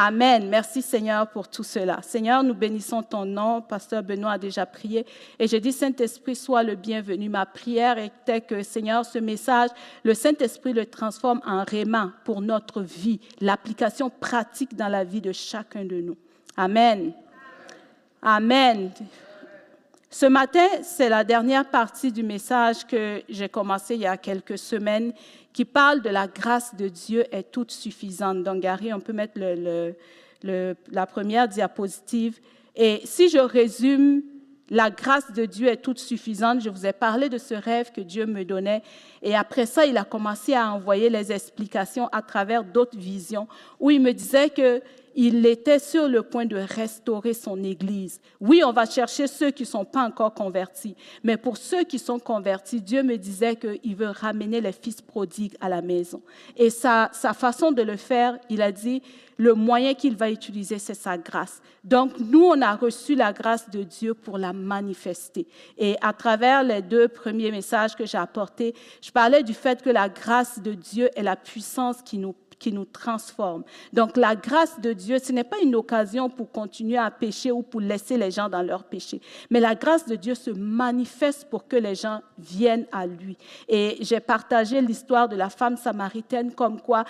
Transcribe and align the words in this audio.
Amen. 0.00 0.48
Merci 0.48 0.80
Seigneur 0.80 1.26
pour 1.26 1.48
tout 1.48 1.64
cela. 1.64 1.98
Seigneur, 2.02 2.44
nous 2.44 2.54
bénissons 2.54 3.02
ton 3.02 3.24
nom. 3.24 3.60
Pasteur 3.60 4.04
Benoît 4.04 4.30
a 4.30 4.38
déjà 4.38 4.64
prié. 4.64 5.04
Et 5.40 5.48
je 5.48 5.56
dis, 5.56 5.72
Saint-Esprit, 5.72 6.36
sois 6.36 6.62
le 6.62 6.76
bienvenu. 6.76 7.28
Ma 7.28 7.44
prière 7.44 7.98
était 7.98 8.40
que, 8.40 8.62
Seigneur, 8.62 9.04
ce 9.04 9.18
message, 9.18 9.70
le 10.04 10.14
Saint-Esprit 10.14 10.72
le 10.72 10.86
transforme 10.86 11.40
en 11.44 11.64
réma 11.64 12.12
pour 12.22 12.40
notre 12.40 12.80
vie, 12.80 13.18
l'application 13.40 14.08
pratique 14.08 14.76
dans 14.76 14.86
la 14.86 15.02
vie 15.02 15.20
de 15.20 15.32
chacun 15.32 15.84
de 15.84 16.00
nous. 16.00 16.16
Amen. 16.56 17.12
Amen. 18.22 18.92
Ce 20.10 20.26
matin, 20.26 20.66
c'est 20.82 21.08
la 21.08 21.24
dernière 21.24 21.68
partie 21.68 22.12
du 22.12 22.22
message 22.22 22.86
que 22.86 23.20
j'ai 23.28 23.48
commencé 23.48 23.96
il 23.96 24.02
y 24.02 24.06
a 24.06 24.16
quelques 24.16 24.58
semaines 24.58 25.12
qui 25.58 25.64
parle 25.64 26.02
de 26.02 26.08
la 26.08 26.28
grâce 26.28 26.76
de 26.76 26.86
Dieu 26.86 27.24
est 27.34 27.50
toute 27.50 27.72
suffisante. 27.72 28.44
Donc, 28.44 28.60
Gary, 28.60 28.92
on 28.92 29.00
peut 29.00 29.12
mettre 29.12 29.40
la 30.44 31.06
première 31.06 31.48
diapositive. 31.48 32.38
Et 32.76 33.00
si 33.02 33.28
je 33.28 33.38
résume, 33.38 34.22
la 34.70 34.88
grâce 34.88 35.32
de 35.32 35.46
Dieu 35.46 35.66
est 35.66 35.78
toute 35.78 35.98
suffisante. 35.98 36.60
Je 36.60 36.70
vous 36.70 36.86
ai 36.86 36.92
parlé 36.92 37.28
de 37.28 37.38
ce 37.38 37.54
rêve 37.54 37.90
que 37.90 38.00
Dieu 38.00 38.24
me 38.24 38.44
donnait. 38.44 38.84
Et 39.20 39.34
après 39.34 39.66
ça, 39.66 39.84
il 39.84 39.96
a 39.96 40.04
commencé 40.04 40.54
à 40.54 40.72
envoyer 40.72 41.10
les 41.10 41.32
explications 41.32 42.06
à 42.12 42.22
travers 42.22 42.62
d'autres 42.62 42.96
visions 42.96 43.48
où 43.80 43.90
il 43.90 44.00
me 44.00 44.12
disait 44.12 44.50
que 44.50 44.80
il 45.20 45.44
était 45.46 45.80
sur 45.80 46.06
le 46.06 46.22
point 46.22 46.46
de 46.46 46.54
restaurer 46.54 47.34
son 47.34 47.64
Église. 47.64 48.20
Oui, 48.40 48.62
on 48.64 48.70
va 48.70 48.86
chercher 48.86 49.26
ceux 49.26 49.50
qui 49.50 49.64
ne 49.64 49.68
sont 49.68 49.84
pas 49.84 50.04
encore 50.04 50.32
convertis, 50.32 50.94
mais 51.24 51.36
pour 51.36 51.56
ceux 51.56 51.82
qui 51.82 51.98
sont 51.98 52.20
convertis, 52.20 52.80
Dieu 52.80 53.02
me 53.02 53.16
disait 53.16 53.56
qu'il 53.56 53.96
veut 53.96 54.10
ramener 54.10 54.60
les 54.60 54.70
fils 54.70 55.02
prodigues 55.02 55.56
à 55.60 55.68
la 55.68 55.82
maison. 55.82 56.22
Et 56.56 56.70
sa, 56.70 57.10
sa 57.12 57.34
façon 57.34 57.72
de 57.72 57.82
le 57.82 57.96
faire, 57.96 58.38
il 58.48 58.62
a 58.62 58.70
dit, 58.70 59.02
le 59.38 59.54
moyen 59.54 59.94
qu'il 59.94 60.16
va 60.16 60.30
utiliser, 60.30 60.78
c'est 60.78 60.94
sa 60.94 61.18
grâce. 61.18 61.62
Donc, 61.82 62.12
nous, 62.20 62.44
on 62.44 62.62
a 62.62 62.76
reçu 62.76 63.16
la 63.16 63.32
grâce 63.32 63.68
de 63.70 63.82
Dieu 63.82 64.14
pour 64.14 64.38
la 64.38 64.52
manifester. 64.52 65.48
Et 65.78 65.96
à 66.00 66.12
travers 66.12 66.62
les 66.62 66.80
deux 66.80 67.08
premiers 67.08 67.50
messages 67.50 67.96
que 67.96 68.06
j'ai 68.06 68.18
apportés, 68.18 68.72
je 69.00 69.10
parlais 69.10 69.42
du 69.42 69.54
fait 69.54 69.82
que 69.82 69.90
la 69.90 70.08
grâce 70.08 70.60
de 70.60 70.74
Dieu 70.74 71.10
est 71.16 71.24
la 71.24 71.34
puissance 71.34 72.02
qui 72.02 72.18
nous 72.18 72.34
qui 72.58 72.72
nous 72.72 72.84
transforme. 72.84 73.64
Donc 73.92 74.16
la 74.16 74.36
grâce 74.36 74.80
de 74.80 74.92
Dieu, 74.92 75.18
ce 75.18 75.32
n'est 75.32 75.44
pas 75.44 75.58
une 75.62 75.74
occasion 75.74 76.28
pour 76.28 76.50
continuer 76.50 76.98
à 76.98 77.10
pécher 77.10 77.50
ou 77.52 77.62
pour 77.62 77.80
laisser 77.80 78.16
les 78.16 78.30
gens 78.30 78.48
dans 78.48 78.62
leur 78.62 78.84
péché, 78.84 79.20
mais 79.50 79.60
la 79.60 79.74
grâce 79.74 80.06
de 80.06 80.16
Dieu 80.16 80.34
se 80.34 80.50
manifeste 80.50 81.48
pour 81.50 81.68
que 81.68 81.76
les 81.76 81.94
gens 81.94 82.20
viennent 82.38 82.86
à 82.92 83.06
lui. 83.06 83.36
Et 83.68 83.96
j'ai 84.00 84.20
partagé 84.20 84.80
l'histoire 84.80 85.28
de 85.28 85.36
la 85.36 85.50
femme 85.50 85.76
samaritaine 85.76 86.52
comme 86.52 86.80
quoi, 86.80 87.04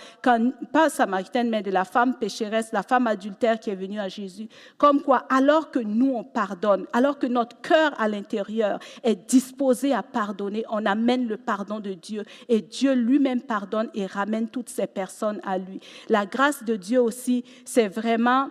pas 0.73 0.89
samaritaine, 0.89 1.51
mais 1.51 1.63
de 1.63 1.71
la 1.71 1.85
femme 1.85 2.15
pécheresse, 2.15 2.73
la 2.73 2.83
femme 2.83 3.07
adultère 3.07 3.61
qui 3.61 3.71
est 3.71 3.75
venue 3.75 4.01
à 4.01 4.09
Jésus, 4.09 4.49
comme 4.77 5.03
quoi, 5.03 5.25
alors 5.29 5.71
que 5.71 5.79
nous, 5.79 6.13
on 6.15 6.25
pardonne, 6.25 6.87
alors 6.93 7.19
que 7.19 7.27
notre 7.27 7.61
cœur 7.61 7.93
à 7.99 8.09
l'intérieur 8.09 8.79
est 9.03 9.29
disposé 9.29 9.93
à 9.93 10.03
pardonner, 10.03 10.65
on 10.71 10.85
amène 10.87 11.27
le 11.27 11.37
pardon 11.37 11.81
de 11.81 11.93
Dieu 11.93 12.25
et 12.49 12.61
Dieu 12.61 12.95
lui-même 12.95 13.43
pardonne 13.43 13.91
et 13.95 14.07
ramène 14.07 14.49
toutes 14.49 14.69
ces 14.69 14.87
personnes 14.87 15.38
à 15.45 15.59
lui. 15.59 15.81
La 16.09 16.27
grâce 16.27 16.65
de 16.65 16.77
Dieu 16.77 17.01
aussi, 17.01 17.45
c'est 17.65 17.89
vraiment 17.89 18.49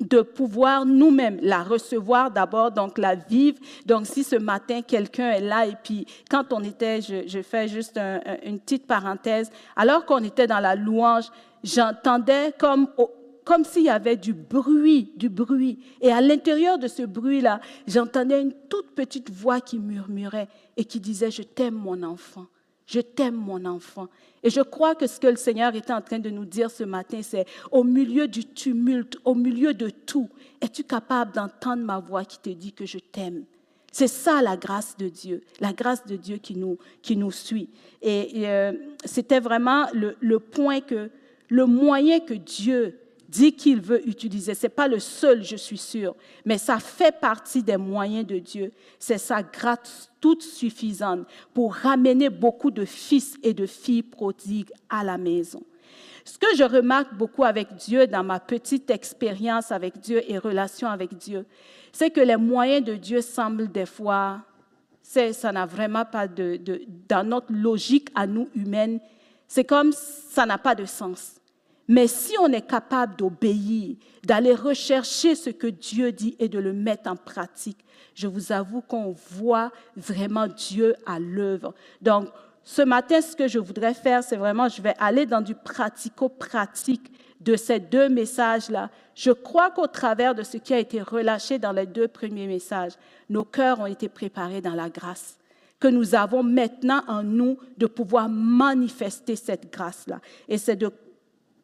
de 0.00 0.20
pouvoir 0.20 0.84
nous-mêmes 0.84 1.38
la 1.42 1.62
recevoir 1.62 2.30
d'abord, 2.30 2.70
donc 2.70 2.98
la 2.98 3.14
vivre. 3.14 3.58
Donc, 3.86 4.06
si 4.06 4.24
ce 4.24 4.36
matin, 4.36 4.82
quelqu'un 4.82 5.30
est 5.30 5.40
là, 5.40 5.66
et 5.66 5.76
puis 5.82 6.06
quand 6.30 6.52
on 6.52 6.62
était, 6.62 7.00
je, 7.00 7.42
fais 7.42 7.68
juste 7.68 7.98
une 8.44 8.58
petite 8.58 8.86
parenthèse, 8.86 9.50
alors 9.74 10.04
qu'on 10.04 10.22
était 10.22 10.46
dans 10.46 10.60
la 10.60 10.74
louange, 10.74 11.26
j'entendais 11.64 12.52
comme, 12.58 12.88
comme 13.44 13.64
s'il 13.64 13.84
y 13.84 13.90
avait 13.90 14.16
du 14.16 14.34
bruit, 14.34 15.12
du 15.16 15.28
bruit. 15.28 15.78
Et 16.00 16.12
à 16.12 16.20
l'intérieur 16.20 16.78
de 16.78 16.88
ce 16.88 17.02
bruit-là, 17.02 17.60
j'entendais 17.86 18.42
une 18.42 18.52
toute 18.68 18.94
petite 18.94 19.30
voix 19.30 19.60
qui 19.60 19.78
murmurait 19.78 20.48
et 20.76 20.84
qui 20.84 21.00
disait, 21.00 21.30
je 21.30 21.42
t'aime 21.42 21.74
mon 21.74 22.02
enfant. 22.02 22.46
Je 22.86 23.00
t'aime, 23.00 23.34
mon 23.34 23.64
enfant. 23.64 24.08
Et 24.42 24.50
je 24.50 24.60
crois 24.60 24.94
que 24.94 25.06
ce 25.06 25.18
que 25.18 25.26
le 25.26 25.36
Seigneur 25.36 25.74
était 25.74 25.92
en 25.92 26.00
train 26.00 26.20
de 26.20 26.30
nous 26.30 26.44
dire 26.44 26.70
ce 26.70 26.84
matin, 26.84 27.20
c'est 27.22 27.46
au 27.72 27.82
milieu 27.82 28.28
du 28.28 28.44
tumulte, 28.44 29.16
au 29.24 29.34
milieu 29.34 29.74
de 29.74 29.90
tout, 29.90 30.28
es-tu 30.60 30.84
capable 30.84 31.32
d'entendre 31.32 31.82
ma 31.82 31.98
voix 31.98 32.24
qui 32.24 32.38
te 32.38 32.50
dit 32.50 32.72
que 32.72 32.86
je 32.86 32.98
t'aime? 32.98 33.44
C'est 33.90 34.08
ça 34.08 34.42
la 34.42 34.56
grâce 34.56 34.96
de 34.96 35.08
Dieu, 35.08 35.42
la 35.58 35.72
grâce 35.72 36.04
de 36.06 36.16
Dieu 36.16 36.36
qui 36.36 36.54
nous, 36.54 36.78
qui 37.02 37.16
nous 37.16 37.32
suit. 37.32 37.70
Et, 38.02 38.46
euh, 38.46 38.72
c'était 39.04 39.40
vraiment 39.40 39.86
le, 39.92 40.16
le 40.20 40.38
point 40.38 40.80
que, 40.80 41.10
le 41.48 41.66
moyen 41.66 42.20
que 42.20 42.34
Dieu 42.34 42.98
dit 43.28 43.54
qu'il 43.54 43.80
veut 43.80 44.06
utiliser. 44.08 44.54
Ce 44.54 44.66
n'est 44.66 44.70
pas 44.70 44.88
le 44.88 44.98
seul, 44.98 45.42
je 45.42 45.56
suis 45.56 45.78
sûre, 45.78 46.14
mais 46.44 46.58
ça 46.58 46.78
fait 46.78 47.18
partie 47.18 47.62
des 47.62 47.76
moyens 47.76 48.26
de 48.26 48.38
Dieu. 48.38 48.72
C'est 48.98 49.18
sa 49.18 49.42
grâce 49.42 50.10
toute 50.20 50.42
suffisante 50.42 51.26
pour 51.52 51.74
ramener 51.74 52.30
beaucoup 52.30 52.70
de 52.70 52.84
fils 52.84 53.36
et 53.42 53.54
de 53.54 53.66
filles 53.66 54.02
prodigues 54.02 54.70
à 54.88 55.04
la 55.04 55.18
maison. 55.18 55.62
Ce 56.24 56.38
que 56.38 56.56
je 56.56 56.64
remarque 56.64 57.14
beaucoup 57.14 57.44
avec 57.44 57.74
Dieu 57.76 58.08
dans 58.08 58.24
ma 58.24 58.40
petite 58.40 58.90
expérience 58.90 59.70
avec 59.70 60.00
Dieu 60.00 60.22
et 60.28 60.38
relation 60.38 60.88
avec 60.88 61.16
Dieu, 61.16 61.46
c'est 61.92 62.10
que 62.10 62.20
les 62.20 62.36
moyens 62.36 62.84
de 62.84 62.94
Dieu 62.94 63.20
semblent 63.20 63.70
des 63.70 63.86
fois, 63.86 64.40
ça 65.02 65.52
n'a 65.52 65.66
vraiment 65.66 66.04
pas 66.04 66.26
de, 66.26 66.60
dans 67.08 67.24
notre 67.24 67.52
logique 67.52 68.08
à 68.14 68.26
nous 68.26 68.48
humaines, 68.56 68.98
c'est 69.46 69.64
comme 69.64 69.92
ça 69.92 70.44
n'a 70.46 70.58
pas 70.58 70.74
de 70.74 70.84
sens. 70.84 71.36
Mais 71.88 72.08
si 72.08 72.34
on 72.40 72.52
est 72.52 72.66
capable 72.66 73.16
d'obéir, 73.16 73.96
d'aller 74.24 74.54
rechercher 74.54 75.34
ce 75.34 75.50
que 75.50 75.66
Dieu 75.66 76.12
dit 76.12 76.36
et 76.38 76.48
de 76.48 76.58
le 76.58 76.72
mettre 76.72 77.10
en 77.10 77.16
pratique, 77.16 77.78
je 78.14 78.26
vous 78.26 78.50
avoue 78.50 78.80
qu'on 78.80 79.14
voit 79.30 79.70
vraiment 79.96 80.48
Dieu 80.48 80.94
à 81.06 81.18
l'œuvre. 81.18 81.74
Donc, 82.02 82.28
ce 82.64 82.82
matin, 82.82 83.20
ce 83.20 83.36
que 83.36 83.46
je 83.46 83.60
voudrais 83.60 83.94
faire, 83.94 84.24
c'est 84.24 84.36
vraiment, 84.36 84.68
je 84.68 84.82
vais 84.82 84.94
aller 84.98 85.26
dans 85.26 85.40
du 85.40 85.54
pratico-pratique 85.54 87.12
de 87.40 87.54
ces 87.54 87.78
deux 87.78 88.08
messages-là. 88.08 88.90
Je 89.14 89.30
crois 89.30 89.70
qu'au 89.70 89.86
travers 89.86 90.34
de 90.34 90.42
ce 90.42 90.56
qui 90.56 90.74
a 90.74 90.78
été 90.78 91.00
relâché 91.00 91.58
dans 91.60 91.72
les 91.72 91.86
deux 91.86 92.08
premiers 92.08 92.48
messages, 92.48 92.94
nos 93.30 93.44
cœurs 93.44 93.78
ont 93.78 93.86
été 93.86 94.08
préparés 94.08 94.60
dans 94.60 94.74
la 94.74 94.90
grâce 94.90 95.38
que 95.78 95.88
nous 95.88 96.14
avons 96.14 96.42
maintenant 96.42 97.02
en 97.06 97.22
nous 97.22 97.58
de 97.76 97.86
pouvoir 97.86 98.28
manifester 98.28 99.36
cette 99.36 99.70
grâce-là. 99.72 100.20
Et 100.48 100.58
c'est 100.58 100.76
de 100.76 100.90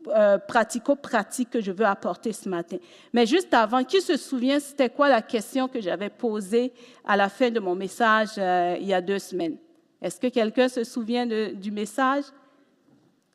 euh, 0.08 0.38
pratico-pratique 0.38 1.50
que 1.50 1.60
je 1.60 1.70
veux 1.72 1.84
apporter 1.84 2.32
ce 2.32 2.48
matin. 2.48 2.78
Mais 3.12 3.26
juste 3.26 3.52
avant, 3.54 3.84
qui 3.84 4.00
se 4.00 4.16
souvient, 4.16 4.58
c'était 4.58 4.90
quoi 4.90 5.08
la 5.08 5.22
question 5.22 5.68
que 5.68 5.80
j'avais 5.80 6.10
posée 6.10 6.72
à 7.04 7.16
la 7.16 7.28
fin 7.28 7.50
de 7.50 7.60
mon 7.60 7.74
message 7.74 8.30
euh, 8.38 8.76
il 8.80 8.86
y 8.86 8.94
a 8.94 9.00
deux 9.00 9.18
semaines? 9.18 9.56
Est-ce 10.00 10.18
que 10.18 10.26
quelqu'un 10.28 10.68
se 10.68 10.82
souvient 10.84 11.26
du 11.26 11.70
message? 11.70 12.24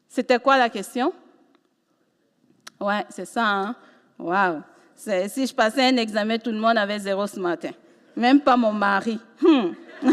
C'était 0.08 0.40
quoi 0.40 0.58
la 0.58 0.70
question? 0.70 1.14
Ouais, 2.80 3.06
c'est 3.10 3.26
ça, 3.26 3.46
hein? 3.46 3.76
Wow! 4.20 4.62
Si 4.96 5.48
je 5.48 5.54
passais 5.54 5.88
un 5.88 5.98
examen, 5.98 6.38
tout 6.40 6.52
le 6.52 6.58
monde 6.60 6.78
avait 6.78 7.00
zéro 7.00 7.28
ce 7.28 7.40
matin. 7.40 7.70
Même 8.16 8.40
pas 8.42 8.58
mon 8.58 8.74
mari. 8.74 9.20
Hmm. 9.42 9.74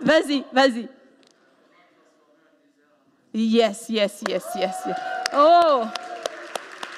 vas-y, 0.00 0.44
vas-y. 0.52 0.88
Yes, 3.40 3.88
yes, 3.88 4.20
yes, 4.28 4.46
yes, 4.56 4.74
yes. 4.84 4.96
Oh! 5.32 5.84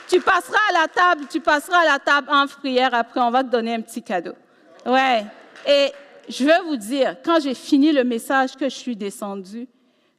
Tu 0.09 0.21
passeras 0.21 0.57
à 0.71 0.81
la 0.81 0.89
table, 0.89 1.27
tu 1.31 1.39
passeras 1.39 1.81
à 1.81 1.85
la 1.85 1.99
table 1.99 2.29
en 2.31 2.47
prière, 2.47 2.95
après 2.95 3.21
on 3.21 3.31
va 3.31 3.45
te 3.45 3.51
donner 3.51 3.75
un 3.75 3.83
petit 3.83 4.03
cadeau. 4.03 4.33
Ouais. 4.87 5.27
Et 5.69 5.91
je 6.31 6.45
veux 6.45 6.67
vous 6.67 6.77
dire, 6.77 7.17
quand 7.23 7.41
j'ai 7.43 7.53
fini 7.53 7.93
le 7.93 8.05
message 8.05 8.57
que 8.57 8.71
je 8.71 8.75
suis 8.75 8.97
descendue, 8.97 9.69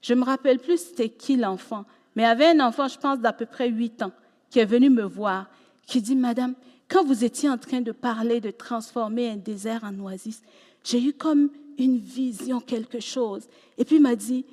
je 0.04 0.14
me 0.14 0.24
rappelle 0.24 0.60
plus 0.60 0.78
c'était 0.78 1.10
qui 1.10 1.38
l'enfant, 1.38 1.86
mais 2.16 2.22
il 2.22 2.28
y 2.28 2.30
avait 2.30 2.50
un 2.50 2.60
enfant, 2.60 2.88
je 2.88 3.00
pense, 3.00 3.18
d'à 3.18 3.34
peu 3.34 3.48
près 3.48 3.70
8 3.70 4.04
ans, 4.04 4.12
qui 4.52 4.60
est 4.60 4.66
venu 4.66 4.92
me 4.92 5.04
voir, 5.04 5.48
qui 5.88 6.02
dit, 6.02 6.16
Madame, 6.16 6.54
quand 6.88 7.04
vous 7.04 7.24
étiez 7.24 7.50
en 7.50 7.58
train 7.58 7.82
de 7.82 7.92
parler 7.92 8.40
de 8.40 8.52
transformer 8.52 9.32
un 9.32 9.38
désert 9.38 9.84
en 9.84 9.98
oasis, 10.00 10.44
j'ai 10.84 11.02
eu 11.02 11.14
comme 11.14 11.50
une 11.80 11.98
vision, 11.98 12.60
quelque 12.60 13.00
chose. 13.00 13.48
Et 13.80 13.86
puis 13.86 13.96
il 13.96 14.02
m'a 14.04 14.16
dit, 14.16 14.46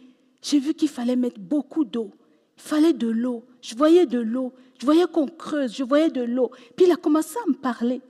j'ai 0.42 0.58
vu 0.58 0.74
qu'il 0.74 0.88
fallait 0.88 1.16
mettre 1.16 1.40
beaucoup 1.40 1.84
d'eau. 1.84 2.12
Il 2.56 2.62
fallait 2.62 2.92
de 2.92 3.08
l'eau. 3.08 3.44
Je 3.60 3.74
voyais 3.74 4.06
de 4.06 4.18
l'eau. 4.18 4.52
Je 4.80 4.86
voyais 4.86 5.06
qu'on 5.06 5.26
creuse. 5.26 5.74
Je 5.74 5.84
voyais 5.84 6.10
de 6.10 6.22
l'eau. 6.22 6.50
Puis 6.76 6.86
il 6.86 6.92
a 6.92 6.96
commencé 6.96 7.36
à 7.44 7.48
me 7.48 7.54
parler. 7.54 8.00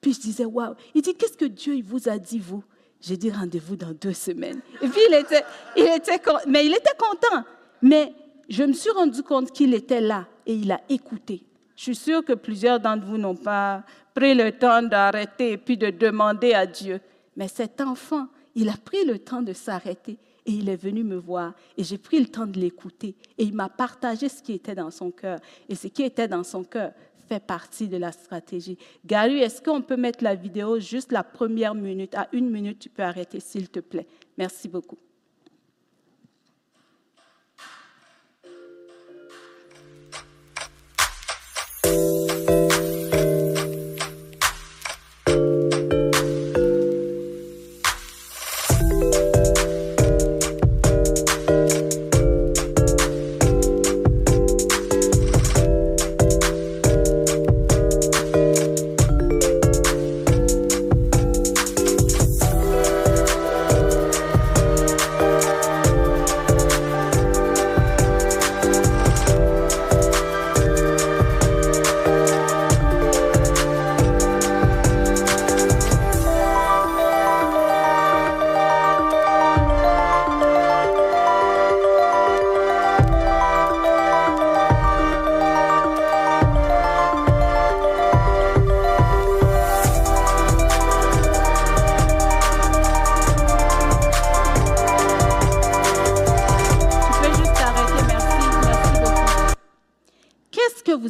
Puis 0.00 0.12
je 0.14 0.20
disais, 0.20 0.44
waouh. 0.44 0.74
Il 0.94 1.02
dit, 1.02 1.14
qu'est-ce 1.14 1.36
que 1.36 1.44
Dieu 1.44 1.80
vous 1.84 2.08
a 2.08 2.18
dit, 2.18 2.38
vous? 2.38 2.62
J'ai 3.00 3.16
dit, 3.16 3.30
rendez-vous 3.30 3.76
dans 3.76 3.92
deux 3.92 4.12
semaines. 4.12 4.60
Et 4.82 4.88
puis 4.88 5.00
il 5.08 5.14
était, 5.14 5.44
il 5.76 5.84
était, 5.84 6.20
mais 6.46 6.66
il 6.66 6.72
était 6.72 6.96
content. 6.98 7.44
Mais 7.80 8.12
je 8.48 8.64
me 8.64 8.72
suis 8.72 8.90
rendu 8.90 9.22
compte 9.22 9.52
qu'il 9.52 9.74
était 9.74 10.00
là 10.00 10.26
et 10.46 10.54
il 10.54 10.70
a 10.72 10.80
écouté. 10.88 11.42
Je 11.76 11.82
suis 11.84 11.94
sûre 11.94 12.24
que 12.24 12.32
plusieurs 12.32 12.80
d'entre 12.80 13.06
vous 13.06 13.18
n'ont 13.18 13.36
pas 13.36 13.84
pris 14.14 14.34
le 14.34 14.50
temps 14.52 14.82
d'arrêter 14.82 15.52
et 15.52 15.58
puis 15.58 15.76
de 15.76 15.90
demander 15.90 16.52
à 16.52 16.66
Dieu. 16.66 17.00
Mais 17.36 17.46
cet 17.46 17.80
enfant, 17.80 18.26
il 18.56 18.68
a 18.68 18.76
pris 18.76 19.04
le 19.04 19.18
temps 19.20 19.42
de 19.42 19.52
s'arrêter 19.52 20.18
et 20.48 20.52
il 20.52 20.68
est 20.70 20.82
venu 20.82 21.04
me 21.04 21.16
voir 21.16 21.52
et 21.76 21.84
j'ai 21.84 21.98
pris 21.98 22.18
le 22.18 22.26
temps 22.26 22.46
de 22.46 22.58
l'écouter 22.58 23.14
et 23.36 23.44
il 23.44 23.54
m'a 23.54 23.68
partagé 23.68 24.30
ce 24.30 24.42
qui 24.42 24.54
était 24.54 24.74
dans 24.74 24.90
son 24.90 25.10
cœur. 25.10 25.38
Et 25.68 25.74
ce 25.74 25.88
qui 25.88 26.02
était 26.02 26.26
dans 26.26 26.42
son 26.42 26.64
cœur 26.64 26.92
fait 27.28 27.44
partie 27.44 27.86
de 27.86 27.98
la 27.98 28.10
stratégie. 28.10 28.78
Gary, 29.04 29.40
est-ce 29.40 29.60
qu'on 29.60 29.82
peut 29.82 29.98
mettre 29.98 30.24
la 30.24 30.34
vidéo 30.34 30.80
juste 30.80 31.12
la 31.12 31.22
première 31.22 31.74
minute? 31.74 32.14
À 32.14 32.28
une 32.32 32.48
minute, 32.48 32.78
tu 32.78 32.88
peux 32.88 33.02
arrêter, 33.02 33.40
s'il 33.40 33.68
te 33.68 33.80
plaît. 33.80 34.06
Merci 34.38 34.68
beaucoup. 34.68 34.96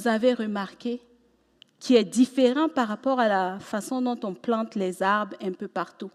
Avez 0.08 0.34
remarqué 0.34 1.00
qui 1.78 1.96
est 1.96 2.05
différent 2.05 2.69
par 2.69 2.88
rapport 2.88 3.20
à 3.20 3.28
la 3.28 3.58
façon 3.60 4.02
dont 4.02 4.19
on 4.25 4.34
plante 4.34 4.75
les 4.75 5.02
arbres 5.02 5.37
un 5.40 5.52
peu 5.52 5.69
partout? 5.69 6.10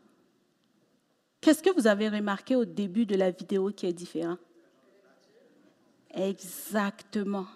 Qu'est-ce 1.39 1.63
que 1.63 1.69
vous 1.69 1.87
avez 1.87 2.09
remarqué 2.09 2.55
au 2.55 2.65
début 2.65 3.05
de 3.05 3.15
la 3.15 3.31
vidéo 3.31 3.71
qui 3.71 3.85
est 3.85 3.93
différent? 3.93 4.37
Exactement. 6.13 7.47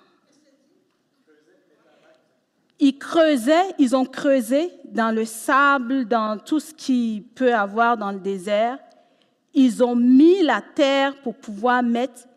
Ils 2.80 2.98
creusaient, 2.98 3.74
ils 3.80 3.96
ont 3.96 4.06
creusé 4.06 4.72
dans 4.86 5.16
le 5.16 5.26
sable, 5.26 6.06
dans 6.06 6.38
tout 6.38 6.60
ce 6.60 6.74
qui 6.74 7.26
peut 7.34 7.54
avoir 7.54 7.98
dans 7.98 8.12
le 8.12 8.20
désert. 8.20 8.78
Ils 9.54 9.84
ont 9.84 9.96
mis 9.96 10.44
la 10.44 10.62
terre 10.62 11.20
pour 11.22 11.36
pouvoir 11.36 11.82
mettre 11.82 12.28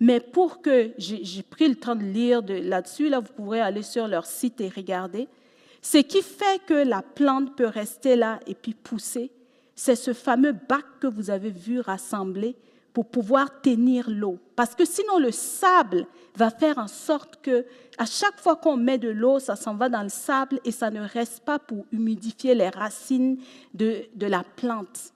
mais 0.00 0.18
pour 0.18 0.62
que 0.62 0.92
j'ai 0.96 1.42
pris 1.42 1.68
le 1.68 1.74
temps 1.74 1.94
de 1.94 2.02
lire 2.02 2.42
là-dessus, 2.46 3.10
là, 3.10 3.20
vous 3.20 3.32
pourrez 3.34 3.60
aller 3.60 3.82
sur 3.82 4.08
leur 4.08 4.24
site 4.24 4.60
et 4.62 4.70
regarder. 4.70 5.28
Ce 5.82 5.98
qui 5.98 6.22
fait 6.22 6.60
que 6.66 6.74
la 6.74 7.02
plante 7.02 7.54
peut 7.54 7.66
rester 7.66 8.16
là 8.16 8.40
et 8.46 8.54
puis 8.54 8.72
pousser, 8.72 9.30
c'est 9.74 9.96
ce 9.96 10.14
fameux 10.14 10.52
bac 10.52 10.84
que 11.00 11.06
vous 11.06 11.30
avez 11.30 11.50
vu 11.50 11.80
rassemblé 11.80 12.56
pour 12.94 13.06
pouvoir 13.06 13.60
tenir 13.60 14.10
l'eau. 14.10 14.38
Parce 14.56 14.74
que 14.74 14.84
sinon, 14.84 15.18
le 15.18 15.30
sable 15.30 16.06
va 16.34 16.50
faire 16.50 16.78
en 16.78 16.88
sorte 16.88 17.40
que 17.42 17.64
à 17.98 18.06
chaque 18.06 18.40
fois 18.40 18.56
qu'on 18.56 18.76
met 18.76 18.98
de 18.98 19.08
l'eau, 19.08 19.38
ça 19.38 19.54
s'en 19.54 19.74
va 19.74 19.88
dans 19.90 20.02
le 20.02 20.08
sable 20.08 20.60
et 20.64 20.72
ça 20.72 20.90
ne 20.90 21.00
reste 21.00 21.40
pas 21.44 21.58
pour 21.58 21.84
humidifier 21.92 22.54
les 22.54 22.70
racines 22.70 23.38
de 23.74 24.06
la 24.18 24.42
plante. 24.56 25.12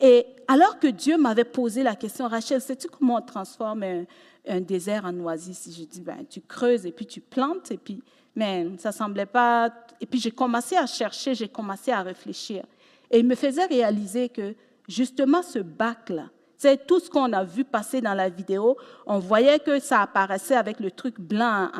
Et 0.00 0.26
alors 0.46 0.78
que 0.78 0.88
Dieu 0.88 1.16
m'avait 1.16 1.44
posé 1.44 1.82
la 1.82 1.96
question, 1.96 2.28
Rachel, 2.28 2.60
sais-tu 2.60 2.88
comment 2.88 3.16
on 3.16 3.22
transforme 3.22 3.84
un, 4.46 4.60
désert 4.60 5.04
en 5.04 5.18
oasis? 5.20 5.68
Je 5.76 5.84
dis, 5.84 6.00
ben, 6.00 6.24
tu 6.28 6.40
creuses 6.40 6.86
et 6.86 6.92
puis 6.92 7.06
tu 7.06 7.20
plantes, 7.20 7.70
et 7.70 7.78
puis, 7.78 8.02
mais 8.34 8.66
ça 8.78 8.92
semblait 8.92 9.26
pas. 9.26 9.70
Et 10.00 10.06
puis 10.06 10.20
j'ai 10.20 10.30
commencé 10.30 10.76
à 10.76 10.86
chercher, 10.86 11.34
j'ai 11.34 11.48
commencé 11.48 11.90
à 11.90 12.02
réfléchir. 12.02 12.64
Et 13.10 13.20
il 13.20 13.26
me 13.26 13.34
faisait 13.34 13.64
réaliser 13.64 14.28
que 14.28 14.54
justement 14.88 15.42
ce 15.42 15.60
bac-là, 15.60 16.30
c'est 16.58 16.86
tout 16.86 17.00
ce 17.00 17.10
qu'on 17.10 17.32
a 17.32 17.44
vu 17.44 17.64
passer 17.64 18.00
dans 18.00 18.14
la 18.14 18.28
vidéo. 18.28 18.76
On 19.06 19.18
voyait 19.18 19.58
que 19.58 19.78
ça 19.78 20.02
apparaissait 20.02 20.56
avec 20.56 20.80
le 20.80 20.90
truc 20.90 21.20
blanc 21.20 21.70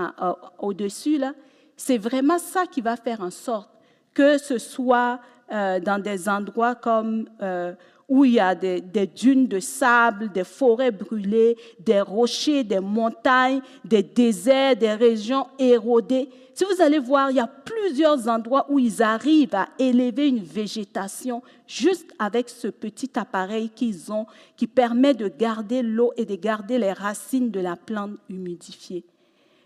au-dessus, 0.58 1.18
là. 1.18 1.32
C'est 1.78 1.98
vraiment 1.98 2.38
ça 2.38 2.66
qui 2.66 2.80
va 2.80 2.96
faire 2.96 3.20
en 3.20 3.30
sorte 3.30 3.70
que 4.16 4.38
ce 4.38 4.56
soit 4.56 5.20
euh, 5.52 5.78
dans 5.78 5.98
des 5.98 6.28
endroits 6.28 6.74
comme 6.74 7.28
euh, 7.42 7.74
où 8.08 8.24
il 8.24 8.34
y 8.34 8.40
a 8.40 8.54
des, 8.54 8.80
dunes 9.06 9.48
de 9.48 9.58
sable, 9.58 10.30
des 10.30 10.44
forêts 10.44 10.92
brûlées, 10.92 11.56
des 11.80 12.00
rochers, 12.00 12.62
des 12.62 12.78
montagnes, 12.78 13.60
des 13.84 14.02
déserts, 14.02 14.76
des 14.76 14.94
régions 14.94 15.46
érodées. 15.58 16.28
Si 16.54 16.64
vous 16.64 16.80
allez 16.80 17.00
voir, 17.00 17.30
il 17.30 17.36
y 17.36 17.40
a 17.40 17.48
plusieurs 17.48 18.28
endroits 18.28 18.66
où 18.68 18.78
ils 18.78 19.02
arrivent 19.02 19.56
à 19.56 19.68
élever 19.78 20.28
une 20.28 20.42
végétation 20.42 21.42
juste 21.66 22.12
avec 22.18 22.48
ce 22.48 22.68
petit 22.68 23.10
appareil 23.16 23.70
qu'ils 23.70 24.12
ont 24.12 24.26
qui 24.56 24.68
permet 24.68 25.12
de 25.12 25.28
garder 25.28 25.82
l'eau 25.82 26.12
et 26.16 26.24
de 26.24 26.36
garder 26.36 26.78
les 26.78 26.92
racines 26.92 27.50
de 27.50 27.60
la 27.60 27.76
plante 27.76 28.12
humidifiées. 28.30 29.04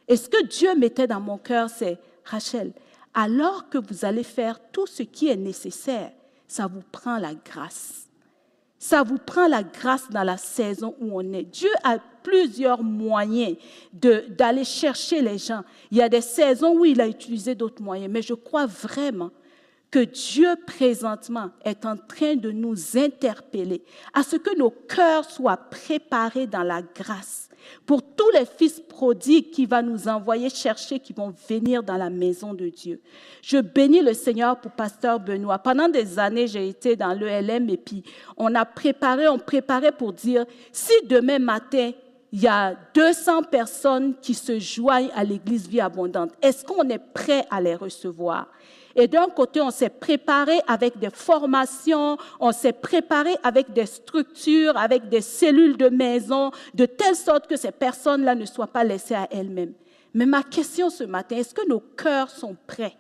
Et 0.09 0.17
ce 0.17 0.29
que 0.29 0.45
Dieu 0.47 0.75
mettait 0.77 1.07
dans 1.07 1.21
mon 1.21 1.39
cœur, 1.39 1.69
c'est, 1.69 1.99
Rachel, 2.25 2.73
alors 3.13 3.69
que 3.69 3.79
vous 3.79 4.05
allez 4.05 4.25
faire 4.25 4.59
tout 4.73 4.87
ce 4.87 5.03
qui 5.03 5.29
est 5.29 5.37
nécessaire, 5.37 6.11
ça 6.49 6.67
vous 6.67 6.83
prend 6.91 7.19
la 7.19 7.35
grâce. 7.35 8.10
Ça 8.83 9.03
vous 9.03 9.19
prend 9.19 9.47
la 9.47 9.63
grâce 9.63 10.09
dans 10.09 10.23
la 10.23 10.39
saison 10.39 10.97
où 11.01 11.21
on 11.21 11.33
est. 11.35 11.43
Dieu 11.43 11.69
a 11.85 11.99
plusieurs 12.23 12.83
moyens 12.83 13.57
d'aller 13.93 14.65
chercher 14.65 15.21
les 15.21 15.37
gens. 15.37 15.63
Il 15.91 15.99
y 15.99 16.03
a 16.03 16.09
des 16.09 16.23
saisons 16.23 16.75
où 16.79 16.87
il 16.87 16.99
a 16.99 17.07
utilisé 17.07 17.55
d'autres 17.55 17.83
moyens, 17.83 18.11
mais 18.11 18.23
je 18.23 18.33
crois 18.33 18.65
vraiment 18.65 19.31
que 19.91 19.99
Dieu 19.99 20.49
présentement 20.67 21.51
est 21.63 21.85
en 21.85 21.99
train 21.99 22.37
de 22.37 22.51
nous 22.51 22.97
interpeller 22.97 23.85
à 24.15 24.23
ce 24.23 24.37
que 24.37 24.57
nos 24.57 24.71
cœurs 24.71 25.29
soient 25.29 25.59
préparés 25.59 26.47
dans 26.47 26.63
la 26.63 26.81
grâce 26.81 27.50
pour 27.87 28.03
tous 28.03 28.31
les 28.31 28.45
fils 28.45 28.81
prodigues 28.81 29.51
qui 29.51 29.67
va 29.67 29.83
nous 29.83 30.09
envoyer 30.09 30.51
chercher, 30.51 30.99
qui 30.99 31.13
vont 31.13 31.33
venir 31.49 31.83
dans 31.83 31.97
la 31.97 32.11
maison 32.11 32.55
de 32.55 32.69
Dieu. 32.69 33.01
Je 33.43 33.59
bénis 33.59 34.03
le 34.03 34.15
Seigneur 34.15 34.61
pour 34.61 34.73
Pasteur 34.73 35.21
Benoît. 35.21 35.59
Pendant 35.59 35.89
des 35.89 36.19
années, 36.19 36.47
j'ai 36.47 36.69
été 36.69 36.97
dans 36.97 37.13
l'ELM 37.13 37.69
et 37.71 37.77
puis 37.77 38.03
on 38.37 38.55
a 38.55 38.65
préparé, 38.65 39.29
on 39.29 39.39
préparait 39.39 39.93
pour 39.93 40.13
dire, 40.13 40.45
si 40.73 40.93
demain 41.07 41.39
matin, 41.39 41.93
il 42.33 42.43
y 42.43 42.49
a 42.49 42.77
200 42.95 43.45
personnes 43.45 44.15
qui 44.21 44.35
se 44.35 44.59
joignent 44.59 45.11
à 45.15 45.25
l'Église 45.25 45.69
Vie 45.69 45.81
Abondante, 45.81 46.31
est-ce 46.41 46.65
qu'on 46.65 46.89
est 46.89 47.03
prêt 47.13 47.45
à 47.51 47.61
les 47.61 47.75
recevoir? 47.75 48.49
Et 48.97 49.07
d'un 49.07 49.29
côté, 49.29 49.61
on 49.61 49.71
s'est 49.71 49.91
préparé 49.91 50.61
avec 50.67 50.99
des 50.99 51.11
formations, 51.11 52.17
on 52.41 52.53
s'est 52.53 52.73
préparé 52.73 53.37
avec 53.43 53.73
des 53.73 53.87
structures, 53.87 54.77
avec 54.77 55.09
des 55.09 55.21
cellules 55.21 55.77
de 55.77 55.89
maison, 55.89 56.51
de 56.75 56.87
telle 56.87 57.17
sorte 57.17 57.47
que 57.47 57.57
ces 57.57 57.71
personnes-là 57.71 58.35
ne 58.35 58.47
soient 58.47 58.67
pas 58.67 58.85
laissées 58.85 59.15
à 59.15 59.29
elles-mêmes. 59.31 59.75
Mais 60.15 60.27
ma 60.27 60.43
question 60.43 60.91
ce 60.91 61.05
matin, 61.05 61.37
est-ce 61.37 61.55
que 61.55 61.69
nos 61.69 61.81
cœurs 61.81 62.31
sont 62.31 62.57
prêts 62.67 62.97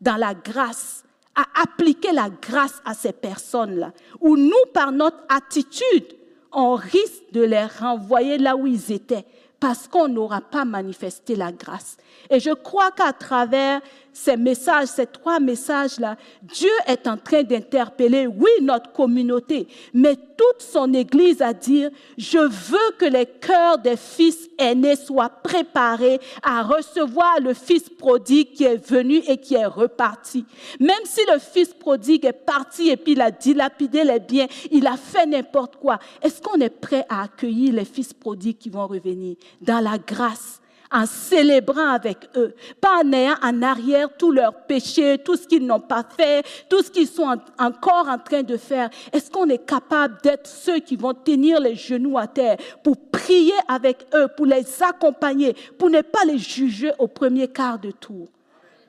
dans 0.00 0.16
la 0.16 0.34
grâce 0.34 1.02
à 1.34 1.62
appliquer 1.62 2.12
la 2.12 2.28
grâce 2.30 2.80
à 2.84 2.94
ces 2.94 3.12
personnes-là? 3.12 3.92
Ou 4.20 4.36
nous, 4.36 4.52
par 4.72 4.92
notre 4.92 5.18
attitude, 5.28 6.16
on 6.52 6.74
risque 6.74 7.32
de 7.32 7.42
les 7.42 7.64
renvoyer 7.64 8.38
là 8.38 8.56
où 8.56 8.66
ils 8.66 8.92
étaient 8.92 9.24
parce 9.60 9.88
qu'on 9.88 10.06
n'aura 10.06 10.40
pas 10.40 10.64
manifesté 10.64 11.34
la 11.34 11.50
grâce? 11.50 11.96
Et 12.30 12.38
je 12.38 12.50
crois 12.50 12.92
qu'à 12.92 13.12
travers 13.12 13.80
ces 14.20 14.36
messages, 14.36 14.88
ces 14.88 15.06
trois 15.06 15.38
messages-là, 15.38 16.16
Dieu 16.42 16.72
est 16.88 17.06
en 17.06 17.16
train 17.16 17.44
d'interpeller, 17.44 18.26
oui, 18.26 18.50
notre 18.62 18.90
communauté, 18.92 19.68
mais 19.94 20.16
toute 20.16 20.60
son 20.60 20.92
Église 20.92 21.40
à 21.40 21.52
dire, 21.52 21.90
je 22.16 22.38
veux 22.38 22.96
que 22.98 23.04
les 23.04 23.26
cœurs 23.26 23.78
des 23.78 23.96
fils 23.96 24.50
aînés 24.58 24.96
soient 24.96 25.28
préparés 25.28 26.18
à 26.42 26.64
recevoir 26.64 27.38
le 27.40 27.54
fils 27.54 27.88
prodigue 27.88 28.52
qui 28.52 28.64
est 28.64 28.84
venu 28.90 29.18
et 29.28 29.36
qui 29.36 29.54
est 29.54 29.66
reparti. 29.66 30.44
Même 30.80 31.04
si 31.04 31.20
le 31.32 31.38
fils 31.38 31.68
prodigue 31.68 32.24
est 32.24 32.32
parti 32.32 32.88
et 32.88 32.96
puis 32.96 33.12
il 33.12 33.20
a 33.20 33.30
dilapidé 33.30 34.02
les 34.02 34.18
biens, 34.18 34.48
il 34.72 34.88
a 34.88 34.96
fait 34.96 35.26
n'importe 35.26 35.76
quoi, 35.76 36.00
est-ce 36.20 36.42
qu'on 36.42 36.60
est 36.60 36.70
prêt 36.70 37.06
à 37.08 37.22
accueillir 37.22 37.72
les 37.72 37.84
fils 37.84 38.12
prodigues 38.12 38.58
qui 38.58 38.68
vont 38.68 38.88
revenir 38.88 39.36
dans 39.60 39.80
la 39.80 39.96
grâce? 39.96 40.60
En 40.90 41.06
célébrant 41.06 41.90
avec 41.90 42.28
eux, 42.36 42.54
pas 42.80 43.02
en 43.02 43.12
ayant 43.12 43.36
en 43.42 43.62
arrière 43.62 44.08
tous 44.16 44.32
leurs 44.32 44.66
péchés, 44.66 45.18
tout 45.18 45.36
ce 45.36 45.46
qu'ils 45.46 45.66
n'ont 45.66 45.80
pas 45.80 46.04
fait, 46.16 46.44
tout 46.68 46.82
ce 46.82 46.90
qu'ils 46.90 47.08
sont 47.08 47.36
encore 47.58 48.08
en 48.08 48.18
train 48.18 48.42
de 48.42 48.56
faire. 48.56 48.90
Est-ce 49.12 49.30
qu'on 49.30 49.48
est 49.48 49.66
capable 49.66 50.18
d'être 50.22 50.46
ceux 50.46 50.78
qui 50.78 50.96
vont 50.96 51.14
tenir 51.14 51.60
les 51.60 51.74
genoux 51.74 52.18
à 52.18 52.26
terre 52.26 52.56
pour 52.82 52.96
prier 52.96 53.54
avec 53.66 54.06
eux, 54.14 54.28
pour 54.36 54.46
les 54.46 54.82
accompagner, 54.82 55.54
pour 55.78 55.90
ne 55.90 56.00
pas 56.00 56.24
les 56.24 56.38
juger 56.38 56.92
au 56.98 57.06
premier 57.06 57.48
quart 57.48 57.78
de 57.78 57.90
tour? 57.90 58.28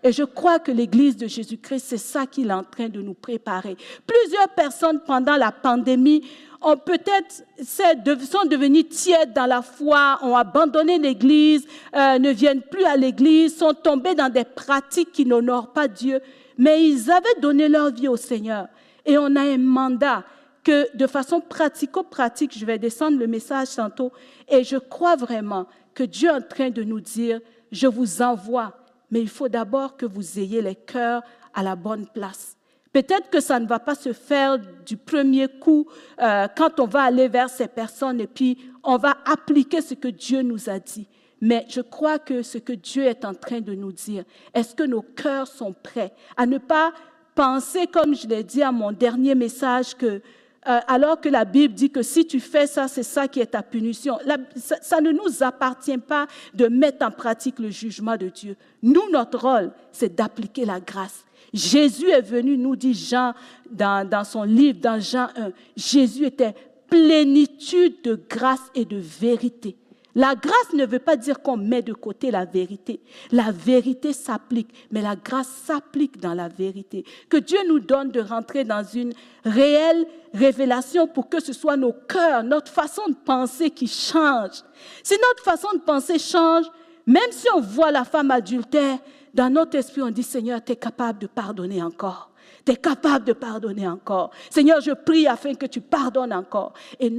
Et 0.02 0.14
je 0.14 0.24
crois 0.24 0.60
que 0.60 0.72
l'Église 0.72 1.18
de 1.18 1.28
Jésus-Christ, 1.28 1.86
c'est 1.86 1.98
ça 1.98 2.26
qu'il 2.26 2.50
est 2.50 2.54
en 2.54 2.64
train 2.64 2.88
de 2.88 3.02
nous 3.02 3.14
préparer. 3.14 3.76
Plusieurs 4.08 4.48
personnes 4.50 5.02
pendant 5.06 5.36
la 5.36 5.52
pandémie 5.52 6.24
ont 6.62 6.78
peut-être 6.78 7.44
sont 7.64 8.46
devenus 8.46 8.90
tièdes 8.90 9.34
dans 9.34 9.46
la 9.46 9.62
foi, 9.62 10.20
ont 10.22 10.36
abandonné 10.36 10.98
l'Église, 10.98 11.66
euh, 11.96 12.20
ne 12.20 12.32
viennent 12.32 12.62
plus 12.62 12.84
à 12.84 12.98
l'Église, 12.98 13.58
sont 13.58 13.74
tombés 13.74 14.16
dans 14.16 14.30
des 14.30 14.44
pratiques 14.44 15.12
qui 15.12 15.26
n'honorent 15.26 15.72
pas 15.72 15.88
Dieu, 15.88 16.20
mais 16.58 16.86
ils 16.86 17.10
avaient 17.10 17.40
donné 17.42 17.70
leur 17.70 17.92
vie 17.92 18.08
au 18.08 18.18
Seigneur. 18.18 18.68
Et 19.06 19.18
on 19.18 19.36
a 19.36 19.42
un 19.42 19.58
mandat 19.58 20.24
que 20.64 20.96
de 20.96 21.08
façon 21.08 21.40
pratico-pratique, 21.40 22.58
je 22.58 22.66
vais 22.66 22.78
descendre 22.78 23.18
le 23.18 23.28
message 23.28 23.76
tantôt, 23.76 24.12
et 24.48 24.64
je 24.64 24.76
crois 24.76 25.16
vraiment 25.16 25.66
que 25.94 26.04
Dieu 26.04 26.30
est 26.30 26.34
en 26.34 26.42
train 26.42 26.70
de 26.70 26.84
nous 26.84 27.00
dire, 27.00 27.40
je 27.72 27.88
vous 27.88 28.22
envoie, 28.22 28.74
mais 29.12 29.22
il 29.22 29.30
faut 29.30 29.48
d'abord 29.48 29.96
que 29.96 30.06
vous 30.06 30.40
ayez 30.40 30.62
les 30.62 30.76
cœurs 30.76 31.24
à 31.54 31.64
la 31.64 31.76
bonne 31.76 32.08
place. 32.08 32.59
Peut-être 32.92 33.30
que 33.30 33.40
ça 33.40 33.60
ne 33.60 33.68
va 33.68 33.80
pas 33.80 33.96
se 33.96 34.14
faire 34.14 34.58
du 34.86 34.98
premier 34.98 35.48
coup 35.48 35.88
euh, 36.22 36.48
quand 36.56 36.80
on 36.80 36.86
va 36.86 37.04
aller 37.04 37.28
vers 37.28 37.50
ces 37.50 37.68
personnes 37.68 38.20
et 38.20 38.28
puis 38.28 38.58
on 38.84 38.98
va 38.98 39.18
appliquer 39.26 39.82
ce 39.82 39.94
que 39.94 40.08
Dieu 40.08 40.42
nous 40.42 40.70
a 40.70 40.80
dit. 40.80 41.08
Mais 41.42 41.66
je 41.70 41.82
crois 41.82 42.20
que 42.20 42.42
ce 42.42 42.58
que 42.58 42.74
Dieu 42.74 43.04
est 43.04 43.24
en 43.26 43.34
train 43.34 43.62
de 43.62 43.74
nous 43.74 43.92
dire, 43.92 44.24
est-ce 44.54 44.76
que 44.76 44.84
nos 44.84 45.02
cœurs 45.02 45.48
sont 45.48 45.74
prêts 45.74 46.14
à 46.36 46.46
ne 46.46 46.58
pas 46.58 46.92
penser, 47.36 47.88
comme 47.88 48.16
je 48.16 48.28
l'ai 48.28 48.44
dit 48.44 48.64
à 48.64 48.72
mon 48.72 48.92
dernier 48.92 49.36
message, 49.36 49.96
que 49.96 50.22
euh, 50.68 50.80
alors 50.88 51.22
que 51.22 51.30
la 51.30 51.46
Bible 51.46 51.74
dit 51.74 51.90
que 51.90 52.02
si 52.02 52.28
tu 52.28 52.42
fais 52.42 52.68
ça, 52.68 52.90
c'est 52.90 53.04
ça 53.04 53.30
qui 53.30 53.40
est 53.40 53.48
ta 53.48 53.64
punition. 53.64 54.18
ça, 54.58 54.76
ça, 54.82 55.00
ne 55.00 55.12
nous 55.12 55.42
appartient 55.42 55.98
pas 55.98 56.28
de 56.54 56.68
mettre 56.68 57.06
en 57.06 57.12
pratique 57.12 57.60
le 57.60 57.70
jugement 57.70 58.18
de 58.18 58.28
Dieu. 58.28 58.58
Nous, 58.84 59.10
notre 59.10 59.40
rôle, 59.40 59.72
c'est 59.94 60.14
d'appliquer 60.14 60.66
la 60.66 60.82
grâce. 60.82 61.24
Jésus 61.54 62.10
est 62.10 62.22
venu, 62.22 62.58
nous 62.58 62.76
dit 62.76 62.94
Jean 62.94 63.34
dans, 63.70 64.24
son 64.24 64.44
livre, 64.44 64.80
dans 64.80 65.00
Jean 65.00 65.28
1. 65.36 65.52
Jésus 65.76 66.26
était 66.26 66.56
plénitude 66.90 68.02
de 68.04 68.20
grâce 68.30 68.72
et 68.76 68.86
de 68.86 68.98
vérité. 68.98 69.76
La 70.16 70.34
grâce 70.36 70.74
ne 70.74 70.86
veut 70.86 71.00
pas 71.00 71.16
dire 71.16 71.42
qu'on 71.42 71.56
met 71.56 71.84
de 71.84 71.94
côté 71.94 72.32
la 72.32 72.44
vérité. 72.44 73.00
La 73.32 73.52
vérité 73.52 74.12
s'applique, 74.12 74.70
mais 74.92 75.02
la 75.02 75.16
grâce 75.16 75.48
s'applique 75.48 76.20
dans 76.20 76.34
la 76.34 76.48
vérité. 76.48 77.06
Que 77.30 77.38
Dieu 77.38 77.60
nous 77.68 77.80
donne 77.80 78.10
de 78.12 78.20
rentrer 78.20 78.64
dans 78.64 78.84
une 78.84 79.14
réelle 79.46 80.06
révélation 80.34 81.08
pour 81.08 81.30
que 81.30 81.42
ce 81.42 81.54
soit 81.54 81.78
nos 81.78 81.94
cœurs, 81.94 82.44
notre 82.44 82.72
façon 82.72 83.04
de 83.08 83.16
penser 83.16 83.70
qui 83.70 83.88
change. 83.88 84.64
Si 85.04 85.14
notre 85.14 85.44
façon 85.44 85.70
de 85.76 85.82
penser 85.82 86.18
change, 86.18 86.66
même 87.06 87.32
si 87.32 87.48
on 87.56 87.62
voit 87.62 87.92
la 87.92 88.04
femme 88.04 88.32
adultère, 88.32 89.00
dans 89.34 89.50
notre 89.52 89.78
esprit, 89.78 90.02
on 90.02 90.12
dit, 90.12 90.24
Seigneur, 90.24 90.64
tu 90.64 90.72
es 90.72 90.76
capable 90.76 91.20
de 91.20 91.28
pardonner 91.28 91.82
encore. 91.82 92.32
Tu 92.66 92.72
es 92.72 92.76
capable 92.76 93.26
de 93.26 93.34
pardonner 93.34 93.88
encore. 93.88 94.32
Seigneur, 94.50 94.82
je 94.82 94.92
prie 94.92 95.28
afin 95.28 95.54
que 95.54 95.66
tu 95.66 95.82
pardonnes 95.82 96.34
encore. 96.34 96.74
Et 97.00 97.16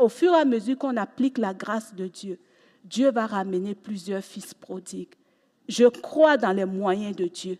au 0.00 0.08
fur 0.08 0.32
et 0.34 0.40
à 0.40 0.44
mesure 0.44 0.78
qu'on 0.78 0.96
applique 0.96 1.38
la 1.38 1.54
grâce 1.54 1.94
de 1.94 2.06
Dieu, 2.06 2.38
Dieu 2.84 3.10
va 3.10 3.26
ramener 3.26 3.74
plusieurs 3.74 4.22
fils 4.22 4.52
prodigues. 4.52 5.14
Je 5.68 5.86
crois 5.86 6.36
dans 6.36 6.52
les 6.52 6.66
moyens 6.66 7.16
de 7.16 7.24
Dieu. 7.24 7.58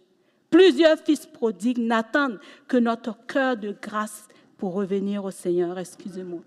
Plusieurs 0.50 0.99
fils 0.99 1.26
prodigues 1.26 1.78
n'attendent 1.78 2.38
que 2.68 2.76
notre 2.76 3.16
cœur 3.26 3.56
de 3.56 3.75
grâce 3.80 4.28
pour 4.59 4.75
revenir 4.75 5.25
au 5.25 5.30
Seigneur. 5.30 5.78
Excusez-moi. 5.78 6.40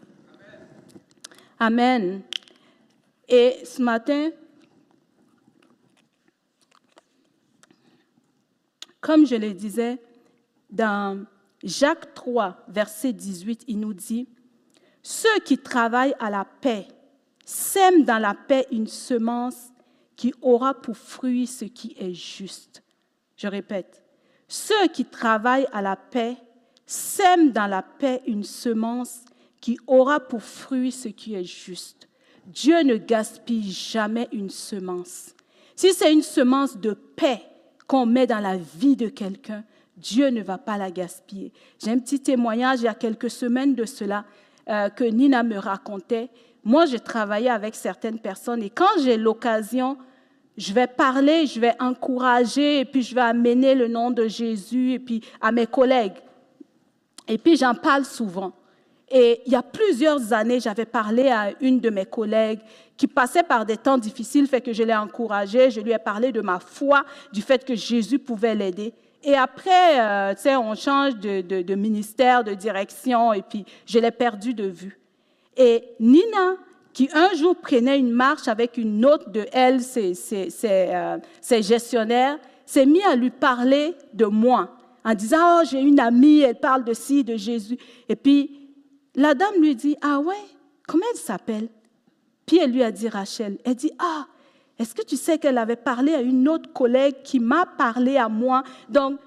Amen. 1.59 2.21
Et 3.27 3.55
ce 3.65 3.81
matin, 3.81 4.29
Comme 9.07 9.25
je 9.25 9.35
le 9.35 9.53
disais, 9.53 10.01
dans 10.69 11.25
Jacques 11.63 12.13
3, 12.13 12.65
verset 12.67 13.13
18, 13.13 13.63
il 13.69 13.79
nous 13.79 13.93
dit, 13.93 14.27
Ceux 15.01 15.39
qui 15.45 15.57
travaillent 15.57 16.13
à 16.19 16.29
la 16.29 16.43
paix 16.43 16.89
sèment 17.45 18.03
dans 18.03 18.17
la 18.17 18.33
paix 18.33 18.67
une 18.69 18.87
semence 18.87 19.69
qui 20.17 20.33
aura 20.41 20.73
pour 20.73 20.97
fruit 20.97 21.47
ce 21.47 21.63
qui 21.63 21.95
est 21.97 22.13
juste. 22.13 22.83
Je 23.37 23.47
répète, 23.47 24.03
ceux 24.49 24.89
qui 24.89 25.05
travaillent 25.05 25.69
à 25.71 25.81
la 25.81 25.95
paix 25.95 26.35
sèment 26.85 27.53
dans 27.53 27.67
la 27.67 27.83
paix 27.83 28.21
une 28.27 28.43
semence 28.43 29.21
qui 29.61 29.79
aura 29.87 30.19
pour 30.19 30.43
fruit 30.43 30.91
ce 30.91 31.07
qui 31.07 31.33
est 31.33 31.45
juste. 31.45 32.09
Dieu 32.45 32.81
ne 32.83 32.97
gaspille 32.97 33.71
jamais 33.71 34.27
une 34.33 34.49
semence. 34.49 35.33
Si 35.77 35.93
c'est 35.93 36.11
une 36.11 36.23
semence 36.23 36.75
de 36.75 36.91
paix, 36.91 37.41
qu'on 37.88 38.06
met 38.06 38.27
dans 38.27 38.39
la 38.39 38.58
vie 38.58 38.96
de 38.96 39.08
quelqu'un, 39.08 39.63
Dieu 39.96 40.27
ne 40.27 40.41
va 40.41 40.58
pas 40.58 40.77
la 40.77 40.91
gaspiller. 40.91 41.51
J'ai 41.84 41.91
un 41.91 42.00
petit 42.00 42.20
témoignage 42.20 42.82
il 42.82 42.86
y 42.86 42.88
a 42.88 42.94
quelques 42.94 43.29
semaines 43.29 43.74
de 43.74 43.86
cela 43.86 44.25
euh, 44.70 44.89
que 44.89 45.03
Nina 45.03 45.44
me 45.44 45.58
racontait. 45.58 46.29
Moi, 46.63 46.86
j'ai 46.86 47.00
travaillé 47.00 47.50
avec 47.50 47.74
certaines 47.74 48.20
personnes 48.20 48.62
et 48.62 48.70
quand 48.70 49.01
j'ai 49.01 49.17
l'occasion, 49.17 49.98
je 50.58 50.74
vais 50.74 50.88
parler, 50.88 51.48
je 51.48 51.60
vais 51.60 51.74
encourager 51.79 52.82
et 52.82 52.86
puis 52.86 53.01
je 53.01 53.15
vais 53.15 53.22
amener 53.22 53.74
le 53.74 53.88
nom 53.88 54.12
de 54.12 54.27
Jésus 54.27 54.94
et 54.94 55.00
puis 55.00 55.22
à 55.39 55.51
mes 55.51 55.67
collègues. 55.67 56.17
Et 57.27 57.38
puis 57.38 57.58
j'en 57.58 57.75
parle 57.75 58.06
souvent. 58.06 58.53
Et 59.09 59.41
il 59.45 59.53
y 59.53 59.55
a 59.55 59.63
plusieurs 59.63 60.33
années, 60.33 60.59
j'avais 60.59 60.85
parlé 60.85 61.29
à 61.29 61.51
une 61.61 61.79
de 61.79 61.89
mes 61.89 62.05
collègues 62.05 62.59
qui 62.97 63.07
passait 63.07 63.43
par 63.43 63.65
des 63.65 63.77
temps 63.77 63.97
difficiles, 63.97 64.47
fait 64.47 64.59
que 64.59 64.73
je 64.73 64.83
l'ai 64.83 64.95
encouragée, 64.95 65.71
je 65.71 65.79
lui 65.79 65.91
ai 65.91 65.99
parlé 65.99 66.31
de 66.31 66.41
ma 66.41 66.59
foi, 66.59 67.05
du 67.31 67.41
fait 67.41 67.63
que 67.63 67.75
Jésus 67.75 68.19
pouvait 68.19 68.55
l'aider. 68.55 68.93
Et 69.23 69.35
après, 69.35 69.99
euh, 69.99 70.33
tu 70.33 70.41
sais, 70.41 70.55
on 70.55 70.75
change 70.75 71.15
de, 71.15 71.75
ministère, 71.75 72.43
de 72.43 72.53
direction, 72.53 73.33
et 73.33 73.41
puis 73.41 73.65
je 73.85 73.99
l'ai 73.99 74.11
perdu 74.11 74.53
de 74.53 74.65
vue. 74.65 74.99
Et 75.55 75.83
Nina, 75.99 76.55
qui 76.93 77.09
un 77.13 77.33
jour 77.35 77.55
prenait 77.55 77.99
une 77.99 78.11
marche 78.11 78.47
avec 78.47 78.77
une 78.77 79.05
autre 79.05 79.29
de 79.29 79.45
elle, 79.53 79.81
ses, 79.81 80.13
euh, 80.65 81.17
gestionnaires, 81.61 82.37
s'est 82.65 82.85
mis 82.85 83.03
à 83.03 83.15
lui 83.15 83.29
parler 83.29 83.95
de 84.13 84.25
moi, 84.25 84.75
en 85.05 85.13
disant, 85.13 85.59
oh, 85.59 85.65
j'ai 85.69 85.79
une 85.79 85.99
amie, 85.99 86.41
elle 86.41 86.59
parle 86.59 86.83
de 86.83 86.93
ci, 86.93 87.23
de 87.23 87.37
Jésus. 87.37 87.77
Et 88.09 88.15
puis, 88.15 88.66
la 89.17 89.33
dame 89.33 89.55
lui 89.59 89.75
dit, 89.75 89.97
ah 90.01 90.19
ouais, 90.19 90.36
comment 90.88 91.05
elle 91.12 91.19
s'appelle? 91.19 91.67
Puis 92.45 92.59
elle 92.59 92.71
lui 92.71 92.83
a 92.83 92.91
dit 92.91 93.09
Rachel. 93.09 93.57
Elle 93.65 93.75
dit, 93.75 93.91
ah, 94.00 94.25
est-ce 94.79 94.93
que 94.93 95.03
tu 95.03 95.17
sais 95.17 95.39
qu'elle 95.39 95.57
avait 95.57 95.75
parlé 95.75 96.13
à 96.13 96.21
une 96.21 96.47
autre 96.47 96.71
collègue 96.71 97.15
qui 97.24 97.39
m'a 97.39 97.65
parlé 97.65 98.17
à 98.17 98.29
moi? 98.29 98.63
Donc, 98.88 99.19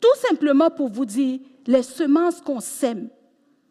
tout 0.00 0.26
simplement 0.28 0.70
pour 0.70 0.88
vous 0.88 1.04
dire, 1.04 1.38
les 1.66 1.82
semences 1.82 2.40
qu'on 2.40 2.60
sème 2.60 3.08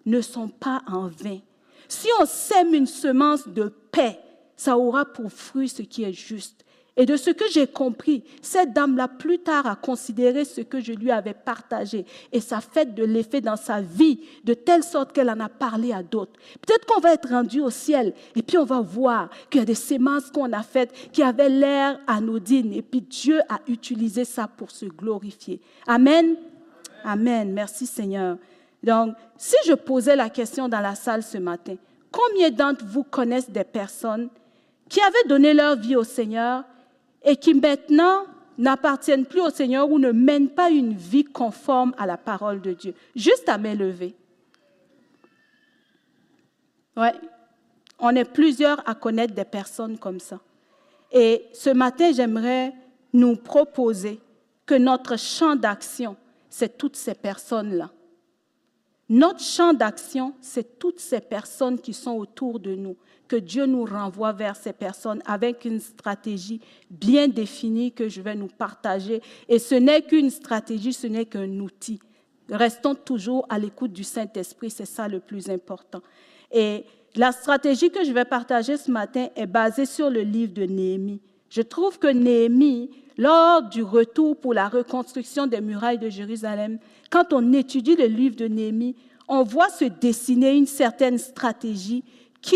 ne 0.06 0.22
sont 0.22 0.48
pas 0.48 0.82
en 0.88 1.08
vain. 1.08 1.40
Si 1.88 2.08
on 2.20 2.26
sème 2.26 2.74
une 2.74 2.88
semence 2.88 3.48
de 3.48 3.68
paix, 3.92 4.20
ça 4.56 4.78
aura 4.78 5.06
pour 5.06 5.32
fruit 5.32 5.70
ce 5.70 5.82
qui 5.82 6.04
est 6.04 6.14
juste. 6.14 6.64
Et 6.96 7.06
de 7.06 7.18
ce 7.18 7.32
que 7.32 7.46
j'ai 7.52 7.66
compris, 7.66 8.24
cette 8.42 8.74
dame-là, 8.74 9.08
plus 9.08 9.40
tard, 9.40 9.66
a 9.66 9.76
considéré 9.76 10.46
ce 10.46 10.62
que 10.62 10.80
je 10.80 10.94
lui 10.94 11.10
avais 11.10 11.34
partagé. 11.34 12.06
Et 12.32 12.40
ça 12.40 12.62
fait 12.62 12.94
de 12.94 13.04
l'effet 13.04 13.42
dans 13.42 13.56
sa 13.56 13.82
vie, 13.82 14.20
de 14.44 14.54
telle 14.54 14.84
sorte 14.84 15.12
qu'elle 15.12 15.30
en 15.30 15.40
a 15.40 15.50
parlé 15.50 15.92
à 15.92 16.04
d'autres. 16.04 16.34
Peut-être 16.62 16.86
qu'on 16.86 17.00
va 17.00 17.14
être 17.14 17.30
rendu 17.30 17.62
au 17.62 17.72
ciel, 17.72 18.14
et 18.36 18.44
puis 18.44 18.58
on 18.58 18.66
va 18.66 18.82
voir 18.82 19.30
qu'il 19.50 19.60
y 19.60 19.64
a 19.64 19.66
des 19.66 19.74
sémences 19.74 20.30
qu'on 20.30 20.54
a 20.54 20.62
faites 20.62 20.94
qui 21.12 21.24
avaient 21.24 21.50
l'air 21.50 22.00
anodines. 22.06 22.74
Et 22.74 22.84
puis 22.84 23.02
Dieu 23.02 23.42
a 23.50 23.60
utilisé 23.68 24.24
ça 24.24 24.48
pour 24.48 24.70
se 24.70 24.86
glorifier. 24.86 25.62
Amen? 25.88 26.36
Amen. 27.04 27.52
Merci 27.52 27.88
Seigneur. 27.88 28.38
Donc, 28.84 29.16
si 29.38 29.56
je 29.66 29.74
posais 29.74 30.16
la 30.16 30.30
question 30.30 30.70
dans 30.70 30.80
la 30.80 30.96
salle 30.96 31.24
ce 31.24 31.38
matin, 31.38 31.76
Combien 32.14 32.52
d'entre 32.52 32.86
vous 32.86 33.04
connaissent 33.04 33.50
des 33.50 33.64
personnes 33.64 34.30
qui 34.88 35.02
avaient 35.02 35.28
donné 35.28 35.56
leur 35.56 35.76
vie 35.76 35.96
au 35.96 36.04
Seigneur 36.04 36.64
et 37.24 37.36
qui 37.36 37.54
maintenant 37.54 38.26
n'appartiennent 38.58 39.26
plus 39.26 39.42
au 39.42 39.50
Seigneur 39.50 39.90
ou 39.90 40.00
ne 40.00 40.12
mènent 40.12 40.50
pas 40.50 40.70
une 40.70 40.94
vie 40.94 41.24
conforme 41.24 41.94
à 41.98 42.06
la 42.06 42.18
parole 42.18 42.62
de 42.62 42.74
Dieu 42.74 42.94
Juste 43.16 43.50
à 43.50 43.58
main 43.58 43.76
levée. 43.76 44.16
Oui, 46.96 47.08
on 48.00 48.16
est 48.16 48.26
plusieurs 48.26 48.88
à 48.88 48.94
connaître 48.94 49.34
des 49.34 49.46
personnes 49.46 49.98
comme 49.98 50.20
ça. 50.20 50.40
Et 51.12 51.46
ce 51.54 51.70
matin, 51.70 52.12
j'aimerais 52.12 52.74
nous 53.14 53.36
proposer 53.36 54.20
que 54.66 54.76
notre 54.76 55.18
champ 55.18 55.56
d'action, 55.56 56.16
c'est 56.50 56.78
toutes 56.78 56.96
ces 56.96 57.14
personnes-là. 57.14 57.92
Notre 59.10 59.42
champ 59.42 59.74
d'action, 59.74 60.34
c'est 60.42 60.80
toutes 60.80 61.00
ces 61.00 61.20
personnes 61.20 61.80
qui 61.80 61.94
sont 61.94 62.14
autour 62.14 62.60
de 62.60 62.76
nous, 62.76 62.98
que 63.28 63.36
Dieu 63.36 63.66
nous 63.66 63.86
renvoie 63.86 64.34
vers 64.34 64.56
ces 64.56 64.74
personnes 64.74 65.22
avec 65.26 65.66
une 65.66 65.80
stratégie 65.80 66.62
bien 66.90 67.28
définie 67.28 67.92
que 67.92 68.10
je 68.10 68.22
vais 68.22 68.36
nous 68.36 68.48
partager. 68.48 69.22
Et 69.50 69.60
ce 69.60 69.76
n'est 69.76 70.02
qu'une 70.02 70.30
stratégie, 70.30 70.94
ce 70.94 71.08
n'est 71.08 71.26
qu'un 71.26 71.60
outil. 71.60 72.00
Restons 72.50 72.96
toujours 72.96 73.46
à 73.50 73.58
l'écoute 73.58 73.94
du 73.94 74.04
Saint-Esprit, 74.04 74.70
c'est 74.70 74.86
ça 74.86 75.08
le 75.08 75.20
plus 75.20 75.50
important. 75.50 76.02
Et 76.52 76.86
la 77.16 77.32
stratégie 77.32 77.90
que 77.90 78.04
je 78.04 78.12
vais 78.12 78.26
partager 78.26 78.78
ce 78.78 78.92
matin 78.92 79.28
est 79.36 79.46
basée 79.46 79.86
sur 79.86 80.10
le 80.10 80.22
livre 80.22 80.54
de 80.54 80.64
Néhémie. 80.64 81.22
Je 81.50 81.62
trouve 81.62 82.00
que 82.00 82.08
Néhémie, 82.08 82.90
lors 83.18 83.62
du 83.64 83.84
retour 83.84 84.36
pour 84.36 84.54
la 84.54 84.68
reconstruction 84.68 85.48
des 85.48 85.62
murailles 85.62 86.00
de 86.00 86.10
Jérusalem, 86.10 86.80
quand 87.10 87.32
on 87.32 87.54
étudie 87.54 87.96
le 87.96 88.08
livre 88.08 88.36
de 88.36 88.48
Néhémie, 88.48 88.96
on 89.28 89.44
voit 89.44 89.70
se 89.70 89.86
dessiner 89.86 90.56
une 90.56 90.66
certaine 90.66 91.18
stratégie 91.18 92.04
qui 92.42 92.56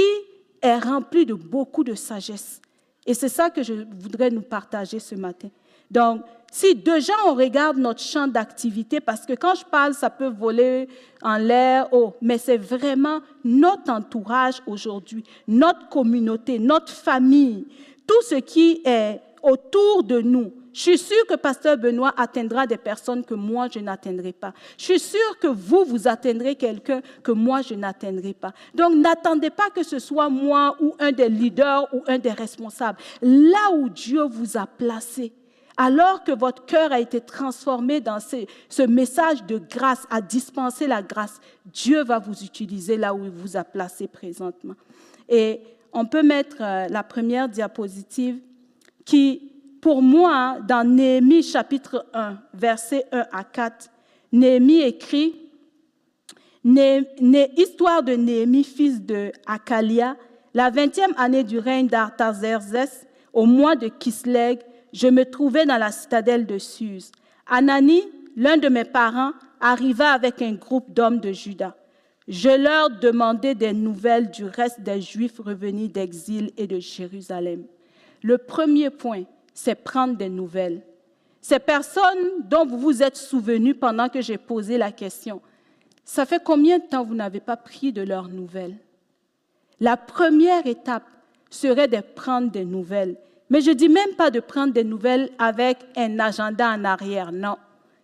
est 0.61 0.79
remplie 0.79 1.25
de 1.25 1.33
beaucoup 1.33 1.83
de 1.83 1.95
sagesse. 1.95 2.61
Et 3.05 3.13
c'est 3.13 3.29
ça 3.29 3.49
que 3.49 3.63
je 3.63 3.73
voudrais 3.99 4.29
nous 4.29 4.41
partager 4.41 4.99
ce 4.99 5.15
matin. 5.15 5.49
Donc, 5.89 6.21
si 6.51 6.75
déjà 6.75 7.13
on 7.27 7.35
regarde 7.35 7.77
notre 7.77 8.01
champ 8.01 8.27
d'activité, 8.27 8.99
parce 8.99 9.25
que 9.25 9.33
quand 9.33 9.55
je 9.55 9.65
parle, 9.65 9.93
ça 9.93 10.09
peut 10.09 10.29
voler 10.29 10.87
en 11.21 11.37
l'air, 11.37 11.87
oh, 11.91 12.13
mais 12.21 12.37
c'est 12.37 12.57
vraiment 12.57 13.19
notre 13.43 13.91
entourage 13.91 14.61
aujourd'hui, 14.65 15.23
notre 15.47 15.87
communauté, 15.89 16.59
notre 16.59 16.91
famille, 16.91 17.67
tout 18.05 18.21
ce 18.23 18.35
qui 18.35 18.81
est 18.85 19.21
autour 19.43 20.03
de 20.03 20.21
nous. 20.21 20.53
Je 20.73 20.81
suis 20.81 20.97
sûre 20.99 21.25
que 21.27 21.33
Pasteur 21.35 21.75
Benoît 21.77 22.13
atteindra 22.17 22.67
des 22.67 22.77
personnes 22.77 23.25
que 23.25 23.33
moi, 23.33 23.67
je 23.73 23.79
n'atteindrai 23.79 24.31
pas. 24.31 24.53
Je 24.77 24.83
suis 24.83 24.99
sûre 24.99 25.39
que 25.41 25.47
vous, 25.47 25.83
vous 25.85 26.07
atteindrez 26.07 26.55
quelqu'un 26.55 27.01
que 27.23 27.31
moi, 27.31 27.63
je 27.63 27.73
n'atteindrai 27.73 28.35
pas. 28.35 28.53
Donc, 28.75 28.93
n'attendez 28.93 29.49
pas 29.49 29.71
que 29.71 29.81
ce 29.81 29.97
soit 29.97 30.29
moi 30.29 30.75
ou 30.79 30.93
un 30.99 31.11
des 31.11 31.29
leaders 31.29 31.87
ou 31.93 32.03
un 32.07 32.19
des 32.19 32.31
responsables. 32.31 32.99
Là 33.23 33.71
où 33.73 33.89
Dieu 33.89 34.21
vous 34.23 34.55
a 34.55 34.67
placé, 34.67 35.33
alors 35.77 36.23
que 36.23 36.31
votre 36.31 36.65
cœur 36.65 36.91
a 36.91 36.99
été 36.99 37.21
transformé 37.21 37.99
dans 37.99 38.19
ce, 38.19 38.45
ce, 38.69 38.83
message 38.83 39.43
de 39.45 39.57
grâce, 39.57 40.05
à 40.11 40.21
dispenser 40.21 40.85
la 40.85 41.01
grâce, 41.01 41.39
Dieu 41.65 42.03
va 42.03 42.19
vous 42.19 42.43
utiliser 42.43 42.97
là 42.97 43.13
où 43.15 43.23
il 43.23 43.31
vous 43.31 43.57
a 43.57 43.63
placé 43.63 44.07
présentement. 44.07 44.75
Et 45.27 45.61
on 45.93 46.05
peut 46.05 46.23
mettre 46.23 46.57
euh, 46.61 46.87
la 46.87 47.03
première 47.03 47.49
diapositive 47.49 48.39
qui, 49.07 49.53
pour 49.81 50.01
moi, 50.01 50.57
dans 50.67 50.83
Néhémie 50.83 51.41
chapitre 51.41 52.05
1, 52.13 52.37
versets 52.53 53.05
1 53.13 53.25
à 53.31 53.43
4, 53.45 53.89
Néhémie 54.33 54.81
écrit 54.81 55.33
Histoire 56.65 58.03
de 58.03 58.13
Néhémie, 58.13 58.65
fils 58.65 59.01
de 59.01 59.31
Akalia, 59.45 60.17
la 60.53 60.69
vingtième 60.69 61.13
année 61.17 61.45
du 61.45 61.57
règne 61.57 61.87
d'Artaxerxès, 61.87 63.07
au 63.31 63.45
mois 63.45 63.77
de 63.77 63.87
Kisleg, 63.87 64.59
je 64.91 65.07
me 65.07 65.23
trouvais 65.23 65.65
dans 65.65 65.77
la 65.77 65.93
citadelle 65.93 66.45
de 66.45 66.57
Suse. 66.57 67.11
Anani, 67.45 68.01
l'un 68.35 68.57
de 68.57 68.67
mes 68.67 68.83
parents, 68.83 69.31
arriva 69.61 70.09
avec 70.09 70.41
un 70.41 70.53
groupe 70.53 70.91
d'hommes 70.93 71.21
de 71.21 71.31
Juda. 71.31 71.77
Je 72.27 72.49
leur 72.49 72.89
demandais 72.89 73.55
des 73.55 73.71
nouvelles 73.71 74.31
du 74.31 74.43
reste 74.43 74.81
des 74.81 74.99
Juifs 74.99 75.39
revenus 75.39 75.89
d'exil 75.89 76.51
et 76.57 76.67
de 76.67 76.79
Jérusalem. 76.79 77.63
Le 78.27 78.37
premier 78.37 78.89
point, 78.89 79.23
c'est 79.53 79.85
prendre 79.85 80.17
des 80.17 80.27
nouvelles. 80.27 80.81
Ces 81.39 81.59
personnes 81.59 82.27
dont 82.43 82.65
vous 82.65 82.77
vous 82.77 83.01
êtes 83.01 83.15
souvenus 83.15 83.77
pendant 83.79 84.09
que 84.09 84.19
j'ai 84.19 84.37
posé 84.37 84.77
la 84.77 84.91
question, 84.91 85.39
ça 86.03 86.25
fait 86.25 86.43
combien 86.43 86.79
de 86.79 86.83
temps 86.83 87.05
vous 87.05 87.15
n'avez 87.15 87.39
pas 87.39 87.55
pris 87.55 87.93
de 87.93 88.01
leurs 88.01 88.27
nouvelles? 88.27 88.75
La 89.79 89.95
première 89.95 90.67
étape 90.67 91.05
serait 91.49 91.87
de 91.87 92.01
prendre 92.01 92.51
des 92.51 92.65
nouvelles. 92.65 93.15
Mais 93.49 93.61
je 93.61 93.69
ne 93.69 93.75
dis 93.75 93.87
même 93.87 94.15
pas 94.17 94.29
de 94.29 94.41
prendre 94.41 94.73
des 94.73 94.83
nouvelles 94.83 95.29
avec 95.39 95.77
un 95.95 96.19
agenda 96.19 96.69
en 96.71 96.83
arrière, 96.83 97.31
non. 97.31 97.55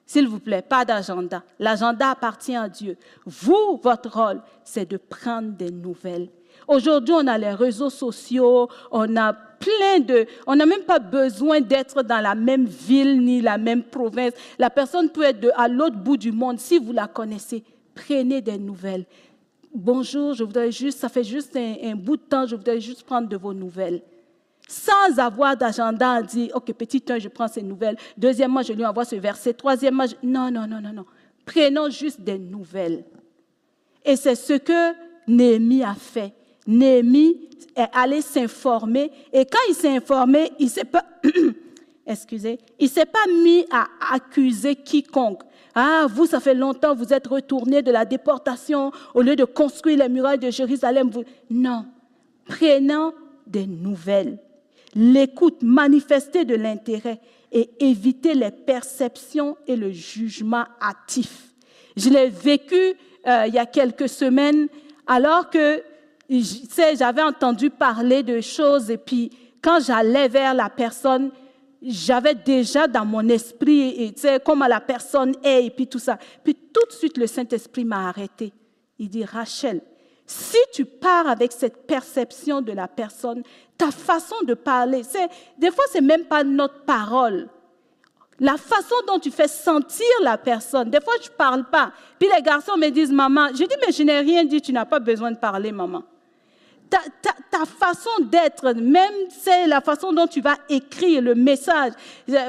S'il 0.06 0.30
vous 0.30 0.40
plaît, 0.40 0.62
pas 0.62 0.86
d'agenda. 0.86 1.44
L'agenda 1.60 2.12
appartient 2.12 2.56
à 2.56 2.70
Dieu. 2.70 2.96
Vous, 3.26 3.78
votre 3.84 4.10
rôle, 4.10 4.42
c'est 4.64 4.90
de 4.90 4.96
prendre 4.96 5.52
des 5.52 5.70
nouvelles. 5.70 6.30
Aujourd'hui, 6.68 7.14
on 7.18 7.28
a 7.28 7.38
les 7.38 7.52
réseaux 7.52 7.90
sociaux, 7.90 8.70
on 8.92 9.16
a 9.16 9.34
plein 9.34 10.00
de... 10.00 10.26
On 10.48 10.56
n'a 10.56 10.66
même 10.66 10.84
pas 10.84 11.00
besoin 11.00 11.62
d'être 11.62 12.04
dans 12.04 12.22
la 12.22 12.36
même 12.36 12.66
ville 12.66 13.22
ni 13.22 13.42
la 13.42 13.58
même 13.58 13.84
province. 13.84 14.34
La 14.60 14.70
personne 14.70 15.10
peut 15.10 15.24
être 15.24 15.52
à 15.56 15.68
l'autre 15.68 15.98
bout 15.98 16.18
du 16.18 16.32
monde. 16.32 16.60
Si 16.60 16.78
vous 16.78 16.94
la 16.94 17.08
connaissez, 17.08 17.64
prenez 17.96 18.42
des 18.42 18.58
nouvelles. 18.58 19.06
Bonjour, 19.74 20.34
je 20.34 20.44
voudrais 20.44 20.72
juste, 20.72 21.00
ça 21.00 21.10
fait 21.10 21.24
juste 21.24 21.56
un, 21.56 21.96
bout 21.96 22.18
de 22.18 22.22
temps, 22.22 22.46
je 22.46 22.56
voudrais 22.56 22.80
juste 22.80 23.04
prendre 23.04 23.28
de 23.28 23.38
vos 23.38 23.54
nouvelles 23.54 24.02
sans 24.68 25.20
avoir 25.20 25.58
d'agenda, 25.58 26.22
dit, 26.22 26.50
OK, 26.54 26.72
petit 26.74 27.04
1, 27.08 27.20
je 27.20 27.28
prends 27.28 27.48
ces 27.48 27.62
nouvelles. 27.62 27.98
Deuxièmement, 28.18 28.62
je 28.62 28.74
lui 28.74 28.86
envoie 28.86 29.06
ce 29.06 29.16
verset. 29.16 29.54
Troisièmement, 29.54 30.06
non, 30.24 30.50
non, 30.50 30.66
non, 30.66 30.80
non, 30.82 30.94
non. 30.94 31.06
Prenons 31.46 31.90
juste 31.90 32.22
des 32.22 32.40
nouvelles. 32.40 33.04
Et 34.06 34.16
c'est 34.16 34.36
ce 34.36 34.54
que 34.54 34.94
Néhémie 35.28 35.84
a 35.84 35.94
fait. 35.94 36.34
Néhémie 36.68 37.50
est 37.76 37.88
allé 37.94 38.22
s'informer. 38.22 39.12
Et 39.32 39.46
quand 39.46 39.60
il 39.70 39.76
s'est 39.76 39.96
informé, 39.96 40.52
il 40.60 40.70
s'est 40.70 40.86
pas, 40.86 41.06
excusez, 42.08 42.60
il 42.80 42.90
s'est 42.90 43.06
pas 43.06 43.26
mis 43.44 43.66
à 43.72 43.88
accuser 44.14 44.76
quiconque. 44.76 45.42
Ah, 45.76 46.06
vous, 46.10 46.26
ça 46.26 46.40
fait 46.40 46.54
longtemps, 46.54 46.94
vous 46.94 47.14
êtes 47.14 47.28
retourné 47.28 47.82
de 47.82 47.92
la 47.92 48.06
déportation 48.06 48.92
au 49.14 49.22
lieu 49.22 49.36
de 49.36 49.46
construire 49.46 49.98
les 49.98 50.10
murailles 50.10 50.40
de 50.40 50.52
Jérusalem. 50.52 51.10
Vous... 51.10 51.24
Non. 51.50 51.86
Prenons 52.46 53.14
des 53.48 53.66
nouvelles 53.66 54.38
l'écoute, 54.96 55.62
manifester 55.62 56.46
de 56.46 56.56
l'intérêt 56.56 57.20
et 57.52 57.70
éviter 57.80 58.34
les 58.34 58.52
perceptions 58.52 59.58
et 59.68 59.76
le 59.76 59.92
jugement 59.92 60.66
hâtif. 60.82 61.54
Je 61.96 62.10
l'ai 62.10 62.30
vécu 62.30 62.76
euh, 63.28 63.46
il 63.48 63.54
y 63.54 63.60
a 63.60 63.66
quelques 63.66 64.10
semaines 64.10 64.68
alors 65.08 65.50
que 65.50 65.84
j'avais 66.30 67.22
entendu 67.22 67.70
parler 67.70 68.24
de 68.24 68.42
choses 68.42 68.90
et 68.90 68.98
puis 68.98 69.32
quand 69.64 69.80
j'allais 69.80 70.28
vers 70.28 70.54
la 70.54 70.70
personne, 70.70 71.32
j'avais 71.82 72.36
déjà 72.36 72.88
dans 72.88 73.06
mon 73.06 73.28
esprit, 73.30 73.90
et, 74.04 74.16
comment 74.44 74.68
la 74.68 74.82
personne 74.82 75.34
est 75.44 75.66
et 75.66 75.70
puis 75.70 75.88
tout 75.88 76.00
ça. 76.00 76.18
Puis 76.44 76.56
tout 76.56 76.86
de 76.88 76.94
suite, 76.94 77.18
le 77.18 77.28
Saint-Esprit 77.28 77.86
m'a 77.86 78.08
arrêté. 78.10 78.54
Il 79.00 79.10
dit, 79.10 79.26
Rachel, 79.26 79.82
si 80.26 80.58
tu 80.74 80.86
pars 80.86 81.28
avec 81.28 81.52
cette 81.52 81.86
perception 81.86 82.62
de 82.62 82.72
la 82.72 82.88
personne, 82.88 83.44
ta 83.78 83.92
façon 83.92 84.36
de 84.46 84.54
parler, 84.54 85.04
c'est, 85.04 85.28
des 85.58 85.72
fois, 85.72 85.84
c'est 85.92 86.02
même 86.02 86.26
pas 86.26 86.44
notre 86.44 86.84
parole. 86.86 87.50
La 88.40 88.58
façon 88.58 88.96
dont 89.08 89.20
tu 89.20 89.32
fais 89.32 89.48
sentir 89.48 90.08
la 90.24 90.38
personne. 90.38 90.90
Des 90.90 91.02
fois, 91.02 91.14
je 91.22 91.30
ne 91.30 91.36
parle 91.36 91.70
pas. 91.70 91.92
Puis 92.20 92.30
les 92.34 92.42
garçons 92.42 92.78
me 92.78 92.90
disent, 92.90 93.12
maman, 93.12 93.50
je 93.50 93.64
dis, 93.64 93.76
mais 93.86 93.94
je 93.94 94.04
n'ai 94.04 94.20
rien 94.20 94.44
dit, 94.44 94.62
tu 94.62 94.74
n'as 94.74 94.86
pas 94.86 95.00
besoin 95.00 95.32
de 95.32 95.38
parler, 95.38 95.72
maman 95.72 96.04
ta, 97.52 97.66
façon 97.66 98.10
d'être, 98.22 98.74
même 98.74 99.14
c'est 99.30 99.68
la 99.68 99.82
façon 99.82 100.12
dont 100.12 100.28
tu 100.28 100.42
vas 100.42 100.56
écrire 100.70 101.22
le 101.22 101.36
message. 101.36 101.94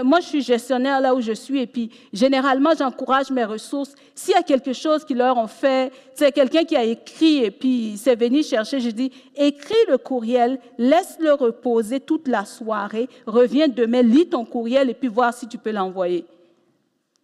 Moi, 0.03 0.21
je 0.21 0.27
suis 0.27 0.43
gestionnaire 0.43 1.01
là 1.01 1.15
où 1.15 1.21
je 1.21 1.33
suis 1.33 1.61
et 1.61 1.67
puis 1.67 1.91
généralement, 2.13 2.71
j'encourage 2.77 3.31
mes 3.31 3.45
ressources. 3.45 3.95
S'il 4.15 4.35
y 4.35 4.39
a 4.39 4.43
quelque 4.43 4.73
chose 4.73 5.05
qui 5.05 5.15
leur 5.15 5.37
ont 5.37 5.47
fait, 5.47 5.93
c'est 6.15 6.33
quelqu'un 6.33 6.65
qui 6.65 6.77
a 6.77 6.85
écrit 6.85 7.45
et 7.45 7.51
puis 7.51 7.97
c'est 7.97 8.17
venu 8.17 8.43
chercher, 8.43 8.81
je 8.81 8.91
dis, 8.91 9.13
écris 9.37 9.75
le 9.89 9.99
courriel, 9.99 10.59
laisse-le 10.79 11.33
reposer 11.33 12.01
toute 12.01 12.29
la 12.29 12.45
soirée, 12.45 13.09
reviens 13.27 13.69
demain, 13.69 14.03
lis 14.03 14.29
ton 14.29 14.45
courriel 14.45 14.91
et 14.91 14.95
puis 14.95 15.09
voir 15.09 15.33
si 15.35 15.49
tu 15.49 15.59
peux 15.59 15.73
l'envoyer. 15.73 16.27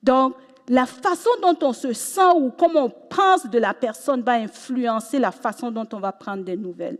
Donc, 0.02 0.34
la 0.68 0.86
façon 0.86 1.30
dont 1.42 1.56
on 1.62 1.72
se 1.72 1.92
sent 1.92 2.30
ou 2.36 2.50
comment 2.50 2.84
on 2.84 2.90
pense 2.90 3.46
de 3.46 3.58
la 3.58 3.74
personne 3.74 4.22
va 4.22 4.34
influencer 4.34 5.18
la 5.18 5.32
façon 5.32 5.70
dont 5.70 5.88
on 5.92 5.98
va 5.98 6.12
prendre 6.12 6.44
des 6.44 6.56
nouvelles. 6.56 6.98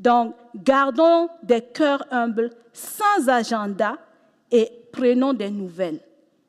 Donc, 0.00 0.34
gardons 0.54 1.28
des 1.42 1.60
cœurs 1.60 2.04
humbles, 2.10 2.50
sans 2.72 3.28
agenda, 3.28 3.96
et 4.50 4.70
prenons 4.92 5.32
des 5.32 5.50
nouvelles. 5.50 6.00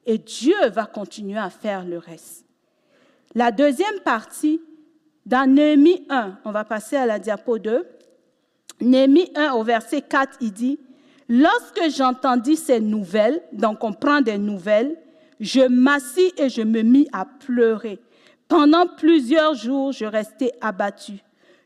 Et 0.06 0.18
Dieu 0.18 0.70
va 0.72 0.86
continuer 0.86 1.40
à 1.40 1.50
faire 1.50 1.86
le 1.86 1.98
reste. 1.98 2.46
La 3.34 3.52
deuxième 3.52 4.00
partie, 4.04 4.62
Dans 5.26 5.50
Néhémie 5.50 6.06
1, 6.10 6.40
on 6.46 6.52
va 6.52 6.64
passer 6.64 6.96
à 6.96 7.06
la 7.06 7.18
diapo 7.18 7.58
2. 7.58 7.88
Néhémie 8.82 9.32
1 9.36 9.54
au 9.54 9.64
verset 9.64 10.02
4, 10.02 10.38
il 10.42 10.54
dit, 10.54 10.80
Lorsque 11.28 11.90
j'entendis 11.90 12.56
ces 12.56 12.80
nouvelles, 12.80 13.42
donc 13.52 13.84
on 13.84 13.94
prend 13.94 14.22
des 14.22 14.38
nouvelles, 14.38 14.96
je 15.40 15.62
m'assis 15.62 16.32
et 16.38 16.50
je 16.50 16.62
me 16.62 16.82
mis 16.82 17.08
à 17.12 17.26
pleurer. 17.26 18.00
Pendant 18.48 18.86
plusieurs 18.86 19.56
jours, 19.56 19.92
je 19.92 20.06
restais 20.06 20.52
abattu. 20.62 21.14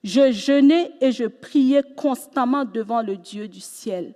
Je 0.04 0.32
jeûnais 0.32 0.92
et 1.02 1.12
je 1.12 1.26
priais 1.26 1.84
constamment 1.96 2.66
devant 2.66 3.02
le 3.02 3.18
Dieu 3.18 3.48
du 3.48 3.60
ciel. 3.60 4.14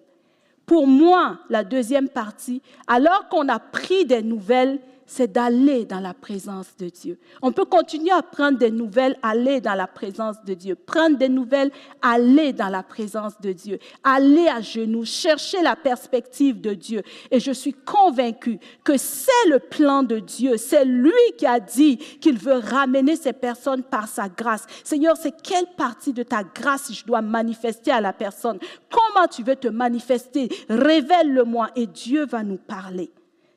Pour 0.65 0.87
moi, 0.87 1.39
la 1.49 1.63
deuxième 1.63 2.07
partie, 2.07 2.61
alors 2.87 3.27
qu'on 3.29 3.49
a 3.49 3.59
pris 3.59 4.05
des 4.05 4.21
nouvelles, 4.21 4.79
c'est 5.05 5.31
d'aller 5.31 5.85
dans 5.85 5.99
la 5.99 6.13
présence 6.13 6.75
de 6.77 6.89
Dieu. 6.89 7.19
On 7.41 7.51
peut 7.51 7.65
continuer 7.65 8.11
à 8.11 8.21
prendre 8.21 8.57
des 8.57 8.71
nouvelles, 8.71 9.17
aller 9.21 9.61
dans 9.61 9.75
la 9.75 9.87
présence 9.87 10.37
de 10.45 10.53
Dieu. 10.53 10.75
Prendre 10.75 11.17
des 11.17 11.29
nouvelles, 11.29 11.71
aller 12.01 12.53
dans 12.53 12.69
la 12.69 12.83
présence 12.83 13.39
de 13.41 13.51
Dieu. 13.51 13.79
Aller 14.03 14.47
à 14.47 14.61
genoux, 14.61 15.05
chercher 15.05 15.61
la 15.61 15.75
perspective 15.75 16.61
de 16.61 16.73
Dieu. 16.73 17.01
Et 17.31 17.39
je 17.39 17.51
suis 17.51 17.73
convaincue 17.73 18.59
que 18.83 18.97
c'est 18.97 19.31
le 19.49 19.59
plan 19.59 20.03
de 20.03 20.19
Dieu. 20.19 20.57
C'est 20.57 20.85
lui 20.85 21.11
qui 21.37 21.45
a 21.45 21.59
dit 21.59 21.97
qu'il 21.97 22.37
veut 22.37 22.57
ramener 22.57 23.15
ces 23.15 23.33
personnes 23.33 23.83
par 23.83 24.07
sa 24.07 24.29
grâce. 24.29 24.65
Seigneur, 24.83 25.17
c'est 25.17 25.41
quelle 25.41 25.67
partie 25.77 26.13
de 26.13 26.23
ta 26.23 26.43
grâce 26.43 26.93
je 26.93 27.05
dois 27.05 27.21
manifester 27.21 27.91
à 27.91 28.01
la 28.01 28.13
personne? 28.13 28.59
Comment 28.89 29.27
tu 29.27 29.43
veux 29.43 29.55
te 29.55 29.67
manifester? 29.67 30.49
Révèle-le-moi 30.69 31.69
et 31.75 31.87
Dieu 31.87 32.25
va 32.25 32.43
nous 32.43 32.57
parler. 32.57 33.11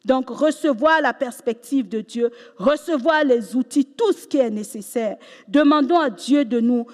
Donc, 0.06 0.30
recevoir 0.30 1.00
la 1.00 1.12
perspective 1.12 1.88
de 1.88 2.00
Dieu, 2.00 2.30
recevoir 2.56 3.24
les 3.24 3.56
outils, 3.56 3.84
tout 3.84 4.12
ce 4.12 4.28
qui 4.28 4.38
est 4.38 4.50
nécessaire. 4.50 5.16
Demandons 5.48 5.98
à 5.98 6.10
Dieu 6.10 6.44
de 6.44 6.60
nous 6.60 6.86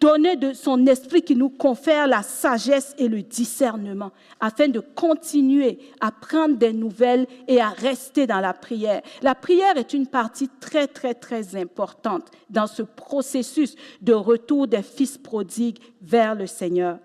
donner 0.00 0.34
de 0.34 0.52
son 0.52 0.84
esprit 0.86 1.22
qui 1.22 1.36
nous 1.36 1.48
confère 1.48 2.08
la 2.08 2.22
sagesse 2.22 2.92
et 2.98 3.06
le 3.06 3.22
discernement 3.22 4.10
afin 4.40 4.66
de 4.66 4.80
continuer 4.80 5.78
à 6.00 6.10
prendre 6.10 6.56
des 6.56 6.72
nouvelles 6.72 7.28
et 7.46 7.60
à 7.60 7.68
rester 7.68 8.26
dans 8.26 8.40
la 8.40 8.52
prière. 8.52 9.00
La 9.22 9.36
prière 9.36 9.76
est 9.76 9.94
une 9.94 10.08
partie 10.08 10.50
très, 10.60 10.88
très, 10.88 11.14
très 11.14 11.54
importante 11.56 12.32
dans 12.50 12.66
ce 12.66 12.82
processus 12.82 13.76
de 14.02 14.12
retour 14.12 14.66
des 14.66 14.82
fils 14.82 15.16
prodigues 15.16 15.78
vers 16.02 16.34
le 16.34 16.48
Seigneur. 16.48 16.98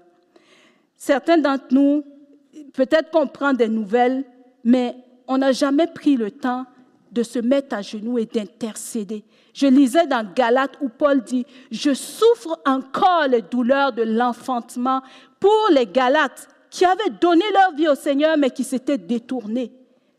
Certains 0.98 1.38
d'entre 1.38 1.68
nous, 1.72 2.04
peut-être 2.74 3.12
qu'on 3.12 3.28
prend 3.28 3.54
des 3.54 3.70
nouvelles, 3.70 4.26
mais 4.64 4.96
on 5.32 5.38
n'a 5.38 5.54
jamais 5.54 5.88
pris 5.88 6.18
le 6.18 6.30
temps 6.30 6.66
de 7.14 7.24
se 7.24 7.40
mettre 7.40 7.74
à 7.74 7.82
genoux 7.82 8.18
et 8.18 8.26
d'intercéder. 8.26 9.24
Je 9.54 9.66
lisais 9.66 10.06
dans 10.06 10.30
Galates 10.34 10.78
où 10.82 10.90
Paul 10.90 11.24
dit, 11.24 11.46
je 11.72 11.94
souffre 11.94 12.60
encore 12.66 13.28
les 13.30 13.42
douleurs 13.42 13.94
de 13.94 14.04
l'enfantement 14.04 15.02
pour 15.40 15.70
les 15.72 15.86
Galates 15.86 16.50
qui 16.70 16.84
avaient 16.84 17.10
donné 17.22 17.46
leur 17.54 17.74
vie 17.76 17.88
au 17.88 17.96
Seigneur 17.96 18.38
mais 18.38 18.50
qui 18.50 18.66
s'étaient 18.66 18.98
détournés. 18.98 19.72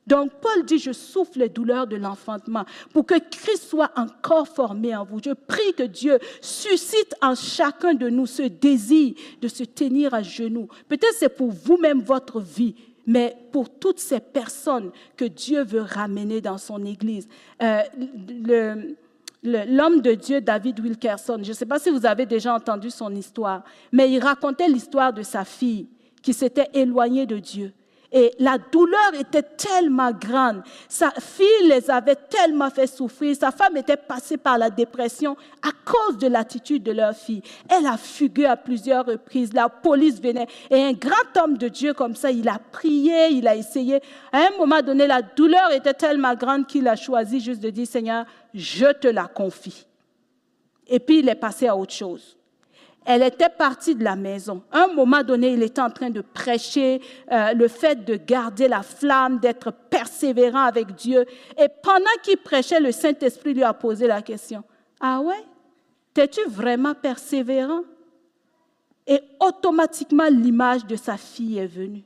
Donc 0.07 0.33
Paul 0.41 0.65
dit, 0.65 0.79
je 0.79 0.93
souffre 0.93 1.33
les 1.37 1.51
douleurs 1.51 1.87
de 1.87 1.97
l'enfantement 1.97 2.65
pour 2.93 3.05
que 3.05 3.19
Christ 3.19 3.65
soit 3.69 3.91
encore 3.97 4.49
formé 4.49 4.97
en 4.97 5.05
vous. 5.05 5.21
Je 5.23 5.33
prie 5.33 5.75
que 5.77 5.85
Dieu 5.85 6.19
suscite 6.41 7.15
en 7.21 7.35
chacun 7.35 7.93
de 7.93 8.09
nous 8.09 8.27
ce 8.27 8.43
désir 8.43 9.15
de 9.43 9.49
se 9.49 9.65
tenir 9.65 10.15
à 10.15 10.23
genoux. 10.23 10.69
Peut-être 10.89 11.15
c'est 11.19 11.35
pour 11.35 11.51
vous-même 11.51 12.01
votre 12.01 12.41
vie, 12.41 12.75
mais 13.07 13.37
pour 13.51 13.71
toutes 13.71 13.99
ces 13.99 14.21
personnes 14.21 14.93
que 15.17 15.25
Dieu 15.25 15.65
veut 15.65 15.83
ramener 15.83 16.41
dans 16.41 16.59
son 16.59 16.85
Église. 16.85 17.29
Euh, 17.63 17.83
l'homme 19.43 20.01
de 20.01 20.15
Dieu, 20.15 20.41
David 20.41 20.81
Wilkerson, 20.81 21.41
je 21.43 21.49
ne 21.49 21.55
sais 21.55 21.67
pas 21.67 21.79
si 21.79 21.91
vous 21.91 22.07
avez 22.07 22.27
déjà 22.27 22.55
entendu 22.55 22.91
son 22.91 23.15
histoire, 23.15 23.65
mais 23.91 24.11
il 24.11 24.21
racontait 24.21 24.69
l'histoire 24.69 25.13
de 25.13 25.23
sa 25.23 25.45
fille 25.45 25.89
qui 26.23 26.33
s'était 26.33 26.69
éloignée 26.73 27.27
de 27.27 27.39
Dieu. 27.39 27.73
Et 28.13 28.33
la 28.39 28.59
douleur 28.59 29.15
était 29.19 29.43
tellement 29.43 30.11
grande. 30.13 30.63
Sa 30.89 31.11
fille 31.13 31.69
les 31.69 31.91
avait 31.91 32.17
tellement 32.17 32.69
fait 32.69 32.87
souffrir. 32.87 33.35
Sa 33.35 33.51
femme 33.51 33.77
était 33.79 33.97
passée 33.97 34.37
par 34.37 34.59
la 34.59 34.69
dépression 34.69 35.37
à 35.63 35.71
cause 35.85 36.19
de 36.19 36.27
l'attitude 36.27 36.83
de 36.83 36.93
leur 36.93 37.17
fille. 37.17 37.43
Elle 37.69 37.87
a 37.87 37.97
fugué 37.97 38.45
à 38.45 38.57
plusieurs 38.57 39.07
reprises. 39.07 39.55
La 39.55 39.71
police 39.71 40.21
venait. 40.21 40.47
Et 40.71 40.83
un 40.83 40.93
grand 40.93 41.43
homme 41.43 41.57
de 41.57 41.69
Dieu 41.69 41.95
comme 41.95 42.15
ça, 42.15 42.31
il 42.31 42.49
a 42.49 42.59
prié, 42.59 43.29
il 43.31 43.49
a 43.49 43.57
essayé. 43.57 44.01
À 44.31 44.41
un 44.41 44.59
moment 44.59 44.83
donné, 44.83 45.07
la 45.07 45.23
douleur 45.23 45.73
était 45.73 45.95
tellement 45.95 46.35
grande 46.35 46.67
qu'il 46.67 46.87
a 46.89 46.97
choisi 46.97 47.41
juste 47.41 47.63
de 47.63 47.71
dire, 47.71 47.87
Seigneur, 47.87 48.27
je 48.53 48.93
te 48.93 49.09
la 49.09 49.25
confie. 49.25 49.87
Et 50.87 51.01
puis 51.01 51.21
il 51.21 51.29
est 51.29 51.35
passé 51.35 51.67
à 51.67 51.77
autre 51.77 51.95
chose 51.95 52.37
elle 53.05 53.23
était 53.23 53.49
partie 53.49 53.95
de 53.95 54.05
la 54.05 54.17
maison. 54.17 54.63
Un 54.71 54.89
moment 54.89 55.23
donné, 55.23 55.53
il 55.53 55.63
était 55.63 55.81
en 55.81 55.91
train 55.91 56.11
de 56.11 56.21
prêcher 56.21 57.01
euh, 57.31 57.53
le 57.53 57.69
fait 57.69 58.05
de 58.05 58.17
garder 58.17 58.69
la 58.69 58.83
flamme, 58.83 59.39
d'être 59.39 59.73
persévérant 59.91 60.65
avec 60.65 60.95
Dieu. 60.95 61.25
Et 61.59 61.69
pendant 61.83 62.05
qu'il 62.23 62.39
prêchait, 62.39 62.81
le 62.81 62.93
Saint-Esprit 62.93 63.55
lui 63.55 63.65
a 63.65 63.75
posé 63.75 64.07
la 64.07 64.23
question. 64.23 64.63
Ah 65.01 65.21
ouais? 65.21 65.45
T'es-tu 66.15 66.41
vraiment 66.49 66.95
persévérant? 66.95 67.83
Et 69.07 69.21
automatiquement, 69.41 70.29
l'image 70.31 70.87
de 70.87 70.97
sa 70.97 71.17
fille 71.17 71.59
est 71.59 71.67
venue. 71.67 72.05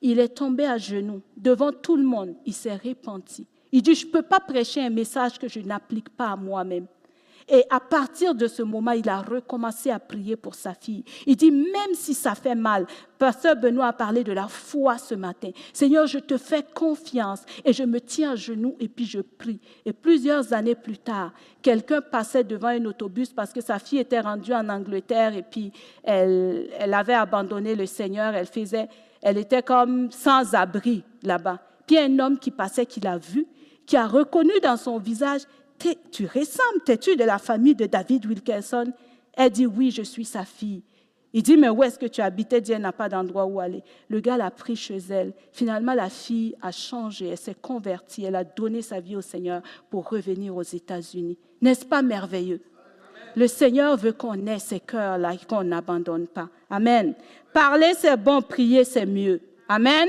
Il 0.00 0.20
est 0.20 0.28
tombé 0.28 0.64
à 0.64 0.78
genoux 0.78 1.22
devant 1.36 1.72
tout 1.72 1.96
le 1.96 2.04
monde. 2.04 2.36
Il 2.46 2.54
s'est 2.54 2.76
repenti. 2.76 3.46
Il 3.72 3.82
dit, 3.82 3.94
je 3.94 4.06
ne 4.06 4.12
peux 4.12 4.22
pas 4.22 4.40
prêcher 4.40 4.82
un 4.82 4.90
message 4.90 5.38
que 5.38 5.48
je 5.48 5.60
n'applique 5.60 6.08
pas 6.10 6.28
à 6.28 6.36
moi-même. 6.36 6.86
Et 7.48 7.64
à 7.70 7.80
partir 7.80 8.34
de 8.34 8.46
ce 8.46 8.62
moment, 8.62 8.90
il 8.90 9.08
a 9.08 9.22
recommencé 9.22 9.90
à 9.90 9.98
prier 9.98 10.36
pour 10.36 10.54
sa 10.54 10.74
fille. 10.74 11.04
Il 11.26 11.36
dit, 11.36 11.50
même 11.50 11.94
si 11.94 12.12
ça 12.12 12.34
fait 12.34 12.54
mal, 12.54 12.86
Pasteur 13.18 13.56
Benoît 13.56 13.86
a 13.86 13.92
parlé 13.92 14.22
de 14.22 14.32
la 14.32 14.48
foi 14.48 14.98
ce 14.98 15.14
matin. 15.14 15.50
Seigneur, 15.72 16.06
je 16.06 16.18
te 16.18 16.36
fais 16.36 16.64
confiance 16.74 17.42
et 17.64 17.72
je 17.72 17.84
me 17.84 18.00
tiens 18.00 18.32
à 18.32 18.36
genoux 18.36 18.76
et 18.78 18.88
puis 18.88 19.06
je 19.06 19.20
prie. 19.20 19.60
Et 19.86 19.92
plusieurs 19.92 20.52
années 20.52 20.74
plus 20.74 20.98
tard, 20.98 21.32
quelqu'un 21.62 22.02
passait 22.02 22.44
devant 22.44 22.68
un 22.68 22.84
autobus 22.84 23.32
parce 23.32 23.52
que 23.52 23.62
sa 23.62 23.78
fille 23.78 23.98
était 23.98 24.20
rendue 24.20 24.52
en 24.52 24.68
Angleterre 24.68 25.34
et 25.34 25.42
puis 25.42 25.72
elle, 26.02 26.68
elle 26.78 26.94
avait 26.94 27.14
abandonné 27.14 27.74
le 27.74 27.86
Seigneur. 27.86 28.34
Elle 28.34 28.46
faisait, 28.46 28.88
elle 29.22 29.38
était 29.38 29.62
comme 29.62 30.10
sans 30.10 30.54
abri 30.54 31.02
là-bas. 31.22 31.60
Puis 31.86 31.98
un 31.98 32.18
homme 32.18 32.38
qui 32.38 32.50
passait, 32.50 32.84
qui 32.84 33.00
l'a 33.00 33.16
vu, 33.16 33.46
qui 33.86 33.96
a 33.96 34.06
reconnu 34.06 34.52
dans 34.62 34.76
son 34.76 34.98
visage 34.98 35.40
tu 35.78 36.26
ressembles, 36.26 36.82
t'es-tu 36.84 37.16
de 37.16 37.24
la 37.24 37.38
famille 37.38 37.74
de 37.74 37.86
David 37.86 38.26
Wilkerson? 38.26 38.92
Elle 39.34 39.50
dit, 39.50 39.66
oui, 39.66 39.90
je 39.90 40.02
suis 40.02 40.24
sa 40.24 40.44
fille. 40.44 40.82
Il 41.32 41.42
dit, 41.42 41.56
mais 41.56 41.68
où 41.68 41.82
est-ce 41.82 41.98
que 41.98 42.06
tu 42.06 42.20
habites 42.20 42.52
Elle 42.52 42.62
dit, 42.62 42.72
elle 42.72 42.82
n'a 42.82 42.92
pas 42.92 43.08
d'endroit 43.08 43.44
où 43.44 43.60
aller. 43.60 43.82
Le 44.08 44.20
gars 44.20 44.36
l'a 44.36 44.50
pris 44.50 44.76
chez 44.76 44.98
elle. 45.10 45.32
Finalement, 45.52 45.94
la 45.94 46.08
fille 46.08 46.56
a 46.62 46.72
changé, 46.72 47.28
elle 47.28 47.38
s'est 47.38 47.54
convertie, 47.54 48.24
elle 48.24 48.36
a 48.36 48.44
donné 48.44 48.82
sa 48.82 48.98
vie 48.98 49.16
au 49.16 49.20
Seigneur 49.20 49.62
pour 49.90 50.08
revenir 50.08 50.56
aux 50.56 50.62
États-Unis. 50.62 51.38
N'est-ce 51.60 51.84
pas 51.84 52.02
merveilleux? 52.02 52.60
Le 53.36 53.46
Seigneur 53.46 53.96
veut 53.96 54.12
qu'on 54.12 54.46
ait 54.46 54.58
ces 54.58 54.80
cœurs-là 54.80 55.34
qu'on 55.48 55.64
n'abandonne 55.64 56.26
pas. 56.26 56.48
Amen. 56.70 57.14
Parler, 57.52 57.92
c'est 57.96 58.16
bon, 58.16 58.40
prier, 58.40 58.84
c'est 58.84 59.06
mieux. 59.06 59.40
Amen. 59.68 60.08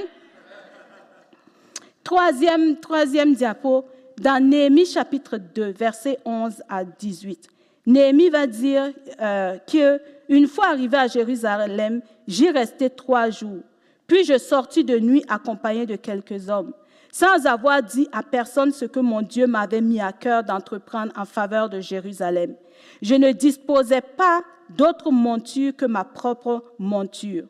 Troisième, 2.04 2.80
troisième 2.80 3.36
diapo, 3.36 3.86
dans 4.20 4.44
Néhémie 4.44 4.86
chapitre 4.86 5.38
2, 5.38 5.72
versets 5.72 6.20
11 6.26 6.62
à 6.68 6.84
18. 6.84 7.48
Néhémie 7.86 8.30
va 8.30 8.48
dire 8.48 8.92
euh, 9.22 9.58
que 9.60 10.02
une 10.28 10.48
fois 10.48 10.68
arrivé 10.68 10.98
à 10.98 11.08
Jérusalem, 11.08 12.02
j'y 12.28 12.50
restais 12.50 12.90
trois 12.90 13.30
jours. 13.30 13.64
Puis 14.08 14.24
je 14.26 14.38
sortis 14.38 14.84
de 14.84 15.00
nuit 15.00 15.24
accompagné 15.28 15.86
de 15.86 15.96
quelques 15.96 16.50
hommes, 16.50 16.74
sans 17.12 17.46
avoir 17.46 17.82
dit 17.82 18.08
à 18.12 18.22
personne 18.22 18.72
ce 18.72 18.86
que 18.86 19.00
mon 19.00 19.22
Dieu 19.22 19.48
m'avait 19.48 19.82
mis 19.82 20.02
à 20.02 20.12
cœur 20.12 20.44
d'entreprendre 20.44 21.12
en 21.16 21.26
faveur 21.26 21.70
de 21.70 21.80
Jérusalem. 21.80 22.56
Je 23.02 23.16
ne 23.16 23.32
disposais 23.32 24.02
pas 24.02 24.42
d'autre 24.70 25.12
monture 25.12 25.76
que 25.76 25.86
ma 25.86 26.04
propre 26.04 26.64
monture. 26.78 27.46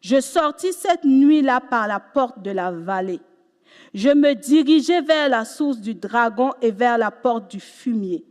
Je 0.00 0.20
sortis 0.20 0.72
cette 0.72 1.04
nuit-là 1.04 1.60
par 1.60 1.88
la 1.88 2.00
porte 2.00 2.42
de 2.42 2.50
la 2.50 2.70
vallée. 2.70 3.20
Je 3.92 4.08
me 4.10 4.34
dirigeais 4.34 5.02
vers 5.02 5.28
la 5.28 5.44
source 5.44 5.78
du 5.78 5.94
dragon 5.94 6.52
et 6.60 6.70
vers 6.70 6.98
la 6.98 7.10
porte 7.10 7.50
du 7.50 7.60
fumier. 7.60 8.24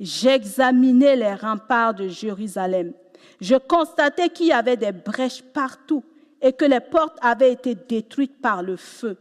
J'examinais 0.00 1.16
les 1.16 1.34
remparts 1.34 1.94
de 1.94 2.08
Jérusalem. 2.08 2.92
Je 3.40 3.56
constatais 3.56 4.28
qu'il 4.28 4.46
y 4.46 4.52
avait 4.52 4.76
des 4.76 4.92
brèches 4.92 5.42
partout 5.42 6.04
et 6.40 6.52
que 6.52 6.64
les 6.64 6.80
portes 6.80 7.18
avaient 7.22 7.52
été 7.52 7.74
détruites 7.74 8.40
par 8.40 8.62
le 8.62 8.76
feu. 8.76 9.16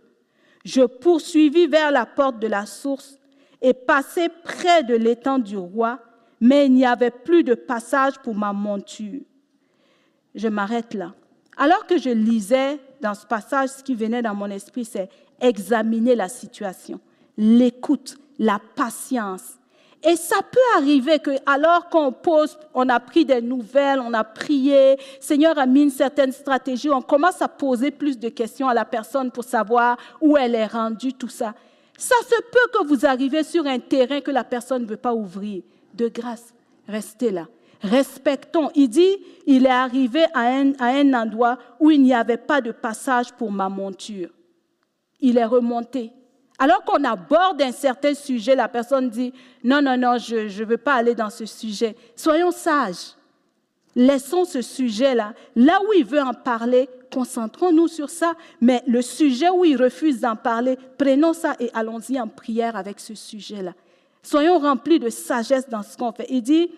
Je 0.63 0.81
poursuivis 0.81 1.67
vers 1.67 1.91
la 1.91 2.05
porte 2.05 2.39
de 2.39 2.47
la 2.47 2.65
source 2.65 3.19
et 3.61 3.73
passai 3.73 4.29
près 4.43 4.83
de 4.83 4.95
l'étang 4.95 5.39
du 5.39 5.57
roi, 5.57 5.99
mais 6.41 6.65
il 6.65 6.73
n'y 6.73 6.85
avait 6.85 7.11
plus 7.11 7.43
de 7.43 7.53
passage 7.53 8.19
pour 8.19 8.35
ma 8.35 8.51
monture. 8.51 9.21
Je 10.33 10.47
m'arrête 10.47 10.93
là. 10.93 11.13
Alors 11.57 11.85
que 11.85 11.97
je 11.97 12.09
lisais 12.09 12.79
dans 13.01 13.13
ce 13.13 13.25
passage, 13.25 13.69
ce 13.69 13.83
qui 13.83 13.95
venait 13.95 14.21
dans 14.21 14.35
mon 14.35 14.49
esprit, 14.49 14.83
c'est 14.83 15.09
examiner 15.39 16.15
la 16.15 16.29
situation, 16.29 16.99
l'écoute, 17.37 18.17
la 18.39 18.59
patience. 18.75 19.59
Et 20.03 20.15
ça 20.15 20.37
peut 20.43 20.77
arriver 20.77 21.17
que, 21.17 21.31
alors 21.47 21.89
qu'on 21.89 22.11
pose, 22.11 22.57
on 22.75 22.87
a 22.89 22.99
pris 22.99 23.25
des 23.25 23.41
nouvelles, 23.41 23.99
on 23.99 24.13
a 24.13 24.23
prié, 24.23 24.97
Seigneur 25.19 25.57
a 25.57 25.65
mis 25.65 25.83
une 25.83 25.89
certaine 25.89 26.31
stratégie, 26.31 26.91
on 26.91 27.01
commence 27.01 27.41
à 27.41 27.47
poser 27.47 27.89
plus 27.89 28.19
de 28.19 28.29
questions 28.29 28.67
à 28.67 28.73
la 28.73 28.85
personne 28.85 29.31
pour 29.31 29.43
savoir 29.43 29.97
où 30.21 30.37
elle 30.37 30.53
est 30.53 30.67
rendue, 30.67 31.13
tout 31.13 31.29
ça. 31.29 31.55
Ça 31.97 32.15
se 32.23 32.35
peut 32.35 32.79
que 32.79 32.87
vous 32.87 33.05
arrivez 33.05 33.43
sur 33.43 33.65
un 33.65 33.79
terrain 33.79 34.21
que 34.21 34.31
la 34.31 34.43
personne 34.43 34.83
ne 34.83 34.87
veut 34.87 34.97
pas 34.97 35.15
ouvrir. 35.15 35.63
De 35.93 36.07
grâce, 36.09 36.53
restez 36.87 37.31
là. 37.31 37.47
Respectons. 37.81 38.69
Il 38.75 38.89
dit, 38.89 39.17
il 39.45 39.65
est 39.65 39.69
arrivé 39.69 40.25
à 40.33 40.41
un, 40.41 40.73
à 40.73 40.87
un 40.87 41.13
endroit 41.13 41.57
où 41.79 41.89
il 41.89 42.01
n'y 42.01 42.13
avait 42.13 42.37
pas 42.37 42.61
de 42.61 42.71
passage 42.71 43.31
pour 43.33 43.51
ma 43.51 43.69
monture. 43.69 44.29
Il 45.25 45.39
est 45.39 45.45
remonté. 45.45 46.11
Alors 46.59 46.83
qu'on 46.83 47.03
aborde 47.03 47.59
un 47.63 47.71
certain 47.71 48.13
sujet, 48.13 48.55
la 48.55 48.67
personne 48.67 49.09
dit, 49.09 49.33
non, 49.63 49.81
non, 49.81 49.97
non, 49.97 50.19
je 50.19 50.59
ne 50.59 50.65
veux 50.65 50.77
pas 50.77 50.93
aller 50.93 51.15
dans 51.15 51.31
ce 51.31 51.47
sujet. 51.47 51.95
Soyons 52.15 52.51
sages. 52.51 53.15
Laissons 53.95 54.45
ce 54.45 54.61
sujet-là. 54.61 55.33
Là 55.55 55.79
où 55.87 55.93
il 55.93 56.05
veut 56.05 56.21
en 56.21 56.35
parler, 56.35 56.87
concentrons-nous 57.11 57.87
sur 57.87 58.11
ça. 58.11 58.33
Mais 58.61 58.83
le 58.85 59.01
sujet 59.01 59.49
où 59.49 59.65
il 59.65 59.81
refuse 59.81 60.19
d'en 60.19 60.35
parler, 60.35 60.77
prenons 60.99 61.33
ça 61.33 61.55
et 61.59 61.71
allons-y 61.73 62.19
en 62.19 62.27
prière 62.27 62.75
avec 62.75 62.99
ce 62.99 63.15
sujet-là. 63.15 63.73
Soyons 64.21 64.59
remplis 64.59 64.99
de 64.99 65.09
sagesse 65.09 65.67
dans 65.67 65.81
ce 65.81 65.97
qu'on 65.97 66.11
fait. 66.11 66.27
Il 66.29 66.43
dit, 66.43 66.69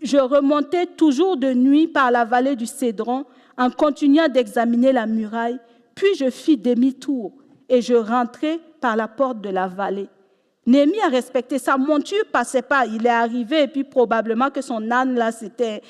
je 0.00 0.16
remontais 0.16 0.86
toujours 0.86 1.36
de 1.36 1.52
nuit 1.52 1.88
par 1.88 2.10
la 2.10 2.24
vallée 2.24 2.56
du 2.56 2.66
Cédron 2.66 3.26
en 3.58 3.68
continuant 3.68 4.28
d'examiner 4.28 4.92
la 4.92 5.04
muraille. 5.04 5.60
Puis 5.94 6.14
je 6.16 6.30
fis 6.30 6.56
demi-tour 6.56 7.34
et 7.68 7.80
je 7.80 7.94
rentrai 7.94 8.60
par 8.80 8.96
la 8.96 9.08
porte 9.08 9.40
de 9.40 9.50
la 9.50 9.66
vallée. 9.66 10.08
Néhémie 10.64 11.00
a 11.00 11.08
respecté 11.08 11.58
sa 11.58 11.76
monture, 11.76 12.24
passait 12.30 12.62
pas. 12.62 12.86
Il 12.86 13.04
est 13.04 13.10
arrivé 13.10 13.62
et 13.62 13.66
puis 13.68 13.82
probablement 13.82 14.48
que 14.48 14.62
son 14.62 14.92
âne 14.92 15.16
là 15.16 15.32
c'était 15.32 15.82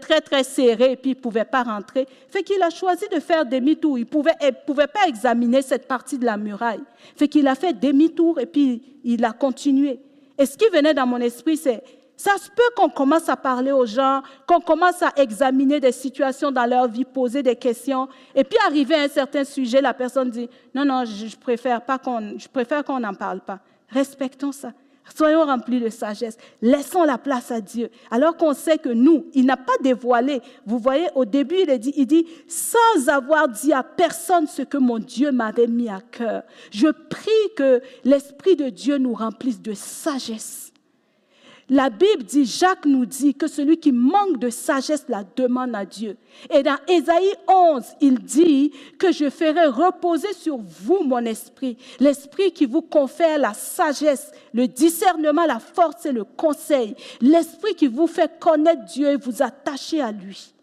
très 0.00 0.20
très 0.20 0.42
serré 0.42 0.92
et 0.92 0.96
puis 0.96 1.10
il 1.10 1.14
pouvait 1.14 1.44
pas 1.44 1.62
rentrer. 1.62 2.08
Fait 2.28 2.42
qu'il 2.42 2.60
a 2.62 2.70
choisi 2.70 3.04
de 3.12 3.20
faire 3.20 3.46
demi-tour. 3.46 3.96
Il 3.96 4.06
pouvait 4.06 4.32
pouvait 4.66 4.88
pas 4.88 5.06
examiner 5.06 5.62
cette 5.62 5.86
partie 5.86 6.18
de 6.18 6.24
la 6.24 6.36
muraille. 6.36 6.82
Fait 7.14 7.28
qu'il 7.28 7.46
a 7.46 7.54
fait 7.54 7.78
demi-tour 7.78 8.40
et 8.40 8.46
puis 8.46 8.82
il 9.04 9.24
a 9.24 9.32
continué. 9.32 10.00
Et 10.36 10.46
ce 10.46 10.56
qui 10.56 10.68
venait 10.72 10.94
dans 10.94 11.06
mon 11.06 11.18
esprit 11.18 11.56
c'est 11.56 11.84
ça 12.18 12.36
se 12.36 12.50
peut 12.50 12.70
qu'on 12.76 12.88
commence 12.88 13.28
à 13.28 13.36
parler 13.36 13.70
aux 13.70 13.86
gens, 13.86 14.22
qu'on 14.44 14.60
commence 14.60 15.02
à 15.02 15.12
examiner 15.16 15.78
des 15.78 15.92
situations 15.92 16.50
dans 16.50 16.66
leur 16.66 16.88
vie, 16.88 17.04
poser 17.04 17.44
des 17.44 17.54
questions, 17.54 18.08
et 18.34 18.42
puis 18.42 18.58
arriver 18.66 18.96
à 18.96 19.02
un 19.02 19.08
certain 19.08 19.44
sujet, 19.44 19.80
la 19.80 19.94
personne 19.94 20.28
dit 20.28 20.50
non 20.74 20.84
non, 20.84 21.04
je, 21.04 21.36
préfère 21.36 21.80
pas 21.80 21.96
qu'on, 21.96 22.36
je 22.36 22.48
préfère 22.48 22.82
qu'on 22.82 22.98
n'en 22.98 23.14
parle 23.14 23.40
pas. 23.40 23.60
Respectons 23.90 24.50
ça. 24.50 24.72
Soyons 25.14 25.44
remplis 25.44 25.80
de 25.80 25.88
sagesse. 25.88 26.36
Laissons 26.60 27.04
la 27.04 27.18
place 27.18 27.52
à 27.52 27.60
Dieu. 27.60 27.88
Alors 28.10 28.36
qu'on 28.36 28.52
sait 28.52 28.78
que 28.78 28.90
nous, 28.90 29.26
il 29.32 29.46
n'a 29.46 29.56
pas 29.56 29.72
dévoilé. 29.80 30.42
Vous 30.66 30.78
voyez, 30.78 31.06
au 31.14 31.24
début, 31.24 31.56
il 31.66 31.78
dit, 31.78 31.94
il 31.96 32.06
dit, 32.06 32.26
sans 32.48 33.08
avoir 33.08 33.48
dit 33.48 33.72
à 33.72 33.84
personne 33.84 34.48
ce 34.48 34.62
que 34.62 34.76
mon 34.76 34.98
Dieu 34.98 35.30
m'avait 35.30 35.68
mis 35.68 35.88
à 35.88 36.00
cœur. 36.00 36.42
Je 36.72 36.88
prie 36.88 37.30
que 37.56 37.80
l'Esprit 38.04 38.56
de 38.56 38.68
Dieu 38.68 38.98
nous 38.98 39.14
remplisse 39.14 39.62
de 39.62 39.72
sagesse 39.72 40.72
la 41.70 41.90
Bible 41.90 42.22
dit, 42.24 42.46
Jacques 42.46 42.86
nous 42.86 43.04
dit 43.04 43.34
que 43.34 43.46
celui 43.46 43.78
qui 43.78 43.92
manque 43.92 44.38
de 44.38 44.48
sagesse 44.48 45.04
la 45.08 45.22
demande 45.36 45.74
à 45.74 45.84
Dieu. 45.84 46.16
Et 46.50 46.62
dans 46.62 46.78
Ésaïe 46.88 47.34
11, 47.46 47.84
il 48.00 48.18
dit 48.20 48.72
que 48.98 49.12
je 49.12 49.28
ferai 49.28 49.66
reposer 49.66 50.32
sur 50.32 50.56
vous 50.56 51.04
mon 51.04 51.24
esprit, 51.26 51.76
l'esprit 52.00 52.52
qui 52.52 52.64
vous 52.64 52.80
confère 52.80 53.38
la 53.38 53.52
sagesse, 53.52 54.32
le 54.54 54.66
discernement, 54.66 55.44
la 55.44 55.58
force 55.58 56.06
et 56.06 56.12
le 56.12 56.24
conseil, 56.24 56.94
l'esprit 57.20 57.74
qui 57.74 57.86
vous 57.86 58.06
fait 58.06 58.38
connaître 58.40 58.84
Dieu 58.86 59.08
et 59.10 59.16
vous 59.16 59.42
attacher 59.42 60.00
à 60.00 60.10
lui. 60.10 60.54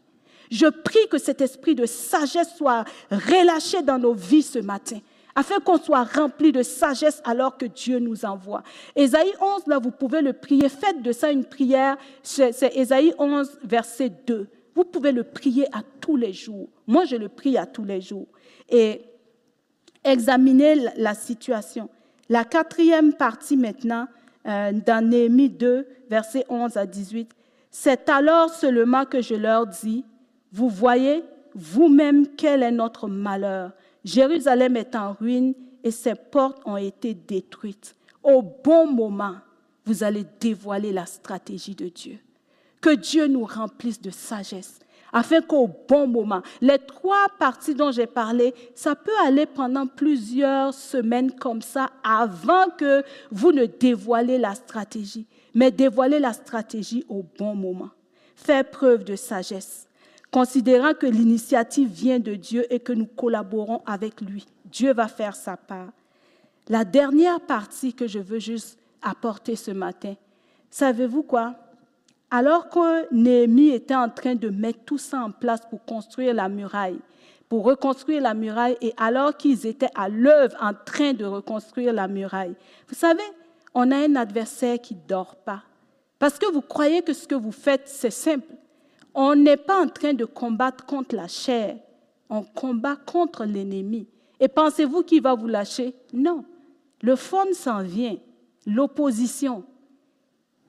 Je 0.49 0.67
prie 0.67 1.07
que 1.09 1.17
cet 1.17 1.41
esprit 1.41 1.75
de 1.75 1.85
sagesse 1.85 2.55
soit 2.57 2.83
relâché 3.11 3.83
dans 3.83 3.99
nos 3.99 4.13
vies 4.13 4.43
ce 4.43 4.59
matin 4.59 4.99
afin 5.35 5.59
qu'on 5.59 5.77
soit 5.77 6.03
rempli 6.03 6.51
de 6.51 6.63
sagesse 6.63 7.21
alors 7.25 7.57
que 7.57 7.65
Dieu 7.65 7.99
nous 7.99 8.23
envoie. 8.23 8.63
Ésaïe 8.95 9.33
11, 9.41 9.67
là, 9.67 9.79
vous 9.79 9.91
pouvez 9.91 10.21
le 10.21 10.33
prier. 10.33 10.69
Faites 10.69 11.01
de 11.01 11.11
ça 11.11 11.31
une 11.31 11.43
prière. 11.43 11.97
C'est 12.23 12.75
Ésaïe 12.75 13.13
11, 13.19 13.59
verset 13.63 14.11
2. 14.25 14.47
Vous 14.73 14.85
pouvez 14.85 15.11
le 15.11 15.23
prier 15.23 15.67
à 15.75 15.81
tous 15.99 16.15
les 16.15 16.33
jours. 16.33 16.69
Moi, 16.87 17.05
je 17.05 17.17
le 17.17 17.29
prie 17.29 17.57
à 17.57 17.65
tous 17.65 17.83
les 17.83 18.01
jours. 18.01 18.27
Et 18.69 19.01
examinez 20.03 20.75
la 20.97 21.13
situation. 21.13 21.89
La 22.29 22.43
quatrième 22.43 23.13
partie 23.13 23.57
maintenant, 23.57 24.07
euh, 24.47 24.71
dans 24.71 25.07
Néhémie 25.07 25.49
2, 25.49 25.87
verset 26.09 26.45
11 26.49 26.77
à 26.77 26.85
18. 26.85 27.31
C'est 27.71 28.09
alors 28.09 28.49
seulement 28.49 29.05
que 29.05 29.21
je 29.21 29.35
leur 29.35 29.67
dis, 29.67 30.05
vous 30.51 30.69
voyez 30.69 31.23
vous-même 31.53 32.27
quel 32.35 32.63
est 32.63 32.71
notre 32.71 33.07
malheur? 33.07 33.71
Jérusalem 34.05 34.77
est 34.77 34.95
en 34.95 35.13
ruine 35.13 35.55
et 35.83 35.91
ses 35.91 36.15
portes 36.15 36.61
ont 36.65 36.77
été 36.77 37.15
détruites. 37.15 37.95
Au 38.23 38.41
bon 38.41 38.87
moment, 38.87 39.35
vous 39.83 40.03
allez 40.03 40.25
dévoiler 40.39 40.93
la 40.93 41.07
stratégie 41.07 41.75
de 41.75 41.89
Dieu. 41.89 42.19
Que 42.81 42.95
Dieu 42.95 43.25
nous 43.25 43.45
remplisse 43.45 43.99
de 43.99 44.11
sagesse, 44.11 44.79
afin 45.11 45.41
qu'au 45.41 45.69
bon 45.87 46.07
moment, 46.07 46.43
les 46.61 46.77
trois 46.77 47.27
parties 47.39 47.73
dont 47.73 47.91
j'ai 47.91 48.05
parlé, 48.05 48.53
ça 48.75 48.95
peut 48.95 49.11
aller 49.25 49.47
pendant 49.47 49.87
plusieurs 49.87 50.73
semaines 50.73 51.31
comme 51.31 51.63
ça 51.63 51.89
avant 52.03 52.69
que 52.77 53.03
vous 53.31 53.51
ne 53.51 53.65
dévoilez 53.65 54.37
la 54.37 54.53
stratégie, 54.53 55.25
mais 55.55 55.71
dévoilez 55.71 56.19
la 56.19 56.33
stratégie 56.33 57.05
au 57.09 57.23
bon 57.39 57.55
moment. 57.55 57.89
Faites 58.35 58.69
preuve 58.69 59.03
de 59.03 59.15
sagesse 59.15 59.87
considérant 60.35 60.93
que 60.93 61.05
l'initiative 61.05 61.87
vient 61.87 62.19
de 62.19 62.35
Dieu 62.35 62.65
et 62.69 62.81
que 62.81 62.91
nous 62.91 63.05
collaborons 63.05 63.81
avec 63.85 64.19
lui. 64.19 64.45
Dieu 64.65 64.93
va 64.93 65.07
faire 65.07 65.33
sa 65.33 65.55
part. 65.55 65.93
La 66.67 66.83
dernière 66.83 67.39
partie 67.39 67.93
que 67.93 68.05
je 68.05 68.19
veux 68.19 68.39
juste 68.39 68.77
apporter 69.01 69.55
ce 69.55 69.71
matin, 69.71 70.15
savez-vous 70.69 71.23
quoi? 71.23 71.55
Alors 72.29 72.67
que 72.67 73.13
Néhémie 73.15 73.69
était 73.69 73.95
en 73.95 74.09
train 74.09 74.35
de 74.35 74.49
mettre 74.49 74.79
tout 74.83 74.97
ça 74.97 75.21
en 75.21 75.31
place 75.31 75.61
pour 75.69 75.85
construire 75.85 76.33
la 76.33 76.49
muraille, 76.49 76.99
pour 77.47 77.63
reconstruire 77.63 78.21
la 78.21 78.33
muraille, 78.33 78.75
et 78.81 78.93
alors 78.97 79.37
qu'ils 79.37 79.65
étaient 79.65 79.91
à 79.95 80.09
l'œuvre 80.09 80.57
en 80.59 80.73
train 80.73 81.13
de 81.13 81.23
reconstruire 81.23 81.93
la 81.93 82.09
muraille, 82.09 82.55
vous 82.89 82.95
savez, 82.95 83.23
on 83.73 83.89
a 83.89 83.95
un 83.95 84.17
adversaire 84.17 84.81
qui 84.81 84.95
ne 84.95 85.07
dort 85.07 85.37
pas. 85.37 85.63
Parce 86.19 86.37
que 86.37 86.51
vous 86.51 86.59
croyez 86.59 87.03
que 87.03 87.13
ce 87.13 87.25
que 87.25 87.35
vous 87.35 87.53
faites, 87.53 87.87
c'est 87.87 88.11
simple. 88.11 88.47
On 89.15 89.33
n'est 89.35 89.57
pas 89.57 89.81
en 89.81 89.87
train 89.87 90.13
de 90.13 90.25
combattre 90.25 90.85
contre 90.85 91.15
la 91.15 91.29
chair, 91.29 91.77
on 92.29 92.43
combat 92.43 92.97
contre 92.97 93.45
l'ennemi. 93.45 94.07
Et 94.41 94.49
pensez-vous 94.49 95.03
qu'il 95.03 95.21
va 95.21 95.33
vous 95.33 95.47
lâcher? 95.47 95.95
Non. 96.13 96.43
Le 97.01 97.15
fond 97.15 97.53
s'en 97.53 97.81
vient, 97.81 98.17
l'opposition. 98.67 99.63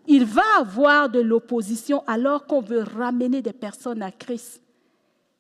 Il 0.06 0.24
va 0.24 0.42
avoir 0.60 1.08
de 1.08 1.18
l'opposition 1.20 2.04
alors 2.06 2.46
qu'on 2.46 2.60
veut 2.60 2.84
ramener 2.84 3.42
des 3.42 3.52
personnes 3.52 4.02
à 4.02 4.12
Christ. 4.12 4.62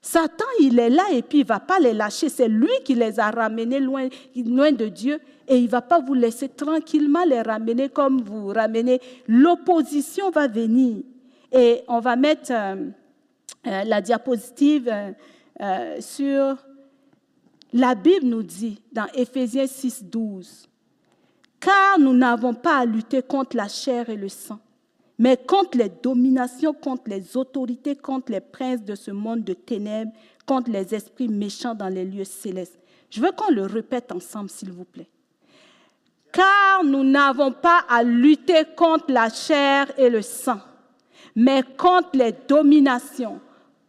Satan, 0.02 0.44
il 0.60 0.78
est 0.78 0.90
là 0.90 1.04
et 1.12 1.22
puis 1.22 1.38
il 1.38 1.44
ne 1.44 1.48
va 1.48 1.60
pas 1.60 1.78
les 1.78 1.92
lâcher. 1.92 2.28
C'est 2.28 2.48
lui 2.48 2.70
qui 2.84 2.94
les 2.94 3.20
a 3.20 3.30
ramenés 3.30 3.80
loin, 3.80 4.08
loin 4.34 4.72
de 4.72 4.86
Dieu 4.86 5.20
et 5.46 5.58
il 5.58 5.64
ne 5.64 5.70
va 5.70 5.82
pas 5.82 6.00
vous 6.00 6.14
laisser 6.14 6.48
tranquillement 6.48 7.24
les 7.24 7.42
ramener 7.42 7.88
comme 7.88 8.20
vous 8.22 8.48
ramenez. 8.48 9.00
L'opposition 9.28 10.30
va 10.30 10.48
venir. 10.48 11.02
Et 11.52 11.82
on 11.88 12.00
va 12.00 12.16
mettre 12.16 12.50
euh, 12.50 12.90
euh, 13.66 13.84
la 13.84 14.00
diapositive 14.00 14.92
euh, 15.60 16.00
sur... 16.00 16.56
La 17.72 17.94
Bible 17.94 18.24
nous 18.26 18.42
dit 18.42 18.80
dans 18.92 19.06
Éphésiens 19.12 19.66
6, 19.66 20.04
12, 20.04 20.68
car 21.60 21.98
nous 21.98 22.14
n'avons 22.14 22.54
pas 22.54 22.78
à 22.78 22.84
lutter 22.86 23.20
contre 23.22 23.56
la 23.56 23.68
chair 23.68 24.08
et 24.08 24.16
le 24.16 24.28
sang, 24.28 24.60
mais 25.18 25.36
contre 25.36 25.76
les 25.76 25.90
dominations, 25.90 26.72
contre 26.72 27.10
les 27.10 27.36
autorités, 27.36 27.96
contre 27.96 28.32
les 28.32 28.40
princes 28.40 28.82
de 28.82 28.94
ce 28.94 29.10
monde 29.10 29.44
de 29.44 29.52
ténèbres, 29.52 30.12
contre 30.46 30.70
les 30.70 30.94
esprits 30.94 31.28
méchants 31.28 31.74
dans 31.74 31.88
les 31.88 32.04
lieux 32.04 32.24
célestes. 32.24 32.78
Je 33.10 33.20
veux 33.20 33.32
qu'on 33.32 33.52
le 33.52 33.66
répète 33.66 34.12
ensemble, 34.12 34.48
s'il 34.48 34.72
vous 34.72 34.84
plaît. 34.84 35.08
Car 36.32 36.84
nous 36.84 37.04
n'avons 37.04 37.52
pas 37.52 37.80
à 37.88 38.02
lutter 38.02 38.62
contre 38.76 39.12
la 39.12 39.28
chair 39.28 39.90
et 39.98 40.08
le 40.08 40.22
sang, 40.22 40.60
mais 41.36 41.62
contre 41.76 42.10
les 42.14 42.34
dominations, 42.48 43.38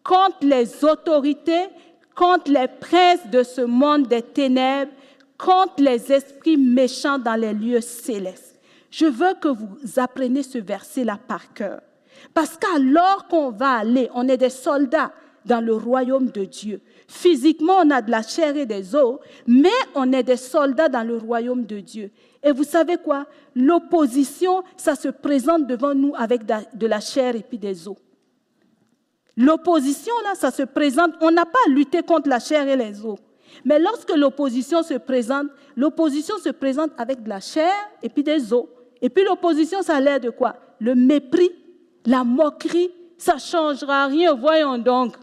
contre 0.03 0.37
les 0.41 0.83
autorités, 0.83 1.67
contre 2.13 2.51
les 2.51 2.67
princes 2.67 3.25
de 3.31 3.41
ce 3.41 3.61
monde 3.61 4.07
des 4.07 4.21
ténèbres, 4.21 4.91
contre 5.37 5.81
les 5.81 6.11
esprits 6.11 6.57
méchants 6.57 7.19
dans 7.19 7.39
les 7.39 7.53
lieux 7.53 7.81
célestes. 7.81 8.59
Je 8.91 9.05
veux 9.05 9.33
que 9.39 9.47
vous 9.47 9.77
appreniez 9.97 10.43
ce 10.43 10.57
verset-là 10.57 11.17
par 11.27 11.53
cœur. 11.53 11.81
Parce 12.33 12.57
qu'alors 12.57 13.27
qu'on 13.27 13.51
va 13.51 13.73
aller, 13.73 14.09
on 14.13 14.27
est 14.27 14.37
des 14.37 14.49
soldats 14.49 15.11
dans 15.45 15.63
le 15.63 15.75
royaume 15.75 16.29
de 16.29 16.45
Dieu. 16.45 16.81
Physiquement, 17.07 17.79
on 17.83 17.91
a 17.91 18.01
de 18.01 18.11
la 18.11 18.21
chair 18.21 18.57
et 18.57 18.65
des 18.65 18.95
os, 18.95 19.19
mais 19.45 19.69
on 19.95 20.11
est 20.11 20.23
des 20.23 20.37
soldats 20.37 20.89
dans 20.89 21.03
le 21.03 21.17
royaume 21.17 21.65
de 21.65 21.79
Dieu. 21.79 22.11
Et 22.43 22.51
vous 22.51 22.63
savez 22.63 22.97
quoi? 22.97 23.25
L'opposition, 23.55 24.63
ça 24.75 24.95
se 24.95 25.09
présente 25.09 25.67
devant 25.67 25.93
nous 25.93 26.13
avec 26.15 26.45
de 26.45 26.87
la 26.87 26.99
chair 26.99 27.35
et 27.35 27.43
puis 27.43 27.57
des 27.57 27.87
os. 27.87 27.97
L'opposition, 29.35 30.13
là, 30.23 30.33
ça 30.35 30.49
se 30.49 30.63
présente, 30.63 31.11
on 31.21 31.31
n'a 31.31 31.45
pas 31.45 31.59
à 31.67 31.69
lutter 31.69 32.01
contre 32.01 32.29
la 32.29 32.39
chair 32.39 32.67
et 32.67 32.75
les 32.75 33.05
os. 33.05 33.19
Mais 33.63 33.79
lorsque 33.79 34.15
l'opposition 34.15 34.83
se 34.83 34.95
présente, 34.95 35.47
l'opposition 35.75 36.37
se 36.37 36.49
présente 36.49 36.91
avec 36.97 37.23
de 37.23 37.29
la 37.29 37.39
chair 37.39 37.71
et 38.01 38.09
puis 38.09 38.23
des 38.23 38.53
os. 38.53 38.65
Et 39.01 39.09
puis 39.09 39.23
l'opposition, 39.23 39.81
ça 39.81 39.97
a 39.97 40.01
l'air 40.01 40.19
de 40.19 40.29
quoi? 40.29 40.55
Le 40.79 40.95
mépris, 40.95 41.51
la 42.05 42.23
moquerie, 42.23 42.89
ça 43.17 43.35
ne 43.35 43.39
changera 43.39 44.07
rien. 44.07 44.33
Voyons 44.33 44.77
donc. 44.77 45.15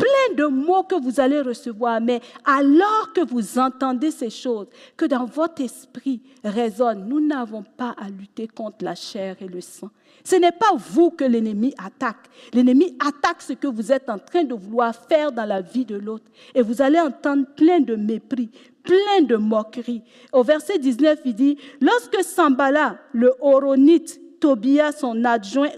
Plein 0.00 0.34
de 0.34 0.46
mots 0.46 0.84
que 0.84 0.94
vous 0.94 1.20
allez 1.20 1.42
recevoir, 1.42 2.00
mais 2.00 2.22
alors 2.46 3.12
que 3.14 3.20
vous 3.20 3.58
entendez 3.58 4.10
ces 4.10 4.30
choses, 4.30 4.66
que 4.96 5.04
dans 5.04 5.26
votre 5.26 5.60
esprit 5.60 6.22
résonne, 6.42 7.06
nous 7.06 7.20
n'avons 7.20 7.62
pas 7.62 7.94
à 8.00 8.08
lutter 8.08 8.48
contre 8.48 8.82
la 8.82 8.94
chair 8.94 9.36
et 9.42 9.46
le 9.46 9.60
sang. 9.60 9.90
Ce 10.24 10.36
n'est 10.36 10.52
pas 10.52 10.72
vous 10.74 11.10
que 11.10 11.24
l'ennemi 11.24 11.74
attaque. 11.76 12.30
L'ennemi 12.54 12.96
attaque 12.98 13.42
ce 13.42 13.52
que 13.52 13.66
vous 13.66 13.92
êtes 13.92 14.08
en 14.08 14.18
train 14.18 14.44
de 14.44 14.54
vouloir 14.54 14.94
faire 14.94 15.32
dans 15.32 15.44
la 15.44 15.60
vie 15.60 15.84
de 15.84 15.96
l'autre. 15.96 16.24
Et 16.54 16.62
vous 16.62 16.80
allez 16.80 16.98
entendre 16.98 17.46
plein 17.54 17.80
de 17.80 17.94
mépris, 17.94 18.50
plein 18.82 19.22
de 19.22 19.36
moqueries. 19.36 20.02
Au 20.32 20.42
verset 20.42 20.78
19, 20.78 21.20
il 21.26 21.34
dit, 21.34 21.58
lorsque 21.80 22.24
Sambala, 22.24 22.96
le 23.12 23.34
Horonite, 23.40 24.18
Tobia, 24.40 24.92
son 24.92 25.24
adjoint 25.24 25.68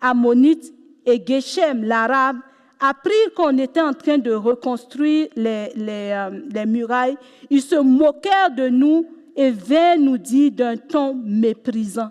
ammonite, 0.00 0.72
et 1.04 1.24
Geshem, 1.26 1.84
l'arabe, 1.84 2.36
apprirent 2.80 3.34
qu'on 3.34 3.56
était 3.58 3.80
en 3.80 3.92
train 3.92 4.18
de 4.18 4.32
reconstruire 4.32 5.28
euh, 5.38 6.30
les 6.50 6.66
murailles, 6.66 7.16
ils 7.50 7.62
se 7.62 7.76
moquèrent 7.76 8.50
de 8.50 8.68
nous 8.68 9.06
et 9.36 9.50
vinrent 9.50 9.98
nous 9.98 10.18
dire 10.18 10.52
d'un 10.52 10.76
ton 10.76 11.14
méprisant 11.14 12.10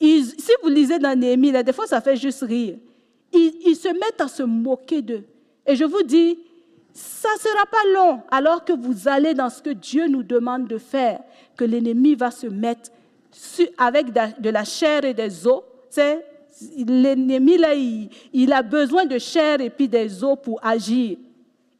si 0.00 0.52
vous 0.62 0.68
lisez 0.68 0.98
dans 0.98 1.18
Néhémie, 1.18 1.52
des 1.52 1.72
fois 1.72 1.86
ça 1.86 2.00
fait 2.00 2.16
juste 2.16 2.42
rire. 2.42 2.76
Ils, 3.32 3.76
se 3.76 3.88
mettent 3.88 4.20
à 4.20 4.28
se 4.28 4.42
moquer 4.42 5.02
d'eux. 5.02 5.24
Et 5.66 5.76
je 5.76 5.84
vous 5.84 6.02
dis, 6.02 6.38
ça 6.92 7.28
ne 7.34 7.38
sera 7.38 7.66
pas 7.66 7.92
long 7.94 8.22
alors 8.30 8.64
que 8.64 8.72
vous 8.72 9.06
allez 9.06 9.34
dans 9.34 9.50
ce 9.50 9.62
que 9.62 9.70
Dieu 9.70 10.08
nous 10.08 10.24
demande 10.24 10.66
de 10.66 10.78
faire, 10.78 11.20
que 11.56 11.64
l'ennemi 11.64 12.16
va 12.16 12.30
se 12.30 12.48
mettre 12.48 12.90
avec 13.78 14.12
de 14.12 14.50
la 14.50 14.64
chair 14.64 15.04
et 15.04 15.14
des 15.14 15.46
os. 15.46 15.62
L'ennemi, 16.86 17.56
là, 17.56 17.74
il, 17.74 18.52
a 18.52 18.62
besoin 18.62 19.06
de 19.06 19.18
chair 19.18 19.60
et 19.60 19.70
puis 19.70 19.88
des 19.88 20.22
os 20.22 20.38
pour 20.42 20.58
agir. 20.62 21.16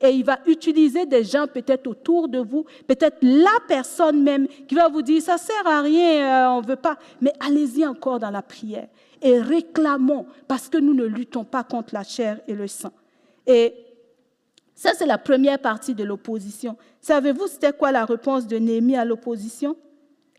Et 0.02 0.10
il 0.10 0.24
va 0.24 0.38
utiliser 0.46 1.04
des 1.04 1.24
gens 1.24 1.46
peut-être 1.46 1.86
autour 1.86 2.28
de 2.28 2.38
vous, 2.38 2.64
peut-être 2.86 3.18
la 3.20 3.58
personne 3.68 4.22
même 4.22 4.48
qui 4.66 4.74
va 4.74 4.88
vous 4.88 5.02
dire, 5.02 5.20
ça 5.20 5.36
sert 5.36 5.66
à 5.66 5.82
rien, 5.82 6.46
euh, 6.46 6.56
on 6.56 6.62
ne 6.62 6.66
veut 6.66 6.76
pas. 6.76 6.96
Mais 7.20 7.32
allez-y 7.38 7.86
encore 7.86 8.18
dans 8.18 8.30
la 8.30 8.40
prière 8.40 8.88
et 9.22 9.38
réclamons, 9.38 10.26
parce 10.48 10.68
que 10.68 10.78
nous 10.78 10.94
ne 10.94 11.04
luttons 11.04 11.44
pas 11.44 11.64
contre 11.64 11.94
la 11.94 12.02
chair 12.02 12.40
et 12.48 12.54
le 12.54 12.66
sang. 12.66 12.92
Et 13.46 13.74
ça, 14.74 14.92
c'est 14.94 15.04
la 15.04 15.18
première 15.18 15.58
partie 15.58 15.94
de 15.94 16.04
l'opposition. 16.04 16.76
Savez-vous, 17.02 17.48
c'était 17.48 17.74
quoi 17.74 17.92
la 17.92 18.06
réponse 18.06 18.46
de 18.46 18.56
Néhémie 18.56 18.96
à 18.96 19.04
l'opposition? 19.04 19.76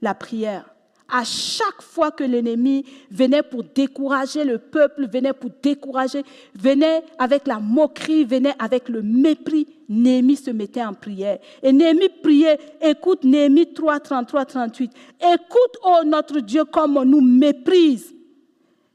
La 0.01 0.15
prière 0.15 0.70
à 1.11 1.23
chaque 1.25 1.81
fois 1.81 2.09
que 2.09 2.23
l'ennemi 2.23 2.85
venait 3.11 3.43
pour 3.43 3.63
décourager 3.63 4.45
le 4.45 4.57
peuple, 4.57 5.07
venait 5.11 5.33
pour 5.33 5.51
décourager, 5.61 6.23
venait 6.55 7.03
avec 7.19 7.47
la 7.47 7.59
moquerie, 7.59 8.23
venait 8.23 8.55
avec 8.57 8.87
le 8.87 9.01
mépris, 9.01 9.67
Néhémie 9.89 10.37
se 10.37 10.51
mettait 10.51 10.83
en 10.83 10.93
prière. 10.93 11.39
Et 11.61 11.73
Néhémie 11.73 12.09
priait, 12.23 12.57
écoute 12.81 13.25
Néhémie 13.25 13.73
3, 13.73 13.99
33, 13.99 14.45
38, 14.45 14.91
écoute, 15.33 15.77
oh 15.83 15.99
notre 16.05 16.39
Dieu, 16.39 16.63
comme 16.63 16.95
on 16.95 17.05
nous 17.05 17.21
méprise. 17.21 18.15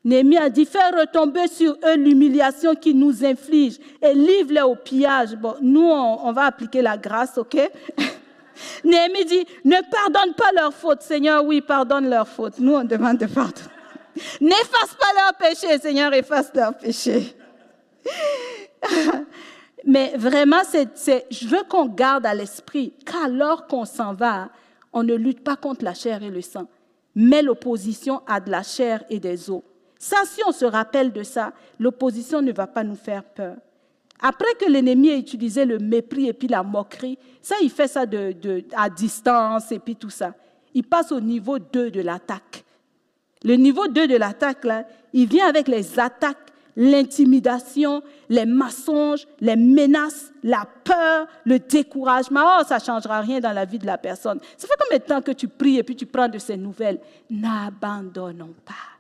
Néhémie 0.03 0.39
a 0.39 0.49
dit, 0.49 0.65
fais 0.65 0.89
retomber 0.99 1.49
sur 1.49 1.73
eux 1.73 1.97
l'humiliation 1.97 2.75
qui 2.77 2.95
nous 2.95 3.25
inflige 3.25 3.79
et 4.01 4.15
livre-les 4.15 4.63
au 4.63 4.77
pillage. 4.77 5.35
Bon, 5.37 5.55
nous, 5.61 5.83
on 5.83 6.33
va 6.33 6.45
appliquer 6.45 6.81
la 6.81 6.97
grâce, 6.97 7.37
ok? 7.37 7.59
Néhémie 8.85 9.25
dit, 9.25 9.47
ne 9.65 9.77
pardonne 9.91 10.35
pas 10.35 10.53
leurs 10.55 10.75
fautes. 10.75 11.03
Seigneur, 11.03 11.45
oui, 11.45 11.61
pardonne 11.61 12.09
leurs 12.09 12.29
fautes. 12.29 12.59
Nous, 12.59 12.75
on 12.75 12.85
demande 12.85 13.19
de 13.19 13.27
pardon. 13.27 13.63
N'efface 14.41 14.95
pas 14.99 15.13
leurs 15.15 15.35
péchés. 15.35 15.79
Seigneur, 15.79 16.13
efface 16.15 16.51
leurs 16.55 16.77
péchés. 16.77 17.37
Mais 19.87 20.15
vraiment, 20.17 20.63
je 20.73 21.47
veux 21.47 21.63
qu'on 21.69 21.87
garde 21.87 22.27
à 22.27 22.35
l'esprit 22.35 22.93
qu'alors 23.05 23.67
qu'on 23.69 23.85
s'en 23.85 24.15
va, 24.15 24.49
on 24.93 25.05
ne 25.05 25.15
lutte 25.15 25.45
pas 25.45 25.57
contre 25.57 25.85
la 25.85 25.95
chair 25.95 26.23
et 26.25 26.31
le 26.31 26.41
sang, 26.41 26.67
mais 27.15 27.43
l'opposition 27.43 28.23
a 28.27 28.41
de 28.41 28.51
la 28.51 28.63
chair 28.65 29.05
et 29.11 29.21
des 29.21 29.49
os. 29.51 29.63
Ça, 29.99 30.17
si 30.27 30.41
on 30.47 30.53
se 30.53 30.65
rappelle 30.65 31.13
de 31.13 31.23
ça, 31.23 31.53
l'opposition 31.79 32.43
ne 32.43 32.53
va 32.53 32.67
pas 32.67 32.83
nous 32.83 32.97
faire 32.97 33.23
peur. 33.23 33.57
Après 34.21 34.55
que 34.59 34.71
l'ennemi 34.71 35.09
ait 35.09 35.19
utilisé 35.19 35.65
le 35.65 35.79
mépris 35.79 36.29
et 36.29 36.33
puis 36.33 36.49
la 36.49 36.63
moquerie, 36.63 37.19
ça, 37.43 37.57
il 37.63 37.71
fait 37.71 37.89
ça 37.89 38.07
de, 38.07 38.65
à 38.75 38.89
distance 38.89 39.73
et 39.73 39.79
puis 39.79 39.97
tout 39.97 40.11
ça. 40.11 40.35
Il 40.75 40.85
passe 40.85 41.13
au 41.13 41.21
niveau 41.21 41.59
2 41.59 41.91
de 41.91 42.01
l'attaque. 42.01 42.65
Le 43.45 43.55
niveau 43.55 43.87
2 43.87 44.09
de 44.09 44.17
l'attaque, 44.17 44.65
là, 44.65 44.85
il 45.13 45.29
vient 45.29 45.47
avec 45.47 45.69
les 45.69 45.99
attaques, 45.99 46.53
l'intimidation, 46.77 48.03
les 48.29 48.47
mensonges, 48.47 49.27
les 49.41 49.57
menaces, 49.57 50.33
la 50.43 50.67
peur, 50.85 51.27
le 51.45 51.59
découragement. 51.59 52.59
Oh, 52.59 52.63
ça 52.67 52.77
ne 52.77 52.83
changera 52.83 53.21
rien 53.21 53.41
dans 53.41 53.53
la 53.53 53.65
vie 53.65 53.79
de 53.79 53.87
la 53.87 53.99
personne. 53.99 54.41
Ça 54.57 54.67
fait 54.67 54.75
combien 54.79 54.99
de 54.99 55.05
temps 55.05 55.23
que 55.23 55.33
tu 55.33 55.49
pries 55.49 55.79
et 55.79 55.83
puis 55.83 55.97
tu 55.97 56.07
prends 56.07 56.29
de 56.29 56.39
ces 56.39 56.57
nouvelles? 56.57 57.01
N'abandonnons 57.31 58.55
pas. 58.65 58.96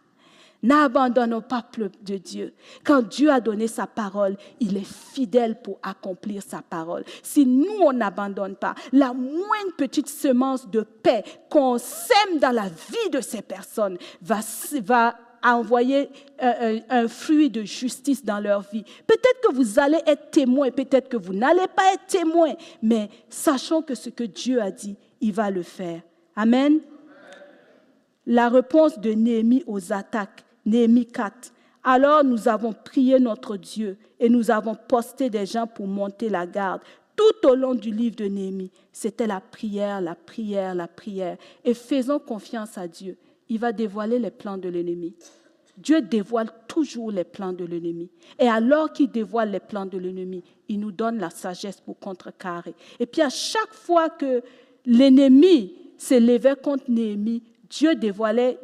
N'abandonnons 0.62 1.42
pas 1.42 1.62
peuple 1.62 1.99
de 2.03 2.16
Dieu. 2.16 2.55
Quand 2.85 3.03
Dieu 3.03 3.31
a 3.31 3.40
donné 3.40 3.69
sa 3.69 3.87
parole, 3.87 4.37
il 4.61 4.77
est 4.77 4.87
fidèle 4.87 5.61
pour 5.61 5.79
accomplir 5.83 6.42
sa 6.42 6.62
parole. 6.62 7.05
Si 7.23 7.47
nous, 7.47 7.81
on 7.83 7.92
n'abandonne 7.92 8.57
pas, 8.57 8.75
la 8.92 9.12
moindre 9.12 9.77
petite 9.77 10.09
semence 10.09 10.69
de 10.69 10.81
paix 10.81 11.25
qu'on 11.51 11.79
sème 11.79 12.38
dans 12.40 12.53
la 12.53 12.69
vie 12.69 13.11
de 13.12 13.21
ces 13.21 13.42
personnes 13.42 13.99
va, 14.23 14.40
va 14.83 15.16
envoyer 15.42 16.09
un, 16.40 16.79
un, 16.88 17.09
fruit 17.09 17.51
de 17.51 17.62
justice 17.62 18.25
dans 18.25 18.40
leur 18.40 18.62
vie. 18.62 18.85
Peut-être 19.07 19.40
que 19.49 19.55
vous 19.55 19.79
allez 19.79 20.01
être 20.07 20.31
témoin, 20.31 20.71
peut-être 20.71 21.09
que 21.09 21.16
vous 21.16 21.35
n'allez 21.35 21.69
pas 21.75 21.92
être 21.95 22.07
témoin, 22.07 22.55
mais 22.83 23.09
sachons 23.29 23.83
que 23.83 23.95
ce 23.95 24.11
que 24.11 24.25
Dieu 24.25 24.61
a 24.61 24.71
dit, 24.71 24.97
il 25.21 25.33
va 25.33 25.51
le 25.51 25.62
faire. 25.62 26.01
Amen. 26.35 26.81
La 28.27 28.49
réponse 28.49 28.99
de 28.99 29.12
Néhémie 29.12 29.62
aux 29.66 29.92
attaques 29.92 30.46
Néhémie 30.67 31.07
4. 31.07 31.53
Alors 31.85 32.25
nous 32.25 32.49
avons 32.49 32.73
prié 32.73 33.21
notre 33.21 33.57
Dieu 33.57 33.97
et 34.19 34.29
nous 34.29 34.51
avons 34.51 34.75
posté 34.75 35.31
des 35.31 35.47
gens 35.47 35.67
pour 35.67 35.87
monter 35.87 36.29
la 36.29 36.47
garde. 36.47 36.83
Tout 37.15 37.49
au 37.49 37.55
long 37.55 37.75
du 37.75 37.91
livre 37.91 38.17
de 38.17 38.27
Néhémie, 38.27 38.71
c'était 38.93 39.27
la 39.27 39.41
prière, 39.41 40.01
la 40.01 40.15
prière, 40.15 40.75
la 40.75 40.89
prière. 40.89 41.39
Et 41.65 41.73
faisons 41.73 42.19
confiance 42.19 42.77
à 42.77 42.89
Dieu. 42.89 43.17
Il 43.49 43.59
va 43.59 43.73
dévoiler 43.73 44.19
les 44.19 44.33
plans 44.33 44.59
de 44.59 44.69
l'ennemi. 44.69 45.15
Dieu 45.79 46.03
dévoile 46.03 46.51
toujours 46.67 47.13
les 47.13 47.25
plans 47.25 47.53
de 47.53 47.65
l'ennemi. 47.65 48.11
Et 48.39 48.49
alors 48.49 48.93
qu'il 48.93 49.11
dévoile 49.11 49.51
les 49.51 49.61
plans 49.61 49.87
de 49.87 49.99
l'ennemi, 49.99 50.43
il 50.69 50.81
nous 50.81 50.93
donne 50.93 51.19
la 51.19 51.31
sagesse 51.31 51.81
pour 51.81 51.99
contrecarrer. 51.99 52.75
Et 52.99 53.07
puis 53.07 53.23
à 53.23 53.31
chaque 53.31 53.73
fois 53.73 54.11
que 54.11 54.43
l'ennemi 54.85 55.75
s'élevait 55.97 56.57
contre 56.57 56.85
Néhémie, 56.89 57.43
Dieu 57.69 57.95
dévoilait 57.95 58.59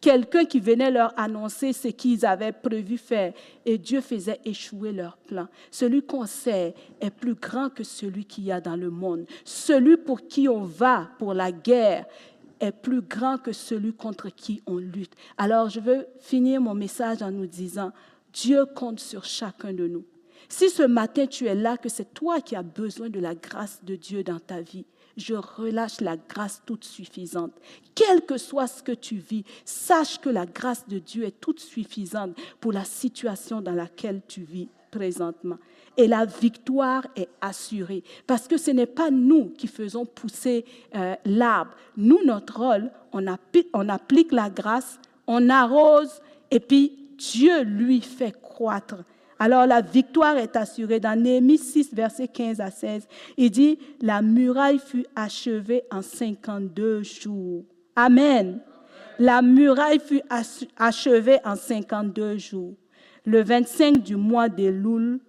quelqu'un 0.00 0.44
qui 0.44 0.60
venait 0.60 0.90
leur 0.90 1.12
annoncer 1.18 1.72
ce 1.72 1.88
qu'ils 1.88 2.24
avaient 2.24 2.52
prévu 2.52 2.96
faire 2.96 3.32
et 3.66 3.78
Dieu 3.78 4.00
faisait 4.00 4.40
échouer 4.44 4.92
leur 4.92 5.16
plan. 5.16 5.46
Celui 5.70 6.02
qu'on 6.02 6.26
sait 6.26 6.74
est 7.00 7.10
plus 7.10 7.34
grand 7.34 7.68
que 7.68 7.84
celui 7.84 8.24
qu'il 8.24 8.44
y 8.44 8.52
a 8.52 8.60
dans 8.60 8.76
le 8.76 8.90
monde. 8.90 9.26
Celui 9.44 9.96
pour 9.96 10.26
qui 10.26 10.48
on 10.48 10.62
va 10.62 11.10
pour 11.18 11.34
la 11.34 11.52
guerre 11.52 12.06
est 12.60 12.72
plus 12.72 13.02
grand 13.02 13.38
que 13.38 13.52
celui 13.52 13.92
contre 13.92 14.28
qui 14.28 14.62
on 14.66 14.76
lutte. 14.76 15.14
Alors 15.36 15.68
je 15.68 15.80
veux 15.80 16.06
finir 16.20 16.60
mon 16.60 16.74
message 16.74 17.22
en 17.22 17.30
nous 17.30 17.46
disant, 17.46 17.92
Dieu 18.32 18.64
compte 18.66 19.00
sur 19.00 19.24
chacun 19.24 19.72
de 19.72 19.86
nous. 19.86 20.04
Si 20.48 20.68
ce 20.68 20.82
matin 20.82 21.26
tu 21.26 21.46
es 21.46 21.54
là, 21.54 21.76
que 21.76 21.88
c'est 21.88 22.12
toi 22.12 22.40
qui 22.40 22.56
as 22.56 22.62
besoin 22.62 23.08
de 23.08 23.20
la 23.20 23.34
grâce 23.34 23.80
de 23.84 23.96
Dieu 23.96 24.22
dans 24.22 24.40
ta 24.40 24.60
vie, 24.60 24.84
je 25.20 25.34
relâche 25.34 26.00
la 26.00 26.16
grâce 26.16 26.62
toute 26.66 26.84
suffisante. 26.84 27.52
Quel 27.94 28.24
que 28.24 28.38
soit 28.38 28.66
ce 28.66 28.82
que 28.82 28.92
tu 28.92 29.16
vis, 29.16 29.44
sache 29.64 30.18
que 30.18 30.30
la 30.30 30.46
grâce 30.46 30.88
de 30.88 30.98
Dieu 30.98 31.24
est 31.24 31.40
toute 31.40 31.60
suffisante 31.60 32.36
pour 32.60 32.72
la 32.72 32.84
situation 32.84 33.60
dans 33.60 33.74
laquelle 33.74 34.22
tu 34.26 34.42
vis 34.42 34.68
présentement. 34.90 35.58
Et 35.96 36.06
la 36.06 36.24
victoire 36.24 37.06
est 37.14 37.28
assurée 37.40 38.02
parce 38.26 38.48
que 38.48 38.56
ce 38.56 38.70
n'est 38.70 38.86
pas 38.86 39.10
nous 39.10 39.50
qui 39.50 39.66
faisons 39.66 40.06
pousser 40.06 40.64
euh, 40.94 41.14
l'arbre. 41.24 41.72
Nous, 41.96 42.24
notre 42.24 42.58
rôle, 42.58 42.90
on 43.12 43.24
on 43.74 43.88
applique 43.88 44.32
la 44.32 44.50
grâce, 44.50 44.98
on 45.26 45.48
arrose 45.48 46.20
et 46.50 46.60
puis 46.60 46.96
Dieu 47.18 47.62
lui 47.62 48.00
fait 48.00 48.34
croître 48.40 48.96
Alors 49.42 49.66
la 49.66 49.80
victoire 49.80 50.36
est 50.36 50.54
assurée. 50.54 51.00
Dans 51.00 51.18
Néhémie 51.18 51.56
6, 51.56 51.94
versets 51.94 52.28
15 52.28 52.60
à 52.60 52.70
16, 52.70 53.08
il 53.38 53.50
dit, 53.50 53.78
la 54.02 54.20
muraille 54.20 54.78
fut 54.78 55.06
achevée 55.16 55.82
en 55.90 56.02
52 56.02 57.02
jours. 57.02 57.64
Amen. 57.96 58.60
La 59.18 59.40
muraille 59.40 59.98
fut 59.98 60.20
achevée 60.76 61.38
en 61.42 61.56
52 61.56 62.36
jours. 62.36 62.74
Le 63.24 63.42
25 63.42 64.02
du 64.02 64.16
mois 64.16 64.50
d'Elul, 64.50 65.20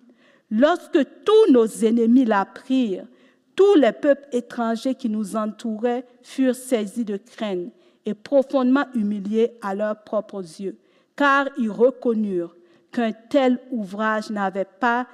lorsque 0.49 0.99
tous 1.23 1.51
nos 1.51 1.67
ennemis 1.67 2.25
la 2.25 2.43
prirent, 2.43 3.07
tous 3.55 3.75
les 3.75 3.93
peuples 3.93 4.27
étrangers 4.33 4.95
qui 4.95 5.07
nous 5.07 5.37
entouraient 5.37 6.05
furent 6.21 6.55
saisis 6.55 7.05
de 7.05 7.15
crainte 7.15 7.71
et 8.05 8.13
profondément 8.13 8.85
humiliés 8.93 9.53
à 9.61 9.73
leurs 9.73 10.03
propres 10.03 10.41
yeux, 10.41 10.77
car 11.15 11.47
ils 11.57 11.71
reconnurent 11.71 12.55
qu'un 12.91 13.11
tel 13.11 13.59
ouvrage 13.71 14.29
n'avait 14.29 14.65
pas 14.65 15.07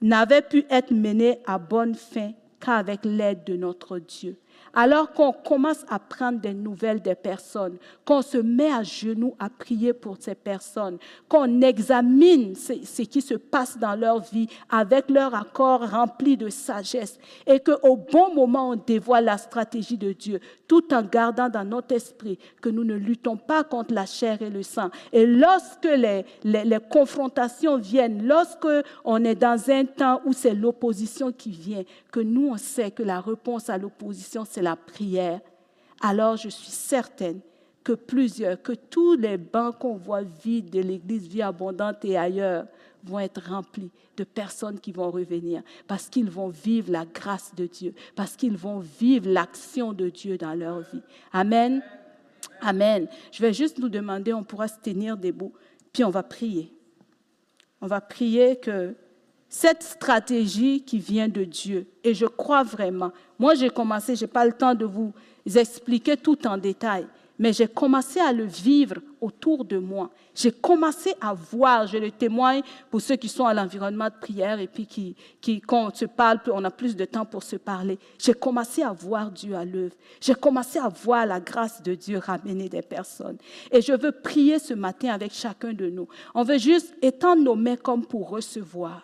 n'avait 0.00 0.42
pu 0.42 0.64
être 0.70 0.92
mené 0.92 1.38
à 1.46 1.58
bonne 1.58 1.94
fin 1.94 2.32
qu'avec 2.60 3.04
l'aide 3.04 3.44
de 3.44 3.56
notre 3.56 3.98
Dieu. 3.98 4.38
Alors 4.74 5.12
qu'on 5.12 5.32
commence 5.32 5.84
à 5.88 5.98
prendre 5.98 6.38
des 6.40 6.52
nouvelles 6.52 7.00
des 7.00 7.14
personnes, 7.14 7.78
qu'on 8.04 8.20
se 8.20 8.36
met 8.36 8.70
à 8.70 8.82
genoux 8.82 9.34
à 9.38 9.48
prier 9.48 9.94
pour 9.94 10.16
ces 10.20 10.34
personnes, 10.34 10.98
qu'on 11.28 11.62
examine 11.62 12.54
ce, 12.54 13.02
qui 13.02 13.22
se 13.22 13.34
passe 13.34 13.78
dans 13.78 13.94
leur 13.94 14.20
vie 14.20 14.48
avec 14.68 15.10
leur 15.10 15.34
accord 15.34 15.88
rempli 15.88 16.36
de 16.36 16.50
sagesse 16.50 17.18
et 17.46 17.60
qu'au 17.60 17.96
bon 17.96 18.34
moment 18.34 18.70
on 18.70 18.76
dévoile 18.76 19.24
la 19.24 19.38
stratégie 19.38 19.96
de 19.96 20.12
Dieu, 20.12 20.40
tout 20.66 20.92
en 20.92 21.02
gardant 21.02 21.48
dans 21.48 21.64
notre 21.64 21.94
esprit 21.94 22.38
que 22.60 22.68
nous 22.68 22.84
ne 22.84 22.94
luttons 22.94 23.36
pas 23.36 23.64
contre 23.64 23.94
la 23.94 24.06
chair 24.06 24.42
et 24.42 24.50
le 24.50 24.62
sang. 24.62 24.90
Et 25.12 25.26
lorsque 25.26 25.84
les, 25.84 26.24
les, 26.44 26.78
confrontations 26.90 27.78
viennent, 27.78 28.26
lorsque 28.26 28.66
on 29.04 29.24
est 29.24 29.34
dans 29.34 29.70
un 29.70 29.84
temps 29.84 30.20
où 30.24 30.32
c'est 30.32 30.54
l'opposition 30.54 31.32
qui 31.32 31.50
vient, 31.50 31.82
que 32.10 32.20
nous 32.20 32.48
on 32.48 32.56
sait 32.56 32.90
que 32.90 33.02
la 33.02 33.20
réponse 33.20 33.70
à 33.70 33.78
l'opposition 33.78 34.44
c'est 34.48 34.62
la 34.62 34.76
prière, 34.76 35.40
alors 36.00 36.36
je 36.36 36.48
suis 36.48 36.70
certaine 36.70 37.40
que 37.86 37.92
plusieurs, 37.92 38.60
que 38.60 38.72
tous 38.72 39.14
les 39.14 39.36
bancs 39.36 39.78
qu'on 39.78 39.94
voit 39.94 40.22
vides 40.22 40.70
de 40.70 40.80
l'Église 40.80 41.28
Vie 41.28 41.42
Abondante 41.42 42.04
et 42.04 42.18
ailleurs 42.18 42.66
vont 43.06 43.20
être 43.20 43.42
remplis 43.48 43.90
de 44.16 44.24
personnes 44.24 44.80
qui 44.80 44.92
vont 44.92 45.10
revenir 45.10 45.62
parce 45.86 46.08
qu'ils 46.08 46.30
vont 46.30 46.48
vivre 46.48 46.90
la 46.90 47.04
grâce 47.04 47.54
de 47.54 47.66
Dieu, 47.66 47.94
parce 48.14 48.36
qu'ils 48.36 48.56
vont 48.56 48.78
vivre 48.78 49.28
l'action 49.28 49.92
de 49.92 50.08
Dieu 50.08 50.36
dans 50.38 50.54
leur 50.54 50.80
vie. 50.80 51.02
Amen. 51.32 51.82
Amen. 52.60 53.06
Je 53.32 53.42
vais 53.42 53.52
juste 53.52 53.78
nous 53.78 53.88
demander, 53.88 54.32
on 54.32 54.44
pourra 54.44 54.68
se 54.68 54.78
tenir 54.80 55.16
debout, 55.16 55.52
puis 55.92 56.04
on 56.04 56.10
va 56.10 56.22
prier. 56.22 56.72
On 57.80 57.86
va 57.86 58.00
prier 58.00 58.56
que 58.56 58.94
cette 59.48 59.82
stratégie 59.82 60.82
qui 60.82 60.98
vient 60.98 61.28
de 61.28 61.44
Dieu. 61.44 61.86
Et 62.02 62.14
je 62.14 62.26
crois 62.26 62.62
vraiment. 62.62 63.12
Moi, 63.38 63.54
j'ai 63.54 63.70
commencé, 63.70 64.16
je 64.16 64.24
n'ai 64.24 64.30
pas 64.30 64.44
le 64.44 64.52
temps 64.52 64.74
de 64.74 64.84
vous 64.84 65.12
expliquer 65.54 66.16
tout 66.16 66.46
en 66.46 66.58
détail, 66.58 67.06
mais 67.38 67.52
j'ai 67.52 67.68
commencé 67.68 68.20
à 68.20 68.32
le 68.32 68.44
vivre 68.44 68.96
autour 69.20 69.64
de 69.64 69.78
moi. 69.78 70.10
J'ai 70.34 70.52
commencé 70.52 71.14
à 71.20 71.34
voir, 71.34 71.86
je 71.86 71.98
le 71.98 72.10
témoigne 72.10 72.62
pour 72.90 73.00
ceux 73.00 73.16
qui 73.16 73.28
sont 73.28 73.44
à 73.44 73.54
l'environnement 73.54 74.06
de 74.06 74.14
prière 74.20 74.58
et 74.60 74.66
puis 74.66 74.86
qui, 74.86 75.16
qui, 75.40 75.60
quand 75.60 75.88
on 75.88 75.94
se 75.94 76.04
parle, 76.04 76.40
on 76.52 76.64
a 76.64 76.70
plus 76.70 76.96
de 76.96 77.04
temps 77.04 77.24
pour 77.24 77.42
se 77.42 77.56
parler. 77.56 77.98
J'ai 78.18 78.34
commencé 78.34 78.82
à 78.82 78.92
voir 78.92 79.30
Dieu 79.30 79.54
à 79.54 79.64
l'œuvre. 79.64 79.94
J'ai 80.20 80.34
commencé 80.34 80.78
à 80.78 80.88
voir 80.88 81.26
la 81.26 81.40
grâce 81.40 81.82
de 81.82 81.94
Dieu 81.94 82.18
ramener 82.18 82.68
des 82.68 82.82
personnes. 82.82 83.38
Et 83.70 83.80
je 83.80 83.92
veux 83.92 84.12
prier 84.12 84.58
ce 84.58 84.74
matin 84.74 85.10
avec 85.10 85.32
chacun 85.32 85.72
de 85.72 85.88
nous. 85.90 86.08
On 86.34 86.42
veut 86.42 86.58
juste 86.58 86.94
étendre 87.02 87.42
nos 87.42 87.76
comme 87.76 88.06
pour 88.06 88.30
recevoir 88.30 89.02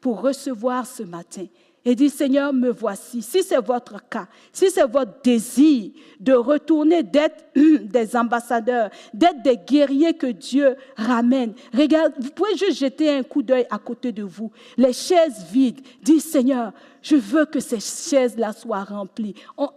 pour 0.00 0.22
recevoir 0.22 0.86
ce 0.86 1.02
matin 1.02 1.46
et 1.84 1.94
dit, 1.94 2.10
Seigneur, 2.10 2.52
me 2.52 2.70
voici. 2.70 3.22
Si 3.22 3.42
c'est 3.42 3.64
votre 3.64 4.06
cas, 4.08 4.26
si 4.52 4.70
c'est 4.70 4.86
votre 4.86 5.22
désir 5.22 5.90
de 6.18 6.32
retourner, 6.32 7.02
d'être 7.02 7.46
des 7.54 8.16
ambassadeurs, 8.16 8.90
d'être 9.14 9.42
des 9.42 9.56
guerriers 9.56 10.14
que 10.14 10.26
Dieu 10.26 10.76
ramène, 10.96 11.54
regarde, 11.72 12.12
vous 12.18 12.30
pouvez 12.30 12.56
juste 12.56 12.78
jeter 12.78 13.10
un 13.10 13.22
coup 13.22 13.42
d'œil 13.42 13.66
à 13.70 13.78
côté 13.78 14.12
de 14.12 14.22
vous. 14.22 14.50
Les 14.76 14.92
chaises 14.92 15.44
vides, 15.50 15.80
dis, 16.02 16.20
Seigneur, 16.20 16.72
je 17.02 17.16
veux 17.16 17.46
que 17.46 17.60
ces 17.60 17.80
chaises-là 17.80 18.52
soient 18.52 18.84
remplies. 18.84 19.34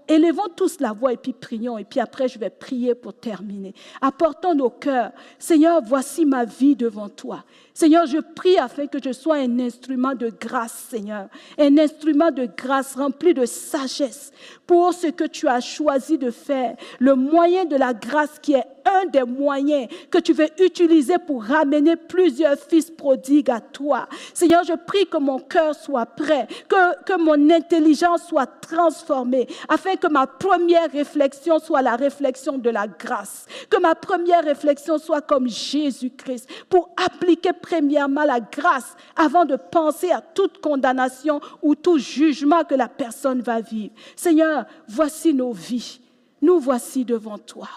élevons 0.08 0.50
tous 0.56 0.80
la 0.80 0.92
voix 0.92 1.14
et 1.14 1.18
puis 1.18 1.34
prions. 1.34 1.78
Et 1.78 1.84
puis 1.84 2.00
après, 2.00 2.28
je 2.28 2.38
vais 2.38 2.50
prier 2.50 2.96
pour 2.96 3.14
terminer. 3.14 3.74
Apportons 4.02 4.56
nos 4.56 4.70
cœurs. 4.70 5.12
Seigneur, 5.40 5.82
voici 5.84 6.26
ma 6.26 6.46
vie 6.46 6.76
devant 6.76 7.10
toi. 7.10 7.44
Seigneur, 7.74 8.06
je 8.06 8.20
prie 8.20 8.58
afin 8.58 8.88
que 8.88 9.00
je 9.04 9.12
sois 9.12 9.38
un 9.38 9.60
instrument 9.60 10.14
de 10.14 10.30
grâce, 10.30 10.88
Seigneur. 10.90 11.28
Un 11.58 11.78
instrument 11.78 12.32
de 12.32 12.48
grâce 12.58 12.96
rempli 12.96 13.34
de 13.34 13.46
sagesse 13.46 14.32
pour 14.68 14.94
ce 14.94 15.08
que 15.08 15.24
tu 15.24 15.48
as 15.48 15.62
choisi 15.62 16.18
de 16.18 16.30
faire. 16.30 16.76
Le 17.00 17.16
moyen 17.16 17.66
de 17.66 17.76
la 17.76 17.94
grâce 17.94 18.38
qui 18.40 18.54
est 18.54 18.66
un 18.86 19.06
des 19.06 19.24
moyens 19.24 19.88
que 20.10 20.18
tu 20.18 20.34
veux 20.34 20.50
utiliser 20.62 21.18
pour 21.18 21.44
ramener 21.44 21.96
plusieurs 21.96 22.58
fils 22.58 22.90
prodigues 22.92 23.50
à 23.50 23.60
toi. 23.60 24.08
Seigneur, 24.34 24.64
je 24.64 24.74
prie 24.74 25.08
que 25.08 25.18
mon 25.18 25.40
cœur 25.40 25.76
soit 25.76 26.06
prêt, 26.06 26.48
que, 26.68 27.04
que 27.04 27.18
mon 27.18 27.50
intelligence 27.50 28.24
soit 28.28 28.48
transformée, 28.48 29.48
afin 29.68 29.96
que 29.96 30.08
ma 30.08 30.28
première 30.28 30.92
réflexion 30.92 31.60
soit 31.60 31.82
la 31.82 31.96
réflexion 31.96 32.58
de 32.58 32.70
la 32.70 32.88
grâce, 32.88 33.46
que 33.70 33.80
ma 33.80 33.96
première 33.96 34.44
réflexion 34.44 34.98
soit 34.98 35.22
comme 35.22 35.48
Jésus-Christ, 35.48 36.50
pour 36.70 36.90
appliquer 36.98 37.52
premièrement 37.54 38.24
la 38.24 38.40
grâce 38.40 38.96
avant 39.16 39.46
de 39.46 39.56
penser 39.56 40.12
à 40.12 40.22
toute 40.22 40.60
condamnation 40.60 41.40
ou 41.62 41.76
tout 41.76 41.98
jugement 41.98 42.64
que 42.64 42.76
la 42.76 42.88
personne 42.88 43.42
va 43.42 43.62
vivre. 43.62 43.94
Seigneur, 44.16 44.66
voici 44.88 45.34
nos 45.34 45.52
vies. 45.52 46.00
Nous 46.42 46.60
voici 46.60 47.06
devant 47.06 47.38
toi. 47.38 47.70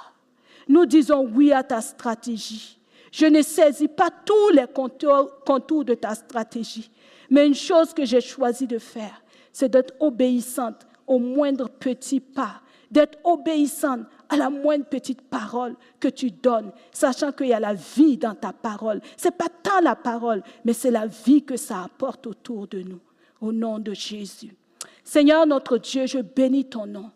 Nous 0.69 0.87
disons 0.87 1.29
oui 1.35 1.53
à 1.53 1.62
ta 1.62 1.81
stratégie. 1.81 2.79
Je 3.12 3.27
ne 3.27 3.43
saisis 3.43 3.89
pas 3.89 4.11
tous 4.11 4.51
les 4.51 4.67
contours, 4.67 5.85
de 5.85 5.95
ta 5.95 6.14
stratégie. 6.14 6.91
Mais 7.31 7.47
une 7.47 7.55
chose 7.55 7.95
que 7.95 8.05
j'ai 8.05 8.21
choisi 8.21 8.67
de 8.67 8.79
faire, 8.79 9.23
c'est 9.53 9.71
d'être 9.71 9.95
obéissante 10.01 10.87
au 11.07 11.19
moindre 11.19 11.69
petit 11.69 12.21
pas, 12.21 12.61
d'être 12.91 13.19
obéissante 13.25 14.01
à 14.29 14.37
la 14.37 14.51
moindre 14.51 14.85
petite 14.85 15.23
parole 15.23 15.77
que 16.01 16.09
tu 16.09 16.31
donnes, 16.31 16.73
sachant 16.93 17.33
qu'il 17.33 17.47
y 17.47 17.53
a 17.53 17.61
la 17.61 17.75
vie 17.75 18.19
dans 18.19 18.35
ta 18.35 18.53
parole. 18.53 19.01
Ce 19.17 19.29
n'est 19.29 19.35
pas 19.35 19.49
tant 19.62 19.81
la 19.81 19.97
parole, 19.97 20.43
mais 20.64 20.73
c'est 20.73 20.91
la 20.91 21.07
vie 21.07 21.43
que 21.43 21.57
ça 21.57 21.85
apporte 21.85 22.27
autour 22.27 22.67
de 22.67 22.81
nous. 22.81 23.01
Au 23.41 23.53
nom 23.53 23.79
de 23.79 23.95
Jésus. 23.95 24.55
Seigneur 25.05 25.47
notre 25.47 25.79
Dieu, 25.79 26.07
je 26.07 26.19
bénis 26.19 26.64
ton 26.64 26.87
nom. 26.87 27.11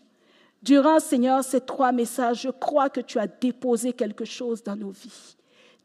Durant, 0.63 1.01
Seigneur, 1.01 1.43
ces 1.43 1.61
trois 1.61 1.93
messages, 1.93 2.43
je 2.43 2.51
crois 2.51 2.91
que 2.91 3.01
tu 3.01 3.19
as 3.19 3.27
déposé 3.27 3.93
quelque 3.93 4.25
chose 4.25 4.63
dans 4.63 4.77
nos 4.77 4.91
vies. 4.91 5.37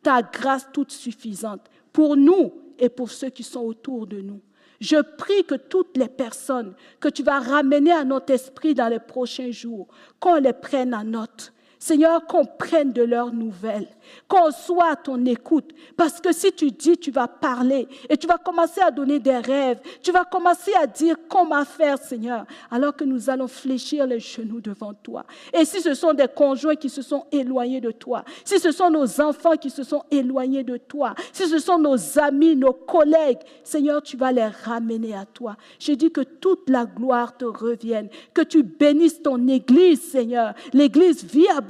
Ta 0.03 0.21
grâce 0.21 0.67
toute 0.73 0.91
suffisante 0.91 1.61
pour 1.93 2.17
nous 2.17 2.53
et 2.77 2.89
pour 2.89 3.09
ceux 3.09 3.29
qui 3.29 3.43
sont 3.43 3.61
autour 3.61 4.05
de 4.05 4.19
nous. 4.19 4.41
Je 4.81 5.01
prie 5.01 5.45
que 5.45 5.55
toutes 5.55 5.95
les 5.95 6.09
personnes 6.09 6.75
que 6.99 7.07
tu 7.07 7.23
vas 7.23 7.39
ramener 7.39 7.91
à 7.91 8.03
notre 8.03 8.33
esprit 8.33 8.73
dans 8.73 8.89
les 8.89 8.99
prochains 8.99 9.51
jours, 9.51 9.87
qu'on 10.19 10.35
les 10.35 10.53
prenne 10.53 10.93
en 10.93 11.05
note, 11.05 11.53
Seigneur, 11.79 12.25
qu'on 12.25 12.45
prenne 12.45 12.93
de 12.93 13.03
leurs 13.03 13.33
nouvelles, 13.33 13.87
qu'on 14.27 14.51
soit 14.51 14.91
à 14.91 14.95
ton 14.95 15.23
écoute. 15.25 15.71
Parce 15.97 16.19
que 16.21 16.33
si 16.33 16.51
tu 16.53 16.71
dis, 16.71 16.97
tu 16.97 17.11
vas 17.11 17.27
parler 17.27 17.87
et 18.09 18.17
tu 18.17 18.27
vas 18.27 18.37
commencer 18.37 18.81
à 18.81 18.91
donner 18.91 19.19
des 19.19 19.37
rêves, 19.37 19.79
tu 20.01 20.11
vas 20.11 20.23
commencer 20.23 20.71
à 20.81 20.87
dire 20.87 21.15
comment 21.29 21.65
faire, 21.65 21.97
Seigneur, 21.97 22.45
alors 22.71 22.95
que 22.95 23.03
nous 23.03 23.29
allons 23.29 23.47
fléchir 23.47 24.05
les 24.05 24.19
genoux 24.19 24.61
devant 24.61 24.93
toi. 24.93 25.25
Et 25.53 25.65
si 25.65 25.81
ce 25.81 25.93
sont 25.93 26.13
des 26.13 26.27
conjoints 26.27 26.75
qui 26.75 26.89
se 26.89 27.01
sont 27.01 27.25
éloignés 27.31 27.81
de 27.81 27.91
toi, 27.91 28.23
si 28.43 28.59
ce 28.59 28.71
sont 28.71 28.89
nos 28.89 29.21
enfants 29.21 29.57
qui 29.57 29.69
se 29.69 29.83
sont 29.83 30.03
éloignés 30.11 30.63
de 30.63 30.77
toi, 30.77 31.13
si 31.33 31.47
ce 31.47 31.59
sont 31.59 31.79
nos 31.79 32.19
amis, 32.19 32.55
nos 32.55 32.73
collègues, 32.73 33.39
Seigneur, 33.63 34.01
tu 34.01 34.17
vas 34.17 34.31
les 34.31 34.47
ramener 34.47 35.15
à 35.15 35.25
toi. 35.25 35.55
Je 35.79 35.93
dis 35.93 36.11
que 36.11 36.21
toute 36.21 36.69
la 36.69 36.85
gloire 36.85 37.37
te 37.37 37.45
revienne, 37.45 38.09
que 38.33 38.41
tu 38.41 38.63
bénisses 38.63 39.21
ton 39.21 39.47
Église, 39.47 40.01
Seigneur, 40.01 40.53
l'Église 40.73 41.23
vit 41.23 41.47
à 41.49 41.61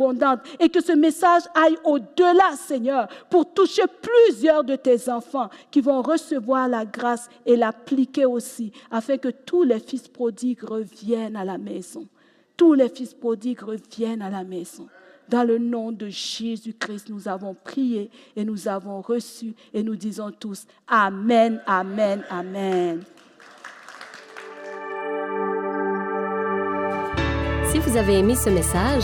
et 0.60 0.70
que 0.70 0.82
ce 0.82 0.92
message 0.92 1.44
aille 1.54 1.78
au-delà, 1.84 2.56
Seigneur, 2.56 3.08
pour 3.30 3.54
toucher 3.54 3.84
plusieurs 4.02 4.64
de 4.64 4.76
tes 4.76 5.10
enfants 5.10 5.50
qui 5.72 5.82
vont 5.82 6.02
recevoir 6.02 6.68
la 6.68 6.86
grâce 6.86 7.30
et 7.46 7.56
l'appliquer 7.56 8.26
aussi, 8.26 8.72
afin 8.92 9.18
que 9.18 9.30
tous 9.30 9.64
les 9.64 9.80
fils 9.80 10.08
prodigues 10.08 10.64
reviennent 10.64 11.36
à 11.36 11.46
la 11.46 11.58
maison. 11.58 12.08
Tous 12.58 12.74
les 12.74 12.90
fils 12.90 13.14
prodigues 13.14 13.62
reviennent 13.62 14.22
à 14.22 14.30
la 14.30 14.44
maison. 14.44 14.88
Dans 15.28 15.44
le 15.44 15.58
nom 15.58 15.92
de 15.92 16.08
Jésus-Christ, 16.08 17.10
nous 17.10 17.28
avons 17.28 17.56
prié 17.56 18.12
et 18.36 18.46
nous 18.46 18.68
avons 18.68 19.02
reçu 19.02 19.56
et 19.74 19.82
nous 19.82 19.96
disons 19.96 20.32
tous 20.32 20.66
Amen, 20.88 21.62
Amen, 21.66 22.24
Amen. 22.30 23.02
Si 27.72 27.80
vous 27.80 27.98
avez 27.98 28.20
aimé 28.20 28.36
ce 28.36 28.50
message, 28.50 29.04